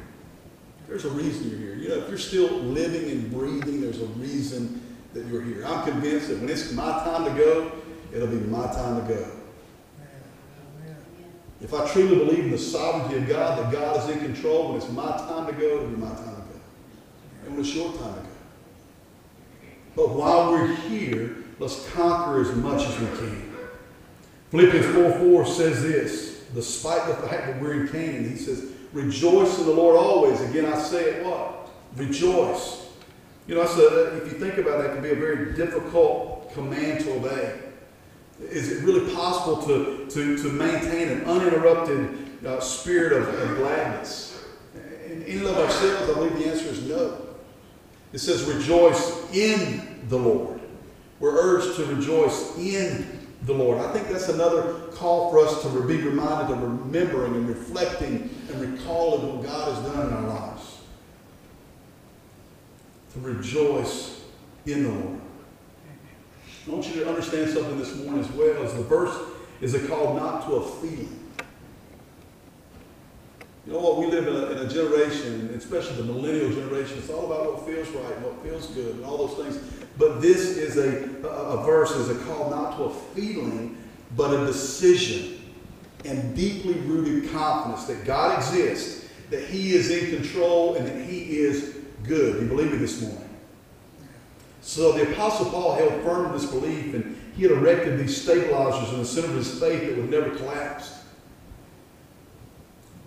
There's 0.86 1.04
a 1.04 1.11
reason 1.11 1.50
you're 1.50 1.59
here. 1.59 1.74
You 1.74 1.88
know, 1.88 1.94
if 1.96 2.09
you're 2.09 2.18
still 2.18 2.48
living 2.48 3.11
and 3.11 3.30
breathing, 3.30 3.80
there's 3.80 4.00
a 4.00 4.06
reason 4.06 4.82
that 5.12 5.26
you're 5.26 5.42
here. 5.42 5.64
I'm 5.66 5.84
convinced 5.84 6.28
that 6.28 6.40
when 6.40 6.48
it's 6.48 6.72
my 6.72 6.90
time 6.90 7.24
to 7.24 7.30
go, 7.30 7.72
it'll 8.12 8.28
be 8.28 8.36
my 8.36 8.66
time 8.66 9.06
to 9.06 9.14
go. 9.14 9.30
If 11.61 11.74
I 11.74 11.88
truly 11.88 12.16
believe 12.16 12.44
in 12.44 12.50
the 12.50 12.59
sovereignty 12.59 13.16
of 13.16 13.28
God, 13.28 13.59
that 13.59 13.72
God 13.72 13.96
is 13.96 14.16
in 14.16 14.20
control, 14.20 14.68
when 14.68 14.76
it's 14.76 14.90
my 14.90 15.09
time 15.09 15.46
to 15.46 15.52
go, 15.52 15.76
it'll 15.76 15.88
be 15.88 15.96
my 15.96 16.09
time 16.09 16.36
to 16.36 16.42
go. 16.42 16.61
And 17.44 17.52
when 17.52 17.61
it's 17.61 17.74
your 17.74 17.92
time 17.92 18.14
to 18.14 18.20
go. 18.20 18.28
But 19.96 20.11
while 20.11 20.52
we're 20.52 20.74
here, 20.74 21.36
let's 21.59 21.88
conquer 21.90 22.40
as 22.40 22.54
much 22.54 22.86
as 22.86 23.00
we 23.00 23.06
can. 23.18 23.52
Philippians 24.50 24.86
4 24.94 25.18
4 25.18 25.46
says 25.46 25.82
this, 25.82 26.38
despite 26.55 27.07
the 27.07 27.26
fact 27.26 27.46
that 27.46 27.61
we're 27.61 27.82
in 27.82 27.88
Canaan, 27.88 28.28
he 28.28 28.36
says, 28.36 28.72
Rejoice 28.92 29.59
in 29.59 29.66
the 29.66 29.72
Lord 29.72 29.96
always. 29.96 30.40
Again, 30.40 30.64
I 30.64 30.78
say 30.78 31.05
it 31.05 31.24
what? 31.24 31.68
Rejoice. 31.96 32.86
You 33.46 33.55
know, 33.55 33.66
so 33.66 34.12
if 34.14 34.32
you 34.32 34.38
think 34.38 34.59
about 34.59 34.78
that, 34.78 34.90
it 34.90 34.94
can 34.94 35.03
be 35.03 35.11
a 35.11 35.14
very 35.14 35.55
difficult 35.55 36.53
command 36.55 37.01
to 37.05 37.14
obey. 37.14 37.59
Is 38.40 38.70
it 38.70 38.84
really 38.84 39.14
possible 39.14 39.62
to, 39.66 40.07
to, 40.11 40.42
to 40.42 40.49
maintain 40.51 41.09
an 41.09 41.24
uninterrupted 41.24 42.46
uh, 42.46 42.61
spirit 42.61 43.12
of, 43.12 43.28
of 43.28 43.57
gladness? 43.57 44.44
In, 45.07 45.22
in 45.22 45.38
and 45.38 45.46
of 45.49 45.59
ourselves, 45.59 46.11
I 46.11 46.14
believe 46.14 46.38
the 46.38 46.46
answer 46.46 46.66
is 46.66 46.82
no. 46.84 47.20
It 48.12 48.18
says, 48.18 48.44
rejoice 48.44 49.32
in 49.34 50.07
the 50.09 50.18
Lord. 50.18 50.61
We're 51.20 51.36
urged 51.36 51.76
to 51.76 51.84
rejoice 51.84 52.57
in 52.57 53.17
the 53.49 53.55
Lord. 53.55 53.78
I 53.78 53.90
think 53.92 54.09
that's 54.09 54.28
another 54.28 54.74
call 54.92 55.30
for 55.30 55.38
us 55.40 55.62
to 55.62 55.68
be 55.86 55.96
reminded 55.96 56.55
of 56.55 56.62
remembering 56.62 57.34
and 57.34 57.49
reflecting 57.49 58.30
and 58.53 58.61
recalling 58.61 59.36
what 59.36 59.46
God 59.46 59.74
has 59.74 59.84
done 59.86 60.07
in 60.07 60.12
our 60.12 60.28
lives. 60.28 60.78
To 63.14 63.20
rejoice 63.20 64.22
in 64.66 64.82
the 64.84 64.90
Lord. 64.90 65.20
I 66.66 66.70
want 66.70 66.86
you 66.88 67.03
to 67.03 67.09
understand 67.09 67.51
something 67.51 67.78
this 67.78 67.96
morning 67.96 68.20
as 68.20 68.30
well. 68.32 68.62
As 68.62 68.74
the 68.74 68.82
verse 68.82 69.16
is 69.62 69.72
a 69.72 69.88
call 69.88 70.14
not 70.14 70.46
to 70.46 70.57
a 70.57 70.66
feeling. 70.66 71.18
You 73.66 73.72
know 73.72 73.78
what? 73.80 73.99
We 73.99 74.07
live 74.09 74.28
in 74.28 74.34
a, 74.34 74.46
in 74.51 74.59
a 74.66 74.68
generation, 74.68 75.51
especially 75.57 75.96
the 75.96 76.05
millennial 76.05 76.51
generation. 76.51 76.99
It's 76.99 77.09
all 77.09 77.24
about 77.24 77.55
what 77.55 77.66
feels 77.66 77.88
right 77.88 78.14
and 78.14 78.24
what 78.24 78.42
feels 78.42 78.66
good 78.68 78.96
and 78.96 79.05
all 79.07 79.26
those 79.26 79.38
things. 79.38 79.77
But 79.99 80.22
this 80.22 80.57
is 80.57 80.76
a, 80.76 81.26
a, 81.26 81.64
verse 81.64 81.90
is 81.90 82.09
a 82.09 82.24
call 82.24 82.51
not 82.51 82.76
to 82.76 82.84
a 82.84 82.94
feeling, 82.94 83.76
but 84.16 84.32
a 84.32 84.46
decision 84.46 85.40
and 86.05 86.36
deeply 86.36 86.74
rooted 86.74 87.30
confidence 87.32 87.84
that 87.86 88.05
God 88.05 88.38
exists, 88.38 89.09
that 89.30 89.44
He 89.44 89.74
is 89.74 89.90
in 89.90 90.16
control, 90.16 90.76
and 90.76 90.86
that 90.86 91.05
He 91.05 91.38
is 91.38 91.78
good. 92.05 92.40
You 92.40 92.49
believe 92.49 92.70
me 92.70 92.78
this 92.78 93.03
morning? 93.03 93.28
So 94.61 94.92
the 94.92 95.11
Apostle 95.12 95.51
Paul 95.51 95.74
held 95.74 96.03
firm 96.03 96.30
to 96.32 96.38
this 96.38 96.49
belief, 96.49 96.94
and 96.94 97.16
he 97.34 97.42
had 97.44 97.53
erected 97.53 97.99
these 97.99 98.20
stabilizers 98.20 98.92
in 98.92 98.99
the 98.99 99.05
center 99.05 99.28
of 99.28 99.36
his 99.36 99.59
faith 99.59 99.88
that 99.88 99.96
would 99.96 100.11
never 100.11 100.30
collapse. 100.36 100.99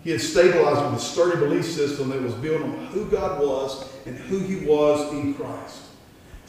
He 0.04 0.10
had 0.10 0.22
stabilized 0.22 0.84
with 0.84 1.02
a 1.02 1.06
sturdy 1.06 1.38
belief 1.38 1.66
system 1.66 2.10
that 2.10 2.22
was 2.22 2.34
built 2.34 2.62
on 2.64 2.88
who 2.88 3.06
God 3.06 3.40
was 3.40 3.88
and 4.06 4.18
who 4.18 4.40
he 4.40 4.66
was 4.66 5.14
in 5.14 5.34
Christ. 5.36 5.82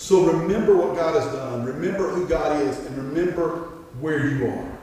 So 0.02 0.24
remember 0.24 0.74
what 0.74 0.96
God 0.96 1.14
has 1.14 1.32
done, 1.32 1.64
remember 1.64 2.10
who 2.10 2.26
God 2.26 2.60
is, 2.60 2.76
and 2.86 2.96
remember 2.96 3.68
where 4.00 4.26
you 4.26 4.48
are. 4.48 4.78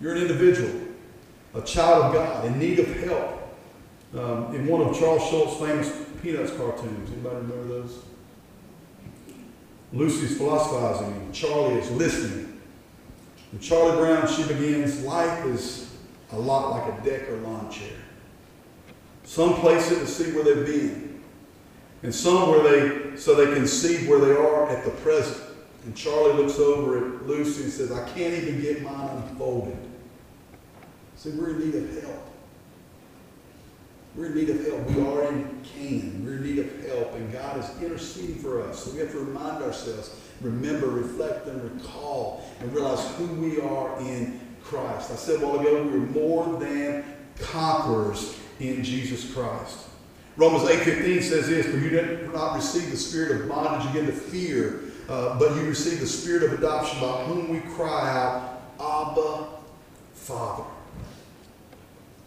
You're 0.00 0.14
an 0.14 0.22
individual, 0.22 0.72
a 1.52 1.60
child 1.60 2.04
of 2.06 2.14
God, 2.14 2.46
in 2.46 2.58
need 2.58 2.78
of 2.78 2.86
help. 3.04 3.54
Um, 4.14 4.54
in 4.54 4.66
one 4.66 4.80
of 4.80 4.98
Charles 4.98 5.28
Schulz's 5.28 5.60
famous 5.60 5.92
Peanuts 6.22 6.52
cartoons, 6.56 7.10
anybody 7.12 7.36
remember 7.36 7.68
those? 7.68 7.98
Lucy's 9.92 10.38
philosophizing, 10.38 11.12
and 11.12 11.34
Charlie 11.34 11.74
is 11.74 11.90
listening. 11.90 12.62
And 13.52 13.60
Charlie 13.60 13.98
Brown, 13.98 14.26
she 14.26 14.42
begins, 14.44 15.02
life 15.02 15.44
is 15.44 15.94
a 16.32 16.38
lot 16.38 16.70
like 16.70 16.98
a 16.98 17.04
deck 17.04 17.28
or 17.28 17.36
lawn 17.40 17.70
chair. 17.70 17.98
Some 19.24 19.56
place 19.56 19.90
it 19.90 19.98
to 19.98 20.06
see 20.06 20.32
where 20.32 20.44
they've 20.44 20.64
been, 20.64 21.07
and 22.02 22.14
some 22.14 22.50
where 22.50 22.62
they 22.62 23.16
so 23.16 23.34
they 23.34 23.52
can 23.52 23.66
see 23.66 24.06
where 24.08 24.20
they 24.20 24.32
are 24.32 24.68
at 24.68 24.84
the 24.84 24.90
present. 24.90 25.44
And 25.84 25.96
Charlie 25.96 26.34
looks 26.34 26.58
over 26.58 26.98
at 26.98 27.26
Lucy 27.26 27.64
and 27.64 27.72
says, 27.72 27.90
I 27.90 28.06
can't 28.10 28.34
even 28.34 28.60
get 28.60 28.82
mine 28.82 29.08
unfolded. 29.08 29.76
See, 31.16 31.30
we're 31.30 31.50
in 31.50 31.60
need 31.60 31.74
of 31.74 32.02
help. 32.02 32.24
We're 34.14 34.26
in 34.26 34.34
need 34.34 34.50
of 34.50 34.66
help. 34.66 34.90
We 34.90 35.00
are 35.00 35.28
in 35.28 35.60
Canaan. 35.62 36.24
We're 36.24 36.34
in 36.34 36.42
need 36.42 36.58
of 36.58 36.86
help, 36.86 37.14
and 37.14 37.32
God 37.32 37.58
is 37.58 37.82
interceding 37.82 38.36
for 38.36 38.62
us. 38.62 38.84
So 38.84 38.92
we 38.92 38.98
have 38.98 39.12
to 39.12 39.18
remind 39.18 39.62
ourselves, 39.62 40.18
remember, 40.40 40.88
reflect, 40.88 41.46
and 41.46 41.62
recall, 41.62 42.44
and 42.60 42.72
realize 42.72 43.14
who 43.16 43.26
we 43.26 43.60
are 43.60 43.98
in 44.00 44.40
Christ. 44.62 45.10
I 45.10 45.14
said 45.14 45.40
a 45.40 45.46
while 45.46 45.60
ago, 45.60 45.84
we're 45.84 45.98
more 45.98 46.58
than 46.58 47.04
conquerors 47.40 48.38
in 48.60 48.82
Jesus 48.82 49.32
Christ. 49.32 49.86
Romans 50.38 50.62
8.15 50.70 51.22
says 51.24 51.48
this, 51.48 51.66
For 51.66 51.78
you 51.78 51.90
did 51.90 52.32
not 52.32 52.54
receive 52.54 52.92
the 52.92 52.96
spirit 52.96 53.40
of 53.40 53.48
bondage 53.48 53.90
again 53.90 54.06
to 54.06 54.12
fear, 54.12 54.82
uh, 55.08 55.36
but 55.36 55.56
you 55.56 55.62
received 55.62 56.00
the 56.00 56.06
spirit 56.06 56.44
of 56.44 56.52
adoption 56.52 57.00
by 57.00 57.24
whom 57.24 57.48
we 57.48 57.58
cry 57.74 58.08
out, 58.08 58.62
Abba, 58.80 59.48
Father. 60.14 60.62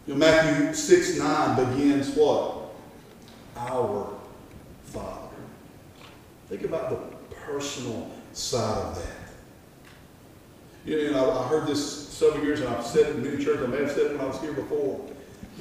You 0.06 0.16
know, 0.16 0.20
Matthew 0.20 0.74
6, 0.74 1.20
9 1.20 1.74
begins 1.74 2.10
what? 2.10 2.74
Our 3.56 4.14
Father. 4.84 5.30
Think 6.50 6.64
about 6.64 6.90
the 6.90 7.18
personal 7.34 8.12
side 8.34 8.88
of 8.88 8.96
that. 8.96 9.08
You 10.84 11.12
know, 11.12 11.40
I 11.40 11.48
heard 11.48 11.66
this 11.66 12.10
several 12.10 12.44
years, 12.44 12.60
and 12.60 12.68
I've 12.68 12.86
said 12.86 13.08
it 13.08 13.16
in 13.16 13.24
many 13.24 13.42
churches. 13.42 13.64
I 13.64 13.68
may 13.68 13.78
have 13.78 13.92
said 13.92 14.08
it 14.08 14.12
when 14.18 14.22
I 14.22 14.26
was 14.26 14.42
here 14.42 14.52
before. 14.52 15.11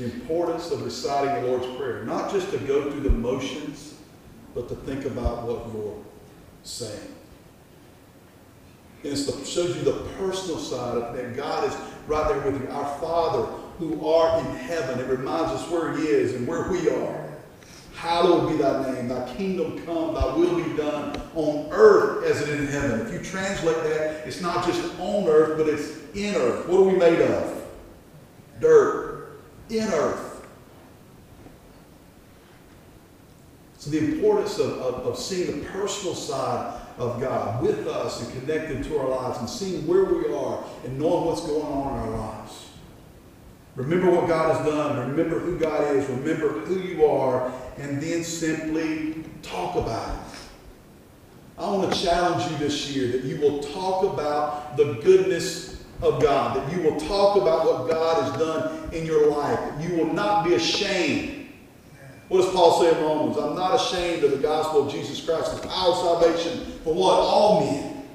The 0.00 0.06
importance 0.06 0.70
of 0.70 0.82
reciting 0.82 1.42
the 1.42 1.50
Lord's 1.50 1.66
Prayer. 1.76 2.04
Not 2.04 2.32
just 2.32 2.50
to 2.52 2.58
go 2.58 2.90
through 2.90 3.02
the 3.02 3.10
motions, 3.10 3.96
but 4.54 4.66
to 4.70 4.74
think 4.74 5.04
about 5.04 5.42
what 5.42 5.66
you're 5.74 6.02
saying. 6.62 7.14
And 9.04 9.12
it 9.12 9.46
shows 9.46 9.76
you 9.76 9.82
the 9.82 10.08
personal 10.16 10.58
side 10.58 10.96
of 10.96 11.14
that 11.14 11.36
God 11.36 11.68
is 11.68 11.76
right 12.06 12.26
there 12.28 12.50
with 12.50 12.62
you. 12.62 12.68
Our 12.70 12.98
Father 12.98 13.44
who 13.78 14.06
art 14.06 14.42
in 14.42 14.56
heaven. 14.56 15.00
It 15.00 15.08
reminds 15.08 15.52
us 15.52 15.70
where 15.70 15.94
He 15.94 16.04
is 16.04 16.34
and 16.34 16.46
where 16.46 16.70
we 16.70 16.88
are. 16.88 17.28
Hallowed 17.94 18.50
be 18.50 18.56
thy 18.56 18.94
name. 18.94 19.08
Thy 19.08 19.34
kingdom 19.34 19.84
come. 19.84 20.14
Thy 20.14 20.34
will 20.34 20.64
be 20.64 20.76
done 20.78 21.20
on 21.34 21.68
earth 21.72 22.24
as 22.24 22.40
it 22.40 22.48
is 22.48 22.60
in 22.60 22.66
heaven. 22.68 23.00
If 23.00 23.12
you 23.12 23.18
translate 23.18 23.76
that, 23.84 24.26
it's 24.26 24.40
not 24.40 24.64
just 24.64 24.98
on 24.98 25.28
earth, 25.28 25.58
but 25.58 25.68
it's 25.68 25.98
in 26.14 26.34
earth. 26.36 26.66
What 26.68 26.80
are 26.80 26.84
we 26.84 26.96
made 26.96 27.20
of? 27.20 27.66
Dirt. 28.60 28.99
In 29.70 29.88
earth. 29.88 30.46
So 33.78 33.90
the 33.90 33.98
importance 33.98 34.58
of, 34.58 34.72
of, 34.72 35.06
of 35.06 35.18
seeing 35.18 35.60
the 35.60 35.66
personal 35.68 36.14
side 36.14 36.80
of 36.98 37.18
God 37.18 37.62
with 37.62 37.86
us 37.86 38.22
and 38.22 38.40
connected 38.40 38.84
to 38.84 38.98
our 38.98 39.08
lives 39.08 39.38
and 39.38 39.48
seeing 39.48 39.86
where 39.86 40.04
we 40.04 40.34
are 40.34 40.62
and 40.84 40.98
knowing 40.98 41.24
what's 41.24 41.46
going 41.46 41.62
on 41.62 41.96
in 41.96 42.12
our 42.12 42.18
lives. 42.18 42.66
Remember 43.76 44.10
what 44.10 44.28
God 44.28 44.54
has 44.54 44.66
done. 44.66 45.08
Remember 45.10 45.38
who 45.38 45.58
God 45.58 45.96
is. 45.96 46.06
Remember 46.10 46.48
who 46.48 46.80
you 46.80 47.06
are. 47.06 47.50
And 47.78 48.02
then 48.02 48.22
simply 48.22 49.24
talk 49.40 49.76
about 49.76 50.14
it. 50.14 50.38
I 51.56 51.70
want 51.70 51.92
to 51.92 52.02
challenge 52.02 52.50
you 52.50 52.58
this 52.58 52.90
year 52.90 53.12
that 53.12 53.24
you 53.24 53.40
will 53.40 53.60
talk 53.60 54.04
about 54.04 54.76
the 54.76 54.94
goodness 55.02 55.79
of 56.02 56.22
God, 56.22 56.56
that 56.56 56.72
you 56.72 56.82
will 56.82 56.98
talk 56.98 57.36
about 57.36 57.66
what 57.66 57.90
God 57.90 58.24
has 58.24 58.40
done 58.40 58.92
in 58.92 59.04
your 59.04 59.30
life, 59.30 59.58
you 59.80 59.96
will 59.96 60.12
not 60.12 60.44
be 60.44 60.54
ashamed. 60.54 61.48
What 62.28 62.42
does 62.42 62.54
Paul 62.54 62.80
say 62.80 62.96
in 62.96 63.02
Romans? 63.02 63.36
I'm 63.36 63.56
not 63.56 63.74
ashamed 63.74 64.22
of 64.22 64.30
the 64.30 64.38
gospel 64.38 64.86
of 64.86 64.92
Jesus 64.92 65.24
Christ, 65.24 65.60
the 65.60 65.68
power 65.68 65.90
of 65.90 65.98
salvation 65.98 66.78
for 66.84 66.94
what? 66.94 67.14
All 67.14 67.60
men. 67.60 68.06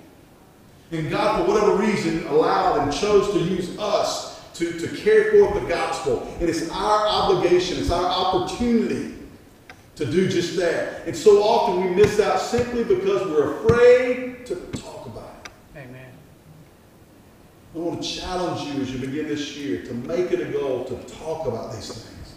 And 0.92 1.10
God, 1.10 1.42
for 1.42 1.52
whatever 1.52 1.76
reason, 1.76 2.26
allowed 2.28 2.82
and 2.82 2.94
chose 2.94 3.34
to 3.34 3.40
use 3.40 3.78
us 3.78 4.42
to, 4.54 4.80
to 4.80 4.88
carry 4.96 5.38
forth 5.38 5.62
the 5.62 5.68
gospel. 5.68 6.26
And 6.40 6.50
it's 6.50 6.70
our 6.72 7.08
obligation, 7.08 7.78
it's 7.78 7.92
our 7.92 8.06
opportunity 8.06 9.16
to 9.96 10.06
do 10.06 10.28
just 10.30 10.56
that. 10.58 11.06
And 11.06 11.16
so 11.16 11.44
often 11.44 11.84
we 11.84 11.90
miss 11.96 12.20
out 12.20 12.40
simply 12.40 12.84
because 12.84 13.28
we're 13.28 13.58
afraid 13.58 14.46
to 14.46 14.56
talk. 14.78 14.95
I 17.76 17.78
want 17.78 18.02
to 18.02 18.10
challenge 18.10 18.74
you 18.74 18.82
as 18.82 18.94
you 18.94 19.00
begin 19.00 19.28
this 19.28 19.58
year 19.58 19.84
to 19.84 19.94
make 19.94 20.32
it 20.32 20.40
a 20.40 20.46
goal 20.46 20.86
to 20.86 20.96
talk 21.16 21.46
about 21.46 21.74
these 21.74 21.92
things. 21.92 22.36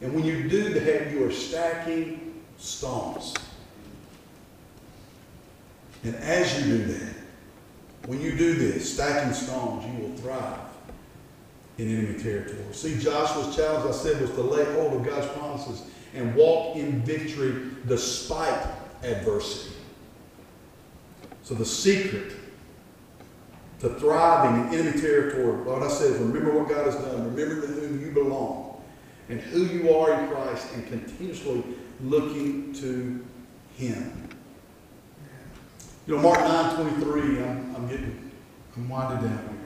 And 0.00 0.12
when 0.12 0.24
you 0.24 0.48
do 0.48 0.74
that, 0.74 1.12
you 1.12 1.24
are 1.24 1.30
stacking 1.30 2.42
stones. 2.58 3.34
And 6.02 6.16
as 6.16 6.58
you 6.58 6.78
do 6.78 6.84
that, 6.86 7.14
when 8.06 8.20
you 8.20 8.36
do 8.36 8.54
this, 8.54 8.94
stacking 8.94 9.32
stones, 9.32 9.84
you 9.86 10.08
will 10.08 10.16
thrive 10.16 10.58
in 11.78 11.96
enemy 11.96 12.20
territory. 12.20 12.58
See, 12.72 12.98
Joshua's 12.98 13.54
challenge, 13.54 13.86
I 13.86 13.92
said, 13.92 14.20
was 14.20 14.30
to 14.32 14.42
lay 14.42 14.64
hold 14.74 14.94
of 14.94 15.04
God's 15.04 15.28
promises 15.38 15.82
and 16.14 16.34
walk 16.34 16.76
in 16.76 17.00
victory 17.02 17.70
despite 17.86 18.66
adversity. 19.04 19.74
So 21.44 21.54
the 21.54 21.64
secret 21.64 22.32
to 23.80 23.90
thriving 23.90 24.72
in 24.72 24.80
enemy 24.80 25.00
territory, 25.00 25.62
what 25.62 25.82
I 25.82 25.88
said 25.88 26.18
remember 26.20 26.58
what 26.58 26.68
God 26.68 26.86
has 26.86 26.96
done, 26.96 27.34
remember 27.34 27.66
to 27.66 27.72
whom 27.72 28.00
you 28.00 28.10
belong, 28.10 28.82
and 29.28 29.40
who 29.40 29.64
you 29.64 29.94
are 29.94 30.18
in 30.18 30.28
Christ, 30.28 30.68
and 30.74 30.86
continuously 30.86 31.62
looking 32.00 32.72
to 32.74 33.24
Him. 33.76 34.28
You 36.06 36.16
know, 36.16 36.22
Mark 36.22 36.40
9 36.40 36.76
23, 36.76 37.42
I'm, 37.42 37.76
I'm 37.76 37.88
getting, 37.88 38.30
I'm 38.76 38.88
winding 38.88 39.28
down 39.28 39.38
here. 39.38 39.56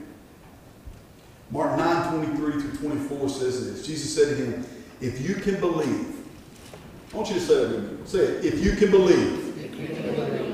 Mark 1.51 1.77
9 1.77 2.33
23 2.35 2.61
through 2.61 2.89
24 2.89 3.29
says 3.29 3.73
this 3.73 3.85
Jesus 3.85 4.15
said 4.15 4.37
to 4.37 4.43
him, 4.43 4.65
If 5.01 5.27
you 5.27 5.35
can 5.35 5.59
believe, 5.59 6.15
I 7.13 7.17
want 7.17 7.27
you 7.27 7.35
to 7.35 7.41
say 7.41 7.55
that 7.55 7.69
with 7.69 7.99
me. 7.99 8.07
Say 8.07 8.19
it. 8.19 8.45
If 8.45 8.63
you 8.63 8.71
can 8.75 8.89
believe, 8.89 10.50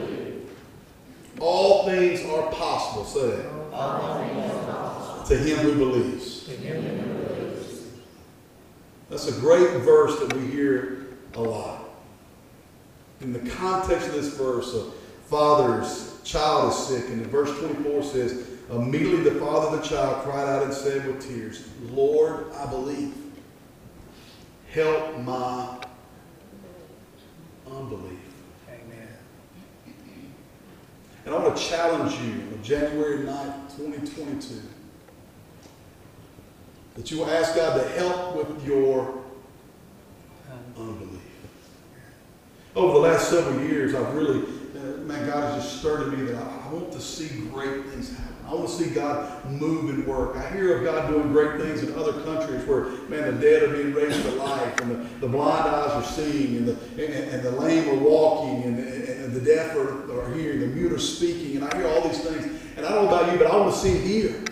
all 1.39 1.85
things 1.85 2.23
are 2.25 2.51
possible. 2.51 3.05
Say. 3.05 3.45
To 5.27 5.37
him 5.37 5.57
who 5.57 5.75
believes. 5.75 6.49
That's 9.09 9.27
a 9.27 9.39
great 9.39 9.81
verse 9.81 10.19
that 10.19 10.33
we 10.33 10.47
hear 10.47 11.07
a 11.35 11.41
lot. 11.41 11.89
In 13.21 13.33
the 13.33 13.49
context 13.51 14.07
of 14.07 14.13
this 14.13 14.35
verse, 14.37 14.73
a 14.73 14.91
father's 15.27 16.21
child 16.23 16.71
is 16.71 16.77
sick, 16.77 17.09
and 17.09 17.21
in 17.21 17.29
verse 17.29 17.57
24 17.59 18.03
says, 18.03 18.47
Immediately 18.69 19.29
the 19.29 19.39
father 19.39 19.67
of 19.75 19.81
the 19.81 19.87
child 19.87 20.23
cried 20.23 20.47
out 20.47 20.63
and 20.63 20.73
said 20.73 21.05
with 21.07 21.25
tears, 21.25 21.67
Lord, 21.83 22.51
I 22.53 22.65
believe. 22.65 23.13
Help 24.71 25.17
my 25.19 25.77
unbelief. 27.65 28.19
Amen. 28.67 29.07
And 31.27 31.35
I 31.35 31.39
want 31.39 31.57
to 31.57 31.61
challenge 31.61 32.13
you 32.21 32.31
on 32.53 32.63
January 32.63 33.17
9th, 33.17 33.75
2022, 33.75 34.61
that 36.95 37.11
you 37.11 37.17
will 37.17 37.29
ask 37.29 37.53
God 37.53 37.83
to 37.83 37.89
help 37.99 38.37
with 38.37 38.65
your 38.65 39.25
unbelief. 40.77 41.19
Over 42.77 42.93
the 42.93 42.99
last 42.99 43.29
several 43.29 43.61
years, 43.61 43.93
I've 43.93 44.13
really, 44.15 44.39
uh, 44.39 44.99
man, 44.99 45.27
God 45.27 45.53
has 45.53 45.65
just 45.65 45.79
stirred 45.79 46.13
in 46.13 46.17
me 46.17 46.31
that 46.31 46.41
I, 46.41 46.69
I 46.69 46.71
want 46.71 46.93
to 46.93 47.01
see 47.01 47.27
great 47.49 47.85
things 47.87 48.17
happen. 48.17 48.33
I 48.47 48.53
want 48.53 48.69
to 48.69 48.73
see 48.73 48.89
God 48.91 49.51
move 49.51 49.89
and 49.89 50.07
work. 50.07 50.37
I 50.37 50.49
hear 50.51 50.77
of 50.77 50.85
God 50.85 51.09
doing 51.09 51.33
great 51.33 51.59
things 51.59 51.83
in 51.83 51.93
other 51.99 52.13
countries 52.23 52.63
where, 52.63 52.85
man, 53.09 53.35
the 53.35 53.41
dead 53.41 53.63
are 53.63 53.73
being 53.73 53.93
raised 53.93 54.21
to 54.21 54.31
life, 54.31 54.79
and 54.79 54.91
the, 54.91 55.19
the 55.19 55.27
blind 55.27 55.67
eyes 55.67 55.91
are 55.91 56.03
seeing, 56.05 56.55
and 56.55 56.67
the, 56.69 57.05
and, 57.05 57.33
and 57.33 57.43
the 57.43 57.51
lame 57.51 57.89
are 57.89 58.01
walking, 58.01 58.63
and, 58.63 58.79
and, 58.79 59.16
and 59.27 59.35
the 59.35 59.41
deaf 59.41 59.75
are, 59.75 60.21
are 60.21 60.33
hearing, 60.33 60.61
the 60.61 60.67
mute 60.67 60.93
are 60.93 60.99
speaking, 60.99 61.57
and 61.57 61.65
I 61.65 61.75
hear 61.75 61.85
all 61.87 62.07
these 62.07 62.21
things. 62.21 62.45
And 62.77 62.85
I 62.85 62.91
don't 62.91 63.05
know 63.05 63.07
about 63.09 63.29
you, 63.29 63.37
but 63.37 63.47
I 63.47 63.57
want 63.57 63.73
to 63.73 63.77
see 63.77 63.91
it 63.91 64.01
here. 64.01 64.45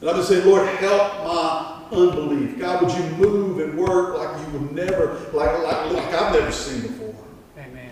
And 0.00 0.08
I'm 0.08 0.14
just 0.14 0.28
saying, 0.28 0.46
Lord, 0.46 0.68
help 0.76 1.24
my 1.24 1.82
unbelief. 1.90 2.56
God, 2.56 2.84
would 2.84 2.92
you 2.92 3.04
move 3.16 3.58
and 3.58 3.76
work 3.76 4.16
like 4.16 4.46
you 4.46 4.52
would 4.52 4.72
never, 4.72 5.14
like, 5.32 5.58
like, 5.64 5.92
like 5.92 6.14
I've 6.14 6.32
never 6.32 6.52
seen 6.52 6.82
before? 6.82 7.16
Amen. 7.58 7.90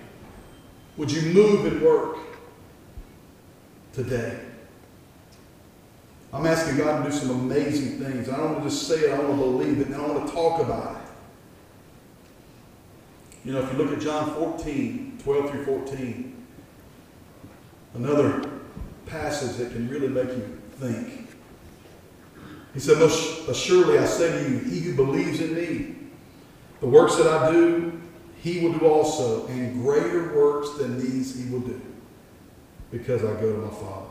Would 0.99 1.11
you 1.11 1.33
move 1.33 1.67
and 1.67 1.83
work 1.83 2.19
today? 3.93 4.39
I'm 6.33 6.47
asking 6.47 6.77
God 6.77 7.03
to 7.03 7.11
do 7.11 7.17
some 7.17 7.31
amazing 7.31 7.99
things. 7.99 8.29
I 8.29 8.37
don't 8.37 8.53
want 8.53 8.63
to 8.63 8.71
just 8.71 8.87
say 8.87 9.01
it, 9.01 9.11
I 9.11 9.19
want 9.19 9.33
to 9.33 9.37
believe 9.37 9.81
it, 9.81 9.89
and 9.89 9.97
I 9.97 10.07
want 10.07 10.29
to 10.29 10.33
talk 10.33 10.61
about 10.61 10.95
it. 10.95 11.06
You 13.47 13.53
know, 13.53 13.61
if 13.61 13.71
you 13.71 13.79
look 13.79 13.93
at 13.93 14.01
John 14.01 14.35
14, 14.35 15.21
12 15.23 15.51
through 15.51 15.65
14, 15.67 16.47
another 17.95 18.51
passage 19.07 19.57
that 19.59 19.71
can 19.71 19.89
really 19.89 20.09
make 20.09 20.31
you 20.31 20.61
think. 20.73 21.29
He 22.75 22.81
said, 22.81 22.99
Most 22.99 23.47
assuredly 23.49 23.99
I 23.99 24.05
say 24.05 24.33
to 24.33 24.51
you, 24.51 24.59
he 24.59 24.81
who 24.81 24.97
believes 24.97 25.41
in 25.41 25.55
me, 25.55 25.95
the 26.81 26.89
works 26.89 27.15
that 27.19 27.29
I 27.29 27.53
do, 27.53 28.01
he 28.43 28.67
will 28.67 28.73
do 28.73 28.85
also, 28.85 29.47
and 29.47 29.81
greater 29.81 30.35
works 30.35 30.71
than 30.79 30.99
these 30.99 31.41
he 31.41 31.49
will 31.49 31.61
do, 31.61 31.81
because 32.91 33.23
I 33.23 33.33
go 33.41 33.53
to 33.53 33.59
my 33.59 33.71
Father. 33.71 34.09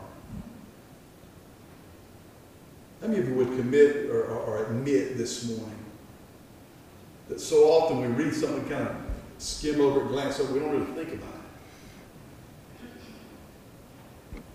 How 3.02 3.08
many 3.08 3.20
of 3.20 3.28
you 3.28 3.34
would 3.34 3.48
commit 3.48 4.06
or, 4.06 4.24
or, 4.24 4.38
or 4.38 4.64
admit 4.64 5.18
this 5.18 5.46
morning 5.46 5.84
that 7.28 7.38
so 7.38 7.64
often 7.64 8.00
we 8.00 8.24
read 8.24 8.32
something, 8.32 8.66
kind 8.66 8.88
of 8.88 9.05
skim 9.38 9.80
over 9.80 10.02
it, 10.02 10.08
glance 10.08 10.40
over, 10.40 10.52
we 10.52 10.60
don't 10.60 10.70
really 10.70 10.92
think 10.92 11.20
about 11.20 11.34
it? 11.34 11.36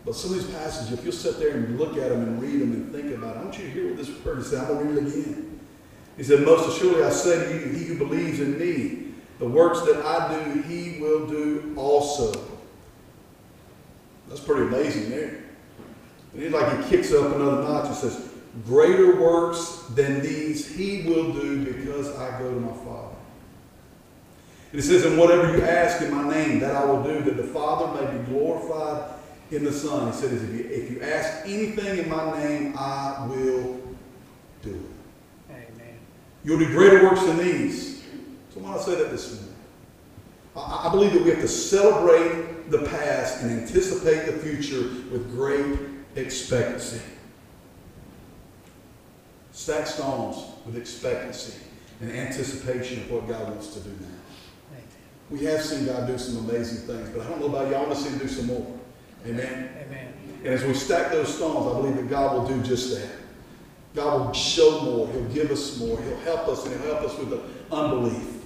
But 0.04 0.16
some 0.16 0.32
of 0.32 0.38
these 0.38 0.56
passages, 0.56 0.92
if 0.98 1.04
you'll 1.04 1.14
sit 1.14 1.38
there 1.38 1.52
and 1.52 1.80
look 1.80 1.98
at 1.98 2.10
them 2.10 2.24
and 2.24 2.42
read 2.42 2.60
them 2.60 2.72
and 2.72 2.92
think 2.92 3.16
about 3.16 3.36
it, 3.36 3.40
I 3.40 3.44
want 3.44 3.58
you 3.58 3.66
to 3.66 3.72
hear 3.72 3.88
what 3.88 3.98
this 3.98 4.10
word 4.26 4.44
says. 4.44 4.60
I'm 4.60 4.68
going 4.68 4.88
to 4.88 5.02
read 5.02 5.08
it 5.08 5.20
again. 5.20 5.60
He 6.18 6.24
said, 6.24 6.42
Most 6.42 6.70
assuredly 6.70 7.04
I 7.04 7.10
say 7.10 7.46
to 7.46 7.54
you, 7.54 7.74
he 7.74 7.86
who 7.86 7.98
believes 7.98 8.40
in 8.40 8.58
me, 8.58 9.14
the 9.40 9.48
works 9.48 9.82
that 9.82 10.04
I 10.06 10.44
do, 10.44 10.62
he 10.62 11.00
will 11.00 11.28
do 11.28 11.74
also. 11.78 12.32
That's 14.28 14.42
pretty 14.42 14.64
amazing 14.64 15.10
there. 15.10 15.44
And 16.34 16.44
it's 16.44 16.54
like 16.54 16.84
he 16.84 16.90
kicks 16.90 17.14
up 17.14 17.36
another 17.36 17.64
notch 17.64 17.88
and 17.88 17.96
says, 17.96 18.30
Greater 18.66 19.20
works 19.20 19.84
than 19.96 20.22
these 20.22 20.76
he 20.76 21.04
will 21.04 21.32
do 21.34 21.64
because 21.66 22.16
I 22.18 22.38
go 22.40 22.54
to 22.54 22.60
my 22.60 22.74
Father. 22.74 23.11
And 24.72 24.80
it 24.80 24.84
says, 24.84 25.06
And 25.06 25.18
whatever 25.18 25.56
you 25.56 25.64
ask 25.64 26.02
in 26.02 26.14
my 26.14 26.28
name, 26.30 26.60
that 26.60 26.76
I 26.76 26.86
will 26.86 27.04
do, 27.04 27.22
that 27.24 27.38
the 27.38 27.44
Father 27.44 28.02
may 28.02 28.18
be 28.18 28.24
glorified 28.26 29.14
in 29.52 29.66
the 29.66 29.72
Son. 29.72 30.12
He 30.12 30.18
said, 30.18 30.32
if 30.32 30.42
you, 30.54 30.70
if 30.70 30.92
you 30.92 31.02
ask 31.02 31.46
anything 31.46 32.00
in 32.00 32.10
my 32.10 32.42
name, 32.42 32.74
I 32.78 33.28
will 33.28 33.82
do 34.62 34.70
it. 34.70 35.52
Amen. 35.52 36.00
You'll 36.44 36.60
do 36.60 36.68
greater 36.68 37.04
works 37.04 37.24
than 37.24 37.38
these. 37.38 38.02
So 38.54 38.62
why 38.62 38.72
don't 38.72 38.80
I 38.80 38.84
say 38.84 38.96
that 38.96 39.12
this 39.12 39.34
morning? 39.34 39.56
I, 40.56 40.88
I 40.88 40.92
believe 40.92 41.14
that 41.14 41.24
we 41.24 41.30
have 41.32 41.42
to 41.42 41.48
celebrate 41.48 42.72
the 42.72 42.80
past 42.88 43.42
and 43.42 43.52
anticipate 43.52 44.26
the 44.26 44.34
future 44.40 44.82
with 45.12 45.30
great 45.32 45.80
expectancy. 46.16 47.02
Stack 49.52 49.86
stones 49.86 50.46
with 50.66 50.78
expectancy 50.78 51.60
and 52.00 52.10
anticipation 52.12 53.02
of 53.02 53.12
what 53.12 53.28
God 53.28 53.50
wants 53.50 53.74
to 53.74 53.82
do 53.82 53.90
now. 53.90 54.21
We 55.32 55.46
have 55.46 55.62
seen 55.62 55.86
God 55.86 56.08
do 56.08 56.18
some 56.18 56.50
amazing 56.50 56.86
things, 56.86 57.10
but 57.10 57.26
I 57.26 57.30
don't 57.30 57.40
know 57.40 57.48
about 57.48 57.70
y'all. 57.72 57.86
I 57.86 57.88
want 57.88 57.96
to 57.96 58.04
see 58.04 58.10
Him 58.10 58.20
do 58.20 58.28
some 58.28 58.48
more. 58.48 58.68
Amen. 59.26 59.70
Amen. 59.88 60.14
And 60.44 60.48
as 60.48 60.64
we 60.66 60.74
stack 60.74 61.12
those 61.12 61.34
stones, 61.34 61.74
I 61.74 61.80
believe 61.80 61.96
that 61.96 62.10
God 62.10 62.34
will 62.36 62.48
do 62.48 62.62
just 62.62 62.94
that. 62.94 63.10
God 63.96 64.26
will 64.26 64.34
show 64.34 64.82
more. 64.82 65.08
He'll 65.08 65.24
give 65.30 65.50
us 65.50 65.80
more. 65.80 66.02
He'll 66.02 66.18
help 66.18 66.50
us, 66.50 66.66
and 66.66 66.76
He'll 66.76 66.96
help 66.96 67.06
us 67.06 67.18
with 67.18 67.30
the 67.30 67.42
unbelief. 67.74 68.42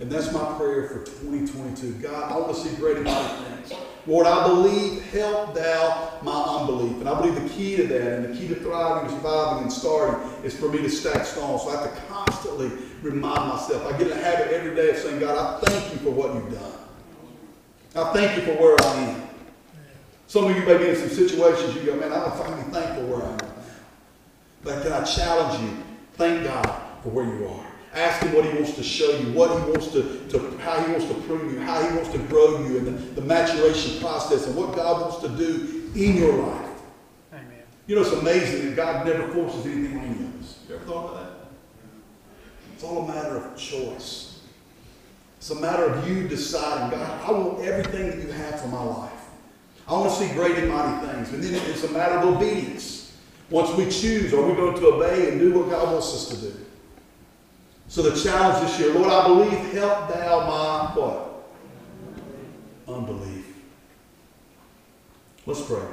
And 0.00 0.10
that's 0.10 0.32
my 0.32 0.44
prayer 0.56 0.88
for 0.88 1.04
2022. 1.04 1.92
God, 2.02 2.32
I 2.32 2.36
want 2.36 2.52
to 2.56 2.60
see 2.60 2.74
great 2.76 2.96
and 2.96 3.04
mighty 3.04 3.44
things. 3.44 3.72
Lord, 4.04 4.26
I 4.26 4.48
believe, 4.48 5.02
help 5.12 5.54
thou 5.54 6.18
my 6.22 6.32
unbelief. 6.32 6.96
And 6.98 7.08
I 7.08 7.20
believe 7.20 7.40
the 7.40 7.48
key 7.48 7.76
to 7.76 7.86
that 7.86 8.18
and 8.18 8.34
the 8.34 8.36
key 8.36 8.48
to 8.48 8.56
thriving, 8.56 9.08
and 9.08 9.16
surviving, 9.16 9.62
and 9.64 9.72
starting 9.72 10.28
is 10.42 10.58
for 10.58 10.68
me 10.68 10.78
to 10.78 10.90
stack 10.90 11.24
stones. 11.24 11.62
So 11.62 11.68
I 11.68 11.82
have 11.82 11.94
to 11.94 12.02
constantly 12.12 12.72
remind 13.02 13.48
myself. 13.48 13.86
I 13.92 13.98
get 13.98 14.08
in 14.08 14.12
a 14.12 14.20
habit 14.20 14.52
every 14.52 14.74
day 14.74 14.90
of 14.90 14.96
saying, 14.98 15.20
God, 15.20 15.36
I 15.36 15.66
thank 15.66 15.92
you 15.92 15.98
for 16.00 16.10
what 16.10 16.34
you've 16.34 16.52
done. 16.52 16.72
I 17.94 18.12
thank 18.12 18.36
you 18.36 18.42
for 18.42 18.60
where 18.60 18.76
I 18.80 18.94
am. 19.02 19.22
Some 20.26 20.46
of 20.46 20.56
you 20.56 20.64
may 20.64 20.78
be 20.78 20.88
in 20.88 20.96
some 20.96 21.10
situations 21.10 21.74
you 21.74 21.82
go, 21.82 21.96
man, 21.96 22.12
I'm 22.12 22.30
finally 22.32 22.62
thankful 22.72 23.04
where 23.04 23.22
I 23.22 23.32
am. 23.32 23.52
But 24.64 24.82
can 24.82 24.92
I 24.92 25.04
challenge 25.04 25.62
you? 25.62 25.76
Thank 26.14 26.44
God 26.44 26.82
for 27.02 27.10
where 27.10 27.24
you 27.24 27.46
are. 27.48 27.66
Ask 27.92 28.22
Him 28.22 28.32
what 28.32 28.44
He 28.46 28.54
wants 28.54 28.74
to 28.76 28.82
show 28.82 29.10
you, 29.18 29.32
what 29.32 29.50
He 29.50 29.70
wants 29.70 29.88
to, 29.88 30.26
to 30.30 30.56
how 30.58 30.82
He 30.82 30.90
wants 30.92 31.06
to 31.08 31.14
prove 31.22 31.52
you, 31.52 31.60
how 31.60 31.86
He 31.86 31.94
wants 31.94 32.10
to 32.12 32.18
grow 32.18 32.66
you, 32.66 32.78
and 32.78 32.86
the, 32.86 33.20
the 33.20 33.20
maturation 33.20 34.00
process, 34.00 34.46
and 34.46 34.56
what 34.56 34.74
God 34.74 35.02
wants 35.02 35.18
to 35.18 35.28
do 35.28 35.90
in 35.94 36.16
your 36.16 36.32
life. 36.32 36.70
Amen. 37.32 37.44
You 37.86 37.96
You 37.96 37.96
know, 37.96 38.02
it's 38.02 38.12
amazing 38.12 38.68
that 38.68 38.76
God 38.76 39.06
never 39.06 39.28
forces 39.28 39.66
anything 39.66 39.98
on 39.98 40.04
any 40.04 40.24
of 40.24 40.40
us. 40.40 40.60
You 40.66 40.76
ever 40.76 40.84
thought 40.86 41.10
about 41.10 41.14
that? 41.16 41.21
It's 42.82 42.90
all 42.90 43.04
a 43.04 43.14
matter 43.14 43.36
of 43.36 43.56
choice. 43.56 44.40
It's 45.38 45.50
a 45.50 45.54
matter 45.54 45.84
of 45.84 46.08
you 46.08 46.26
deciding, 46.26 46.98
God, 46.98 47.28
I 47.28 47.30
want 47.30 47.60
everything 47.60 48.10
that 48.10 48.18
you 48.18 48.32
have 48.32 48.60
for 48.60 48.66
my 48.66 48.82
life. 48.82 49.12
I 49.86 49.92
want 49.92 50.10
to 50.10 50.16
see 50.16 50.34
great 50.34 50.58
and 50.58 50.68
mighty 50.68 51.06
things. 51.06 51.32
And 51.32 51.44
then 51.44 51.54
it's 51.70 51.84
a 51.84 51.92
matter 51.92 52.18
of 52.18 52.34
obedience. 52.34 53.16
Once 53.50 53.70
we 53.76 53.84
choose, 53.84 54.34
are 54.34 54.42
we 54.44 54.56
going 54.56 54.74
to 54.74 54.86
obey 54.86 55.30
and 55.30 55.38
do 55.38 55.56
what 55.56 55.70
God 55.70 55.92
wants 55.92 56.12
us 56.12 56.28
to 56.30 56.36
do? 56.44 56.58
So 57.86 58.02
the 58.02 58.20
challenge 58.20 58.66
this 58.66 58.80
year, 58.80 58.92
Lord, 58.94 59.12
I 59.12 59.28
believe, 59.28 59.72
help 59.74 60.08
thou 60.08 60.40
my 60.48 61.00
what? 61.00 61.44
Unbelief. 62.96 63.46
Let's 65.46 65.62
pray. 65.62 65.86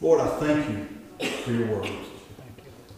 Lord, 0.00 0.22
I 0.22 0.28
thank 0.38 0.70
you 0.70 1.28
for 1.42 1.52
your 1.52 1.66
word. 1.66 1.90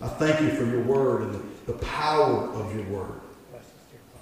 I 0.01 0.07
thank 0.07 0.41
you 0.43 0.51
for 0.51 0.65
your 0.65 0.83
word 0.83 1.23
and 1.23 1.35
the, 1.35 1.58
the 1.69 1.75
power 1.75 2.49
of 2.55 2.75
your 2.75 2.85
word. 2.87 3.21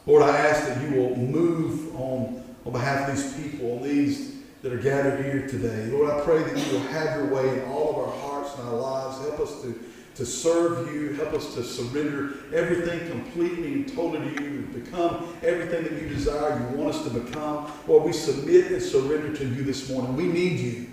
Lord, 0.05 0.25
I 0.25 0.37
ask 0.37 0.67
that 0.67 0.83
you 0.83 1.01
will 1.01 1.17
move 1.17 1.95
on, 1.95 2.45
on 2.65 2.73
behalf 2.73 3.09
of 3.09 3.15
these 3.15 3.33
people, 3.35 3.77
on 3.77 3.83
these 3.85 4.35
that 4.63 4.73
are 4.73 4.79
gathered 4.79 5.25
here 5.25 5.47
today. 5.47 5.87
Lord, 5.87 6.11
I 6.11 6.21
pray 6.23 6.43
that 6.43 6.57
you 6.57 6.73
will 6.73 6.87
have 6.89 7.17
your 7.17 7.33
way 7.33 7.61
in 7.61 7.69
all 7.69 7.91
of 7.91 8.09
our 8.09 8.21
hearts 8.21 8.59
and 8.59 8.69
our 8.69 8.75
lives. 8.75 9.19
Help 9.21 9.39
us 9.39 9.63
to, 9.63 9.81
to 10.17 10.27
serve 10.27 10.93
you. 10.93 11.13
Help 11.13 11.35
us 11.35 11.55
to 11.55 11.63
surrender 11.63 12.35
everything 12.53 13.09
completely 13.09 13.75
and 13.75 13.95
totally 13.95 14.35
to 14.35 14.43
you, 14.43 14.61
become 14.75 15.33
everything 15.45 15.85
that 15.85 16.03
you 16.03 16.09
desire 16.09 16.69
you 16.69 16.77
want 16.77 16.97
us 16.97 17.05
to 17.05 17.11
become. 17.11 17.71
Lord, 17.87 18.03
we 18.05 18.13
submit 18.13 18.73
and 18.73 18.83
surrender 18.83 19.37
to 19.37 19.45
you 19.45 19.63
this 19.63 19.89
morning. 19.89 20.17
We 20.17 20.27
need 20.27 20.59
you. 20.59 20.87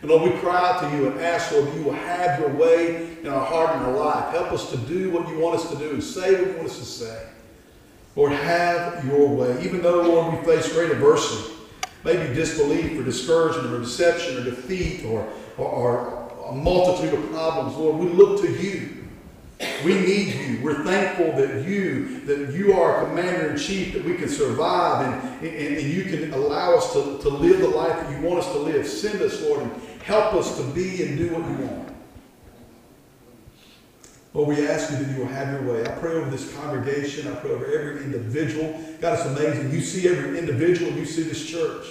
And 0.00 0.10
Lord, 0.10 0.32
we 0.32 0.38
cry 0.38 0.56
out 0.56 0.80
to 0.80 0.96
you 0.96 1.08
and 1.08 1.20
ask, 1.20 1.50
Lord, 1.52 1.74
you 1.74 1.82
will 1.82 1.92
have 1.92 2.38
your 2.38 2.50
way 2.50 3.16
in 3.20 3.28
our 3.28 3.44
heart 3.44 3.76
and 3.76 3.84
our 3.84 3.96
life. 3.96 4.30
Help 4.32 4.52
us 4.52 4.70
to 4.70 4.76
do 4.76 5.10
what 5.10 5.28
you 5.28 5.38
want 5.38 5.56
us 5.56 5.70
to 5.70 5.76
do 5.76 5.90
and 5.90 6.02
say 6.02 6.32
what 6.32 6.50
you 6.50 6.56
want 6.56 6.68
us 6.68 6.78
to 6.78 6.84
say. 6.84 7.26
Lord, 8.14 8.32
have 8.32 9.04
your 9.04 9.28
way. 9.28 9.64
Even 9.64 9.82
though, 9.82 10.02
Lord, 10.02 10.38
we 10.38 10.44
face 10.44 10.72
great 10.72 10.90
adversity, 10.90 11.54
maybe 12.04 12.32
disbelief 12.34 12.98
or 12.98 13.04
discouragement 13.04 13.74
or 13.74 13.80
deception 13.80 14.38
or 14.38 14.44
defeat 14.44 15.04
or, 15.04 15.28
or, 15.56 15.66
or 15.66 16.48
a 16.48 16.54
multitude 16.54 17.14
of 17.14 17.30
problems, 17.30 17.76
Lord, 17.76 17.96
we 17.96 18.08
look 18.08 18.40
to 18.42 18.50
you. 18.50 18.97
We 19.84 19.94
need 19.94 20.34
you. 20.34 20.60
We're 20.62 20.84
thankful 20.84 21.32
that 21.32 21.64
you, 21.64 22.20
that 22.20 22.52
you 22.52 22.74
are 22.74 23.04
commander 23.04 23.50
in 23.50 23.58
chief, 23.58 23.92
that 23.94 24.04
we 24.04 24.14
can 24.14 24.28
survive 24.28 25.06
and, 25.06 25.48
and, 25.48 25.76
and 25.78 25.86
you 25.86 26.04
can 26.04 26.32
allow 26.32 26.74
us 26.74 26.92
to, 26.92 27.18
to 27.18 27.28
live 27.28 27.60
the 27.60 27.68
life 27.68 27.98
that 28.00 28.10
you 28.10 28.26
want 28.26 28.40
us 28.40 28.52
to 28.52 28.58
live. 28.58 28.86
Send 28.86 29.20
us, 29.20 29.42
Lord, 29.42 29.62
and 29.62 29.72
help 30.02 30.34
us 30.34 30.56
to 30.58 30.64
be 30.70 31.02
and 31.02 31.18
do 31.18 31.30
what 31.30 31.48
you 31.48 31.66
want. 31.66 31.88
Lord, 34.34 34.56
we 34.56 34.68
ask 34.68 34.92
you 34.92 34.98
that 34.98 35.12
you 35.12 35.18
will 35.18 35.32
have 35.32 35.50
your 35.52 35.72
way. 35.72 35.84
I 35.84 35.90
pray 35.92 36.12
over 36.12 36.30
this 36.30 36.54
congregation. 36.54 37.26
I 37.26 37.34
pray 37.36 37.50
over 37.50 37.66
every 37.66 38.04
individual. 38.04 38.80
God, 39.00 39.14
it's 39.14 39.24
amazing. 39.26 39.72
You 39.72 39.80
see 39.80 40.08
every 40.08 40.38
individual. 40.38 40.92
You 40.92 41.04
see 41.04 41.22
this 41.22 41.44
church. 41.44 41.86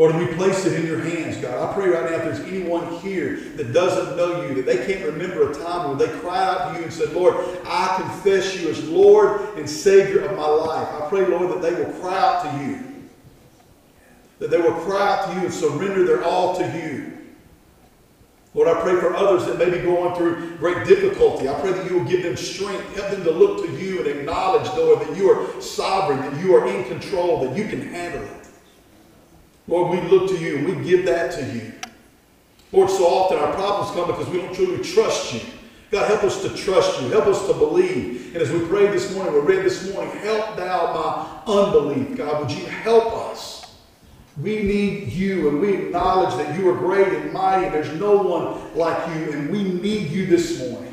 Lord, 0.00 0.16
we 0.16 0.28
place 0.34 0.64
it 0.64 0.80
in 0.80 0.86
your 0.86 0.98
hands, 1.00 1.36
God. 1.36 1.68
I 1.68 1.74
pray 1.74 1.90
right 1.90 2.10
now 2.10 2.16
if 2.16 2.22
there's 2.22 2.40
anyone 2.40 2.90
here 3.00 3.36
that 3.56 3.74
doesn't 3.74 4.16
know 4.16 4.46
you, 4.46 4.54
that 4.54 4.64
they 4.64 4.86
can't 4.86 5.04
remember 5.04 5.50
a 5.50 5.54
time 5.54 5.90
when 5.90 5.98
they 5.98 6.08
cried 6.20 6.42
out 6.42 6.72
to 6.72 6.78
you 6.78 6.84
and 6.84 6.90
said, 6.90 7.12
Lord, 7.12 7.36
I 7.66 7.98
confess 8.00 8.58
you 8.58 8.70
as 8.70 8.82
Lord 8.88 9.58
and 9.58 9.68
Savior 9.68 10.20
of 10.20 10.38
my 10.38 10.46
life. 10.46 10.88
I 10.88 11.06
pray, 11.10 11.26
Lord, 11.26 11.50
that 11.50 11.60
they 11.60 11.74
will 11.74 11.92
cry 12.00 12.18
out 12.18 12.44
to 12.44 12.64
you. 12.64 12.82
That 14.38 14.48
they 14.48 14.56
will 14.56 14.72
cry 14.72 15.18
out 15.18 15.26
to 15.26 15.34
you 15.34 15.40
and 15.44 15.52
surrender 15.52 16.06
their 16.06 16.24
all 16.24 16.56
to 16.56 16.64
you. 16.78 17.18
Lord, 18.54 18.68
I 18.68 18.80
pray 18.80 18.98
for 18.98 19.14
others 19.14 19.44
that 19.44 19.58
may 19.58 19.68
be 19.68 19.84
going 19.84 20.14
through 20.14 20.56
great 20.56 20.86
difficulty. 20.86 21.46
I 21.46 21.60
pray 21.60 21.72
that 21.72 21.90
you 21.90 21.98
will 21.98 22.06
give 22.06 22.22
them 22.22 22.38
strength, 22.38 22.96
help 22.96 23.10
them 23.10 23.22
to 23.24 23.32
look 23.32 23.66
to 23.66 23.72
you 23.72 23.98
and 23.98 24.06
acknowledge, 24.06 24.66
Lord, 24.78 25.06
that 25.06 25.14
you 25.14 25.28
are 25.28 25.60
sovereign, 25.60 26.20
that 26.20 26.42
you 26.42 26.54
are 26.54 26.66
in 26.66 26.84
control, 26.84 27.44
that 27.44 27.54
you 27.54 27.68
can 27.68 27.82
handle 27.82 28.22
it. 28.22 28.39
Lord, 29.68 29.90
we 29.90 30.08
look 30.08 30.30
to 30.30 30.38
you 30.38 30.58
and 30.58 30.66
we 30.66 30.84
give 30.88 31.06
that 31.06 31.32
to 31.32 31.44
you. 31.52 31.72
Lord, 32.72 32.90
so 32.90 33.04
often 33.04 33.38
our 33.38 33.52
problems 33.52 33.90
come 33.92 34.06
because 34.06 34.28
we 34.28 34.38
don't 34.38 34.54
truly 34.54 34.82
trust 34.82 35.34
you. 35.34 35.40
God, 35.90 36.06
help 36.06 36.22
us 36.22 36.42
to 36.42 36.50
trust 36.50 37.02
you. 37.02 37.08
Help 37.08 37.26
us 37.26 37.46
to 37.48 37.52
believe. 37.52 38.32
And 38.32 38.42
as 38.42 38.50
we 38.50 38.60
prayed 38.66 38.92
this 38.92 39.12
morning, 39.14 39.34
we 39.34 39.40
read 39.40 39.64
this 39.64 39.92
morning, 39.92 40.16
help 40.18 40.56
thou 40.56 41.42
my 41.46 41.52
unbelief. 41.52 42.16
God, 42.16 42.40
would 42.40 42.56
you 42.56 42.64
help 42.66 43.12
us? 43.30 43.74
We 44.40 44.62
need 44.62 45.08
you 45.08 45.48
and 45.48 45.60
we 45.60 45.74
acknowledge 45.74 46.34
that 46.36 46.56
you 46.56 46.70
are 46.70 46.76
great 46.76 47.08
and 47.08 47.32
mighty 47.32 47.66
and 47.66 47.74
there's 47.74 47.92
no 47.98 48.16
one 48.16 48.74
like 48.76 49.08
you 49.16 49.32
and 49.32 49.50
we 49.50 49.64
need 49.64 50.10
you 50.10 50.26
this 50.26 50.60
morning. 50.60 50.89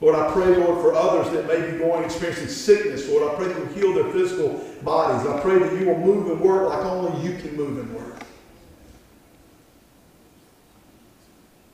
Lord, 0.00 0.14
I 0.14 0.30
pray, 0.32 0.56
Lord, 0.56 0.80
for 0.82 0.94
others 0.94 1.32
that 1.32 1.46
may 1.46 1.70
be 1.70 1.78
going 1.78 2.04
experiencing 2.04 2.48
sickness. 2.48 3.08
Lord, 3.08 3.32
I 3.32 3.34
pray 3.34 3.48
that 3.48 3.58
you 3.58 3.66
heal 3.66 3.94
their 3.94 4.12
physical 4.12 4.62
bodies. 4.82 5.26
I 5.26 5.40
pray 5.40 5.58
that 5.58 5.72
you 5.80 5.86
will 5.86 5.98
move 5.98 6.30
and 6.30 6.40
work 6.40 6.68
like 6.68 6.84
only 6.84 7.26
you 7.26 7.38
can 7.38 7.56
move 7.56 7.78
and 7.78 7.94
work. 7.94 8.22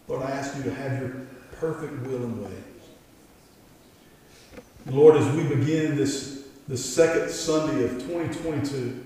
Lord, 0.06 0.22
I 0.22 0.30
ask 0.30 0.56
you 0.56 0.62
to 0.64 0.74
have 0.74 1.00
your 1.00 1.26
perfect 1.52 2.00
will 2.06 2.16
and 2.16 2.44
way. 2.44 2.50
Lord, 4.86 5.16
as 5.16 5.34
we 5.34 5.42
begin 5.44 5.96
this, 5.96 6.46
this 6.68 6.84
second 6.84 7.30
Sunday 7.30 7.84
of 7.84 7.92
2022, 8.02 9.04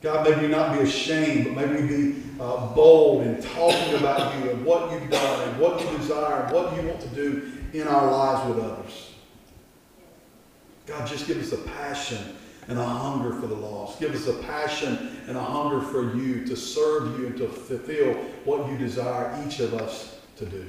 God, 0.00 0.28
may 0.28 0.40
we 0.40 0.48
not 0.48 0.74
be 0.74 0.80
ashamed, 0.80 1.54
but 1.54 1.66
may 1.66 1.80
we 1.80 1.88
be 1.88 2.22
uh, 2.40 2.74
bold 2.74 3.26
in 3.26 3.42
talking 3.42 3.94
about 3.94 4.34
you 4.36 4.50
and 4.50 4.64
what 4.64 4.92
you've 4.92 5.10
done 5.10 5.48
and 5.48 5.58
what 5.58 5.80
you 5.80 5.98
desire 5.98 6.42
and 6.42 6.52
what 6.52 6.76
you 6.76 6.88
want 6.88 7.00
to 7.00 7.08
do 7.08 7.52
in 7.72 7.86
our 7.86 8.10
lives 8.10 8.48
with 8.48 8.64
others. 8.64 9.12
God, 10.86 11.06
just 11.06 11.26
give 11.26 11.40
us 11.40 11.52
a 11.52 11.58
passion 11.58 12.36
and 12.68 12.78
a 12.78 12.84
hunger 12.84 13.38
for 13.40 13.46
the 13.46 13.54
lost. 13.54 14.00
Give 14.00 14.14
us 14.14 14.26
a 14.26 14.34
passion 14.34 15.16
and 15.26 15.36
a 15.36 15.42
hunger 15.42 15.80
for 15.80 16.14
you 16.16 16.46
to 16.46 16.56
serve 16.56 17.18
you 17.18 17.26
and 17.26 17.36
to 17.38 17.48
fulfill 17.48 18.14
what 18.44 18.70
you 18.70 18.78
desire 18.78 19.42
each 19.46 19.60
of 19.60 19.74
us 19.74 20.18
to 20.36 20.46
do. 20.46 20.64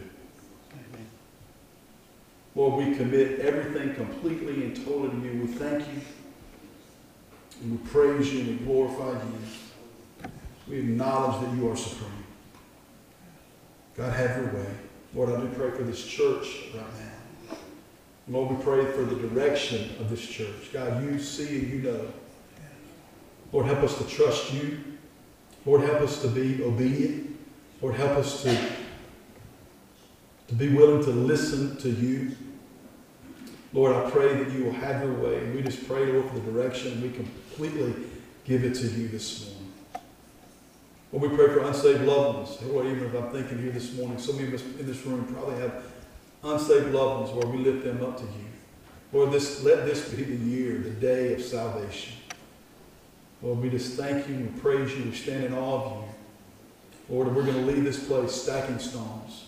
Lord, 2.55 2.85
we 2.85 2.95
commit 2.95 3.39
everything 3.39 3.95
completely 3.95 4.65
and 4.65 4.75
totally 4.75 5.09
to 5.09 5.33
you. 5.33 5.41
We 5.41 5.47
thank 5.47 5.79
you. 5.79 6.01
And 7.61 7.71
we 7.71 7.89
praise 7.89 8.33
you 8.33 8.41
and 8.41 8.59
we 8.59 8.65
glorify 8.65 9.11
you. 9.11 10.29
We 10.67 10.79
acknowledge 10.79 11.41
that 11.45 11.55
you 11.55 11.71
are 11.71 11.75
supreme. 11.75 12.11
God, 13.95 14.13
have 14.13 14.37
your 14.37 14.53
way. 14.53 14.67
Lord, 15.13 15.29
I 15.29 15.41
do 15.41 15.47
pray 15.49 15.71
for 15.71 15.83
this 15.83 16.05
church 16.05 16.65
right 16.75 16.85
now. 16.99 17.57
Lord, 18.27 18.55
we 18.55 18.63
pray 18.63 18.85
for 18.91 19.03
the 19.03 19.15
direction 19.27 19.89
of 19.99 20.09
this 20.09 20.25
church. 20.25 20.71
God, 20.71 21.03
you 21.03 21.19
see 21.19 21.59
and 21.59 21.67
you 21.69 21.79
know. 21.79 22.07
Lord, 23.51 23.65
help 23.65 23.79
us 23.79 23.97
to 23.97 24.07
trust 24.07 24.53
you. 24.53 24.79
Lord, 25.65 25.81
help 25.81 26.01
us 26.01 26.21
to 26.21 26.27
be 26.27 26.63
obedient. 26.63 27.37
Lord, 27.81 27.95
help 27.95 28.11
us 28.11 28.43
to, 28.43 28.55
to 30.49 30.55
be 30.55 30.69
willing 30.69 31.03
to 31.05 31.09
listen 31.09 31.77
to 31.77 31.89
you. 31.89 32.35
Lord, 33.73 33.95
I 33.95 34.09
pray 34.11 34.43
that 34.43 34.51
you 34.51 34.65
will 34.65 34.73
have 34.73 35.03
your 35.03 35.13
way. 35.13 35.39
And 35.39 35.55
we 35.55 35.63
just 35.63 35.87
pray, 35.87 36.05
Lord, 36.05 36.29
for 36.29 36.39
the 36.39 36.51
direction. 36.51 37.01
We 37.01 37.09
completely 37.09 37.95
give 38.45 38.63
it 38.63 38.75
to 38.75 38.87
you 38.87 39.07
this 39.07 39.45
morning. 39.45 39.58
Lord, 41.11 41.31
we 41.31 41.37
pray 41.37 41.47
for 41.47 41.61
unsaved 41.61 42.03
loved 42.03 42.37
ones. 42.37 42.61
Lord, 42.63 42.85
even 42.85 43.05
if 43.05 43.15
I'm 43.15 43.31
thinking 43.31 43.57
here 43.59 43.71
this 43.71 43.95
morning, 43.95 44.19
so 44.19 44.33
many 44.33 44.47
of 44.47 44.53
us 44.53 44.61
in 44.61 44.85
this 44.85 45.03
room 45.05 45.25
probably 45.33 45.59
have 45.59 45.83
unsaved 46.43 46.93
loved 46.93 47.21
ones, 47.21 47.31
Lord, 47.33 47.57
we 47.57 47.63
lift 47.63 47.83
them 47.83 48.03
up 48.03 48.17
to 48.17 48.23
you. 48.23 48.45
Lord, 49.11 49.31
this, 49.31 49.63
let 49.63 49.85
this 49.85 50.09
be 50.09 50.23
the 50.23 50.35
year, 50.35 50.77
the 50.77 50.91
day 50.91 51.33
of 51.33 51.41
salvation. 51.41 52.13
Lord, 53.41 53.59
we 53.59 53.69
just 53.71 53.97
thank 53.97 54.27
you 54.27 54.35
and 54.35 54.61
praise 54.61 54.95
you. 54.95 55.05
We 55.05 55.15
stand 55.15 55.45
in 55.45 55.53
awe 55.53 55.85
of 55.85 56.03
you. 56.03 57.15
Lord, 57.15 57.35
we're 57.35 57.43
going 57.43 57.65
to 57.65 57.71
leave 57.71 57.83
this 57.83 58.05
place 58.05 58.31
stacking 58.31 58.77
stones, 58.77 59.45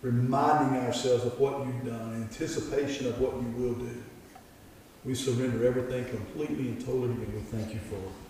reminding 0.00 0.80
ourselves 0.80 1.26
of 1.26 1.38
what 1.38 1.66
you've 1.66 1.84
done, 1.84 2.14
anticipation 2.14 3.08
of 3.08 3.20
what 3.20 3.34
you 3.34 3.48
will 3.56 3.74
do. 3.74 4.02
We 5.04 5.14
surrender 5.14 5.66
everything 5.66 6.06
completely 6.06 6.68
and 6.68 6.80
totally 6.80 7.10
and 7.10 7.34
we 7.34 7.40
thank 7.40 7.74
you 7.74 7.80
for 7.80 7.96
it. 7.96 8.23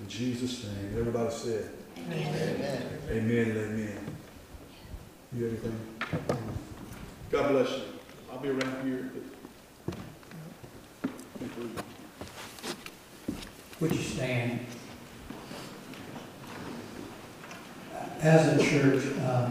In 0.00 0.08
Jesus' 0.08 0.64
name. 0.64 0.94
Everybody 0.98 1.30
said, 1.34 1.70
Amen. 1.98 2.98
Amen 3.10 3.50
and 3.50 3.58
amen. 3.58 4.16
You 5.34 5.44
have 5.44 5.52
anything? 5.52 5.80
God 7.30 7.52
bless 7.52 7.70
you. 7.70 7.82
I'll 8.30 8.38
be 8.38 8.48
around 8.50 8.84
here. 8.84 9.10
Would 13.80 13.92
you 13.92 14.02
stand? 14.02 14.66
As 18.20 18.56
a 18.60 18.64
church, 18.64 19.04
uh, 19.20 19.50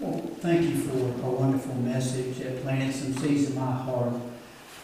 well, 0.00 0.30
thank 0.40 0.62
you 0.62 0.76
for 0.76 0.96
a 1.26 1.30
wonderful 1.30 1.74
message 1.74 2.38
that 2.38 2.62
planted 2.62 2.94
some 2.94 3.12
seeds 3.12 3.50
in 3.50 3.56
my 3.56 3.72
heart 3.72 4.14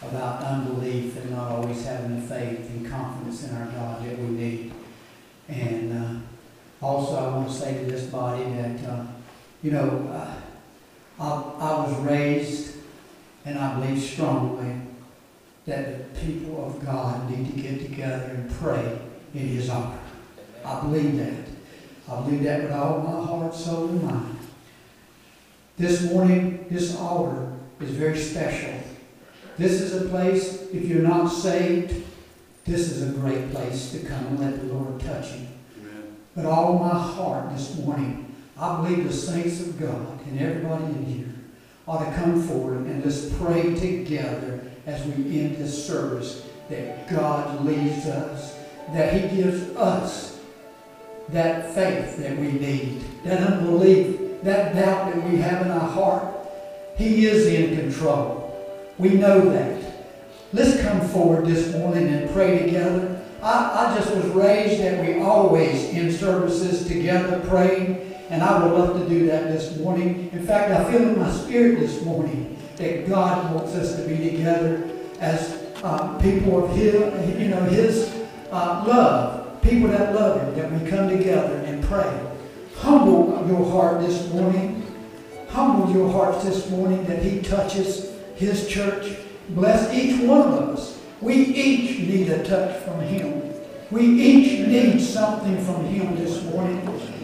about 0.02 0.42
unbelief 0.42 1.16
and 1.16 1.30
not 1.30 1.52
always 1.52 1.84
having 1.84 2.20
the 2.20 2.26
faith 2.26 2.68
and 2.70 2.90
confidence 2.90 3.44
in 3.48 3.56
our 3.56 3.66
God 3.66 4.04
that 4.04 4.18
we 4.18 4.26
need. 4.26 4.72
And 5.48 5.92
uh, 5.92 6.86
also, 6.86 7.16
I 7.16 7.36
want 7.36 7.48
to 7.48 7.54
say 7.54 7.78
to 7.78 7.90
this 7.90 8.06
body 8.06 8.44
that 8.44 8.88
uh, 8.88 9.06
You 9.62 9.70
know, 9.70 10.10
uh, 10.12 10.34
I, 11.20 11.26
I 11.30 11.86
was 11.86 11.96
raised, 12.00 12.78
and 13.44 13.56
I 13.56 13.78
believe 13.78 14.02
strongly, 14.02 14.74
that 15.66 16.14
the 16.14 16.20
people 16.20 16.66
of 16.66 16.84
God 16.84 17.30
need 17.30 17.54
to 17.54 17.60
get 17.60 17.80
together 17.80 18.24
and 18.34 18.50
pray 18.50 18.98
in 19.32 19.40
His 19.40 19.70
honor. 19.70 19.98
I 20.64 20.80
believe 20.80 21.16
that. 21.18 21.44
I 22.10 22.20
believe 22.22 22.42
that 22.42 22.64
with 22.64 22.72
all 22.72 22.98
my 22.98 23.24
heart, 23.24 23.54
soul, 23.54 23.88
and 23.88 24.02
mind. 24.02 24.38
This 25.78 26.10
morning, 26.10 26.66
this 26.68 26.96
altar 26.96 27.52
is 27.80 27.90
very 27.90 28.18
special. 28.18 28.74
This 29.56 29.80
is 29.80 30.02
a 30.02 30.08
place, 30.08 30.62
if 30.72 30.84
you're 30.86 31.02
not 31.02 31.28
saved, 31.28 32.04
this 32.64 32.90
is 32.90 33.02
a 33.02 33.18
great 33.18 33.50
place 33.52 33.90
to 33.92 33.98
come 34.00 34.26
and 34.26 34.40
let 34.40 34.60
the 34.60 34.72
Lord 34.72 35.00
touch 35.00 35.32
you. 35.32 35.46
But 36.34 36.46
all 36.46 36.78
my 36.78 36.98
heart 36.98 37.54
this 37.54 37.76
morning, 37.78 38.34
I 38.58 38.76
believe 38.76 39.04
the 39.04 39.12
saints 39.12 39.60
of 39.60 39.78
God 39.78 40.24
and 40.26 40.40
everybody 40.40 40.84
in 40.84 41.04
here 41.04 41.34
ought 41.86 42.04
to 42.04 42.12
come 42.14 42.42
forward 42.42 42.86
and 42.86 43.04
let's 43.04 43.32
pray 43.34 43.74
together 43.74 44.60
as 44.86 45.04
we 45.04 45.40
end 45.40 45.56
this 45.56 45.86
service 45.86 46.46
that 46.68 47.08
God 47.10 47.64
leads 47.64 48.06
us, 48.06 48.56
that 48.92 49.12
He 49.12 49.36
gives 49.36 49.76
us 49.76 50.40
that 51.28 51.74
faith 51.74 52.16
that 52.18 52.36
we 52.38 52.52
need, 52.52 53.02
that 53.24 53.42
unbelief, 53.42 54.42
that 54.42 54.74
doubt 54.74 55.12
that 55.14 55.30
we 55.30 55.36
have 55.38 55.66
in 55.66 55.72
our 55.72 55.88
heart. 55.88 56.34
He 56.96 57.26
is 57.26 57.46
in 57.46 57.76
control. 57.76 58.48
We 58.98 59.10
know 59.10 59.48
that. 59.50 59.91
Let's 60.54 60.82
come 60.82 61.00
forward 61.08 61.46
this 61.46 61.72
morning 61.72 62.08
and 62.08 62.30
pray 62.30 62.62
together. 62.62 63.24
I, 63.42 63.86
I 63.86 63.98
just 63.98 64.14
was 64.14 64.26
raised 64.26 64.82
that 64.82 65.02
we 65.02 65.22
always 65.22 65.84
end 65.94 66.12
services 66.12 66.86
together 66.86 67.40
praying, 67.48 68.14
and 68.28 68.42
I 68.42 68.62
would 68.62 68.78
love 68.78 69.00
to 69.00 69.08
do 69.08 69.24
that 69.28 69.44
this 69.44 69.78
morning. 69.78 70.28
In 70.30 70.46
fact, 70.46 70.70
I 70.70 70.92
feel 70.92 71.08
in 71.08 71.18
my 71.18 71.30
spirit 71.32 71.80
this 71.80 72.04
morning 72.04 72.58
that 72.76 73.08
God 73.08 73.54
wants 73.54 73.72
us 73.72 73.96
to 73.96 74.06
be 74.06 74.30
together 74.30 74.90
as 75.20 75.58
uh, 75.82 76.18
people 76.18 76.66
of 76.66 76.76
His, 76.76 76.92
you 77.40 77.48
know, 77.48 77.62
His 77.62 78.12
uh, 78.50 78.84
love, 78.86 79.62
people 79.62 79.88
that 79.88 80.14
love 80.14 80.38
Him, 80.38 80.54
that 80.54 80.70
we 80.70 80.90
come 80.90 81.08
together 81.08 81.56
and 81.64 81.82
pray. 81.82 82.20
Humble 82.76 83.42
your 83.48 83.64
heart 83.70 84.02
this 84.02 84.30
morning. 84.30 84.86
Humble 85.48 85.94
your 85.94 86.12
hearts 86.12 86.44
this 86.44 86.68
morning 86.68 87.06
that 87.06 87.22
He 87.22 87.40
touches 87.40 88.12
His 88.36 88.68
church. 88.68 89.16
Bless 89.50 89.92
each 89.92 90.20
one 90.22 90.40
of 90.40 90.54
us. 90.70 91.00
We 91.20 91.34
each 91.34 91.98
need 92.00 92.28
a 92.30 92.44
touch 92.44 92.82
from 92.82 93.00
Him. 93.00 93.52
We 93.90 94.02
each 94.04 94.66
need 94.66 95.00
something 95.00 95.62
from 95.64 95.84
Him 95.84 96.16
this 96.16 96.42
morning. 96.44 96.78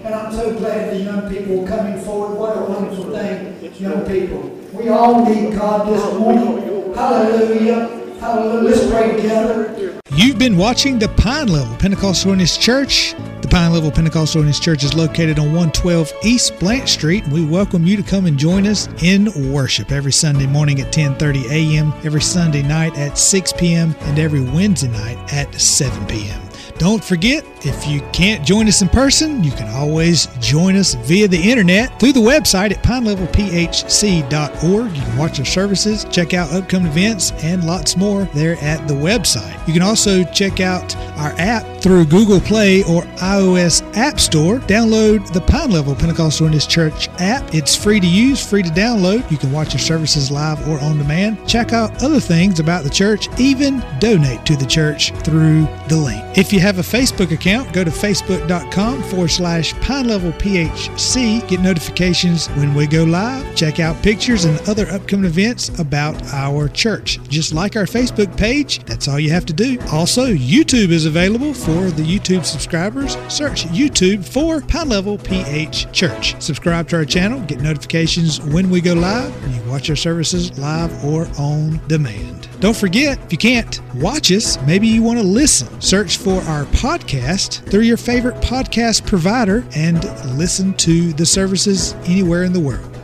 And 0.04 0.14
I'm 0.14 0.32
so 0.32 0.52
glad 0.54 0.92
the 0.92 1.00
young 1.00 1.28
people 1.28 1.64
are 1.64 1.68
coming 1.68 2.00
forward. 2.02 2.38
What 2.38 2.56
a 2.56 2.60
wonderful 2.60 3.12
thing, 3.12 3.72
young 3.80 4.04
people. 4.06 4.42
We 4.72 4.88
all 4.88 5.24
need 5.24 5.54
God 5.54 5.88
this 5.88 6.18
morning. 6.18 6.94
Hallelujah. 6.94 7.88
Hallelujah. 8.20 8.68
Let's 8.68 8.90
pray 8.90 9.16
together. 9.16 10.00
You've 10.12 10.38
been 10.38 10.56
watching 10.56 10.98
the 10.98 11.08
Pine 11.08 11.48
Level 11.48 11.76
Pentecostal 11.76 12.30
Holiness 12.30 12.56
Church. 12.56 13.14
The 13.48 13.56
Pine 13.56 13.72
Level 13.72 13.90
Pentecostal 13.90 14.42
Holiness 14.42 14.60
Church 14.60 14.84
is 14.84 14.92
located 14.92 15.38
on 15.38 15.46
112 15.46 16.12
East 16.22 16.58
Blanche 16.58 16.90
Street. 16.90 17.24
and 17.24 17.32
We 17.32 17.46
welcome 17.46 17.86
you 17.86 17.96
to 17.96 18.02
come 18.02 18.26
and 18.26 18.36
join 18.36 18.66
us 18.66 18.90
in 19.02 19.50
worship 19.50 19.90
every 19.90 20.12
Sunday 20.12 20.46
morning 20.46 20.82
at 20.82 20.92
10:30 20.92 21.48
a.m., 21.50 21.94
every 22.04 22.20
Sunday 22.20 22.62
night 22.62 22.94
at 22.98 23.16
6 23.16 23.54
p.m., 23.54 23.96
and 24.00 24.18
every 24.18 24.42
Wednesday 24.42 24.88
night 24.88 25.16
at 25.32 25.58
7 25.58 26.06
p.m. 26.08 26.42
Don't 26.76 27.02
forget, 27.02 27.42
if 27.64 27.86
you 27.86 28.00
can't 28.12 28.44
join 28.44 28.68
us 28.68 28.82
in 28.82 28.88
person, 28.88 29.42
you 29.42 29.50
can 29.52 29.68
always 29.74 30.26
join 30.38 30.76
us 30.76 30.94
via 30.94 31.28
the 31.28 31.50
internet 31.50 31.98
through 31.98 32.12
the 32.12 32.20
website 32.20 32.70
at 32.70 32.82
pinelevelphc.org. 32.82 34.96
You 34.96 35.02
can 35.02 35.16
watch 35.16 35.38
our 35.38 35.44
services, 35.44 36.04
check 36.10 36.34
out 36.34 36.52
upcoming 36.52 36.92
events, 36.92 37.32
and 37.42 37.64
lots 37.64 37.96
more 37.96 38.24
there 38.34 38.56
at 38.62 38.86
the 38.86 38.94
website. 38.94 39.66
You 39.66 39.72
can 39.72 39.82
also 39.82 40.24
check 40.24 40.60
out 40.60 40.94
our 41.16 41.32
app 41.38 41.80
through 41.80 42.06
Google 42.06 42.40
Play 42.40 42.82
or 42.84 43.02
iOS 43.18 43.82
App 43.96 44.20
Store. 44.20 44.58
Download 44.60 45.30
the 45.32 45.40
Pine 45.40 45.70
Level 45.70 45.94
Pentecostal 45.94 46.46
Holiness 46.46 46.66
Church 46.66 47.08
app. 47.18 47.54
It's 47.54 47.74
free 47.74 48.00
to 48.00 48.06
use, 48.06 48.44
free 48.44 48.62
to 48.62 48.70
download. 48.70 49.28
You 49.30 49.36
can 49.36 49.52
watch 49.52 49.72
our 49.72 49.78
services 49.78 50.30
live 50.30 50.66
or 50.68 50.78
on 50.80 50.98
demand. 50.98 51.46
Check 51.48 51.72
out 51.72 52.02
other 52.02 52.20
things 52.20 52.60
about 52.60 52.84
the 52.84 52.90
church, 52.90 53.28
even 53.38 53.82
donate 53.98 54.44
to 54.46 54.56
the 54.56 54.66
church 54.66 55.12
through 55.18 55.66
the 55.88 55.96
link. 55.96 56.24
If 56.36 56.52
you 56.52 56.60
have 56.60 56.78
a 56.78 56.82
Facebook 56.82 57.32
account, 57.32 57.47
go 57.72 57.84
to 57.84 57.90
facebook.com 57.90 59.02
forward 59.04 59.28
slash 59.28 59.72
Pine 59.80 60.08
Level 60.08 60.32
PHC. 60.32 61.46
Get 61.48 61.60
notifications 61.60 62.46
when 62.48 62.74
we 62.74 62.86
go 62.86 63.04
live. 63.04 63.54
Check 63.56 63.80
out 63.80 64.02
pictures 64.02 64.44
and 64.44 64.60
other 64.68 64.86
upcoming 64.88 65.24
events 65.24 65.68
about 65.78 66.22
our 66.34 66.68
church. 66.68 67.18
Just 67.28 67.52
like 67.52 67.76
our 67.76 67.84
Facebook 67.84 68.36
page, 68.36 68.84
that's 68.84 69.08
all 69.08 69.18
you 69.18 69.30
have 69.30 69.46
to 69.46 69.52
do. 69.52 69.78
Also, 69.92 70.26
YouTube 70.34 70.90
is 70.90 71.06
available 71.06 71.54
for 71.54 71.90
the 71.90 72.02
YouTube 72.02 72.44
subscribers. 72.44 73.16
Search 73.28 73.64
YouTube 73.66 74.24
for 74.24 74.60
Pine 74.60 74.88
Level 74.88 75.18
PH 75.18 75.90
Church. 75.92 76.40
Subscribe 76.42 76.88
to 76.88 76.96
our 76.96 77.04
channel, 77.04 77.40
get 77.40 77.60
notifications 77.60 78.40
when 78.40 78.68
we 78.70 78.80
go 78.80 78.94
live, 78.94 79.34
and 79.44 79.54
you 79.54 79.62
watch 79.70 79.88
our 79.90 79.96
services 79.96 80.58
live 80.58 81.04
or 81.04 81.28
on 81.38 81.80
demand. 81.88 82.47
Don't 82.60 82.76
forget, 82.76 83.18
if 83.24 83.30
you 83.30 83.38
can't 83.38 83.80
watch 83.94 84.32
us, 84.32 84.60
maybe 84.62 84.88
you 84.88 85.00
want 85.00 85.18
to 85.18 85.24
listen. 85.24 85.80
Search 85.80 86.16
for 86.16 86.40
our 86.42 86.64
podcast 86.66 87.64
through 87.70 87.82
your 87.82 87.96
favorite 87.96 88.34
podcast 88.36 89.06
provider 89.06 89.64
and 89.76 90.02
listen 90.36 90.74
to 90.74 91.12
the 91.12 91.24
services 91.24 91.94
anywhere 92.06 92.42
in 92.42 92.52
the 92.52 92.60
world. 92.60 92.87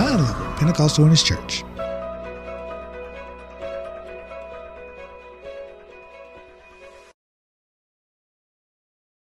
Pine 0.00 0.22
Level 0.22 0.46
Pentecostal 0.56 1.04
Holiness 1.04 1.22
Church. 1.22 1.62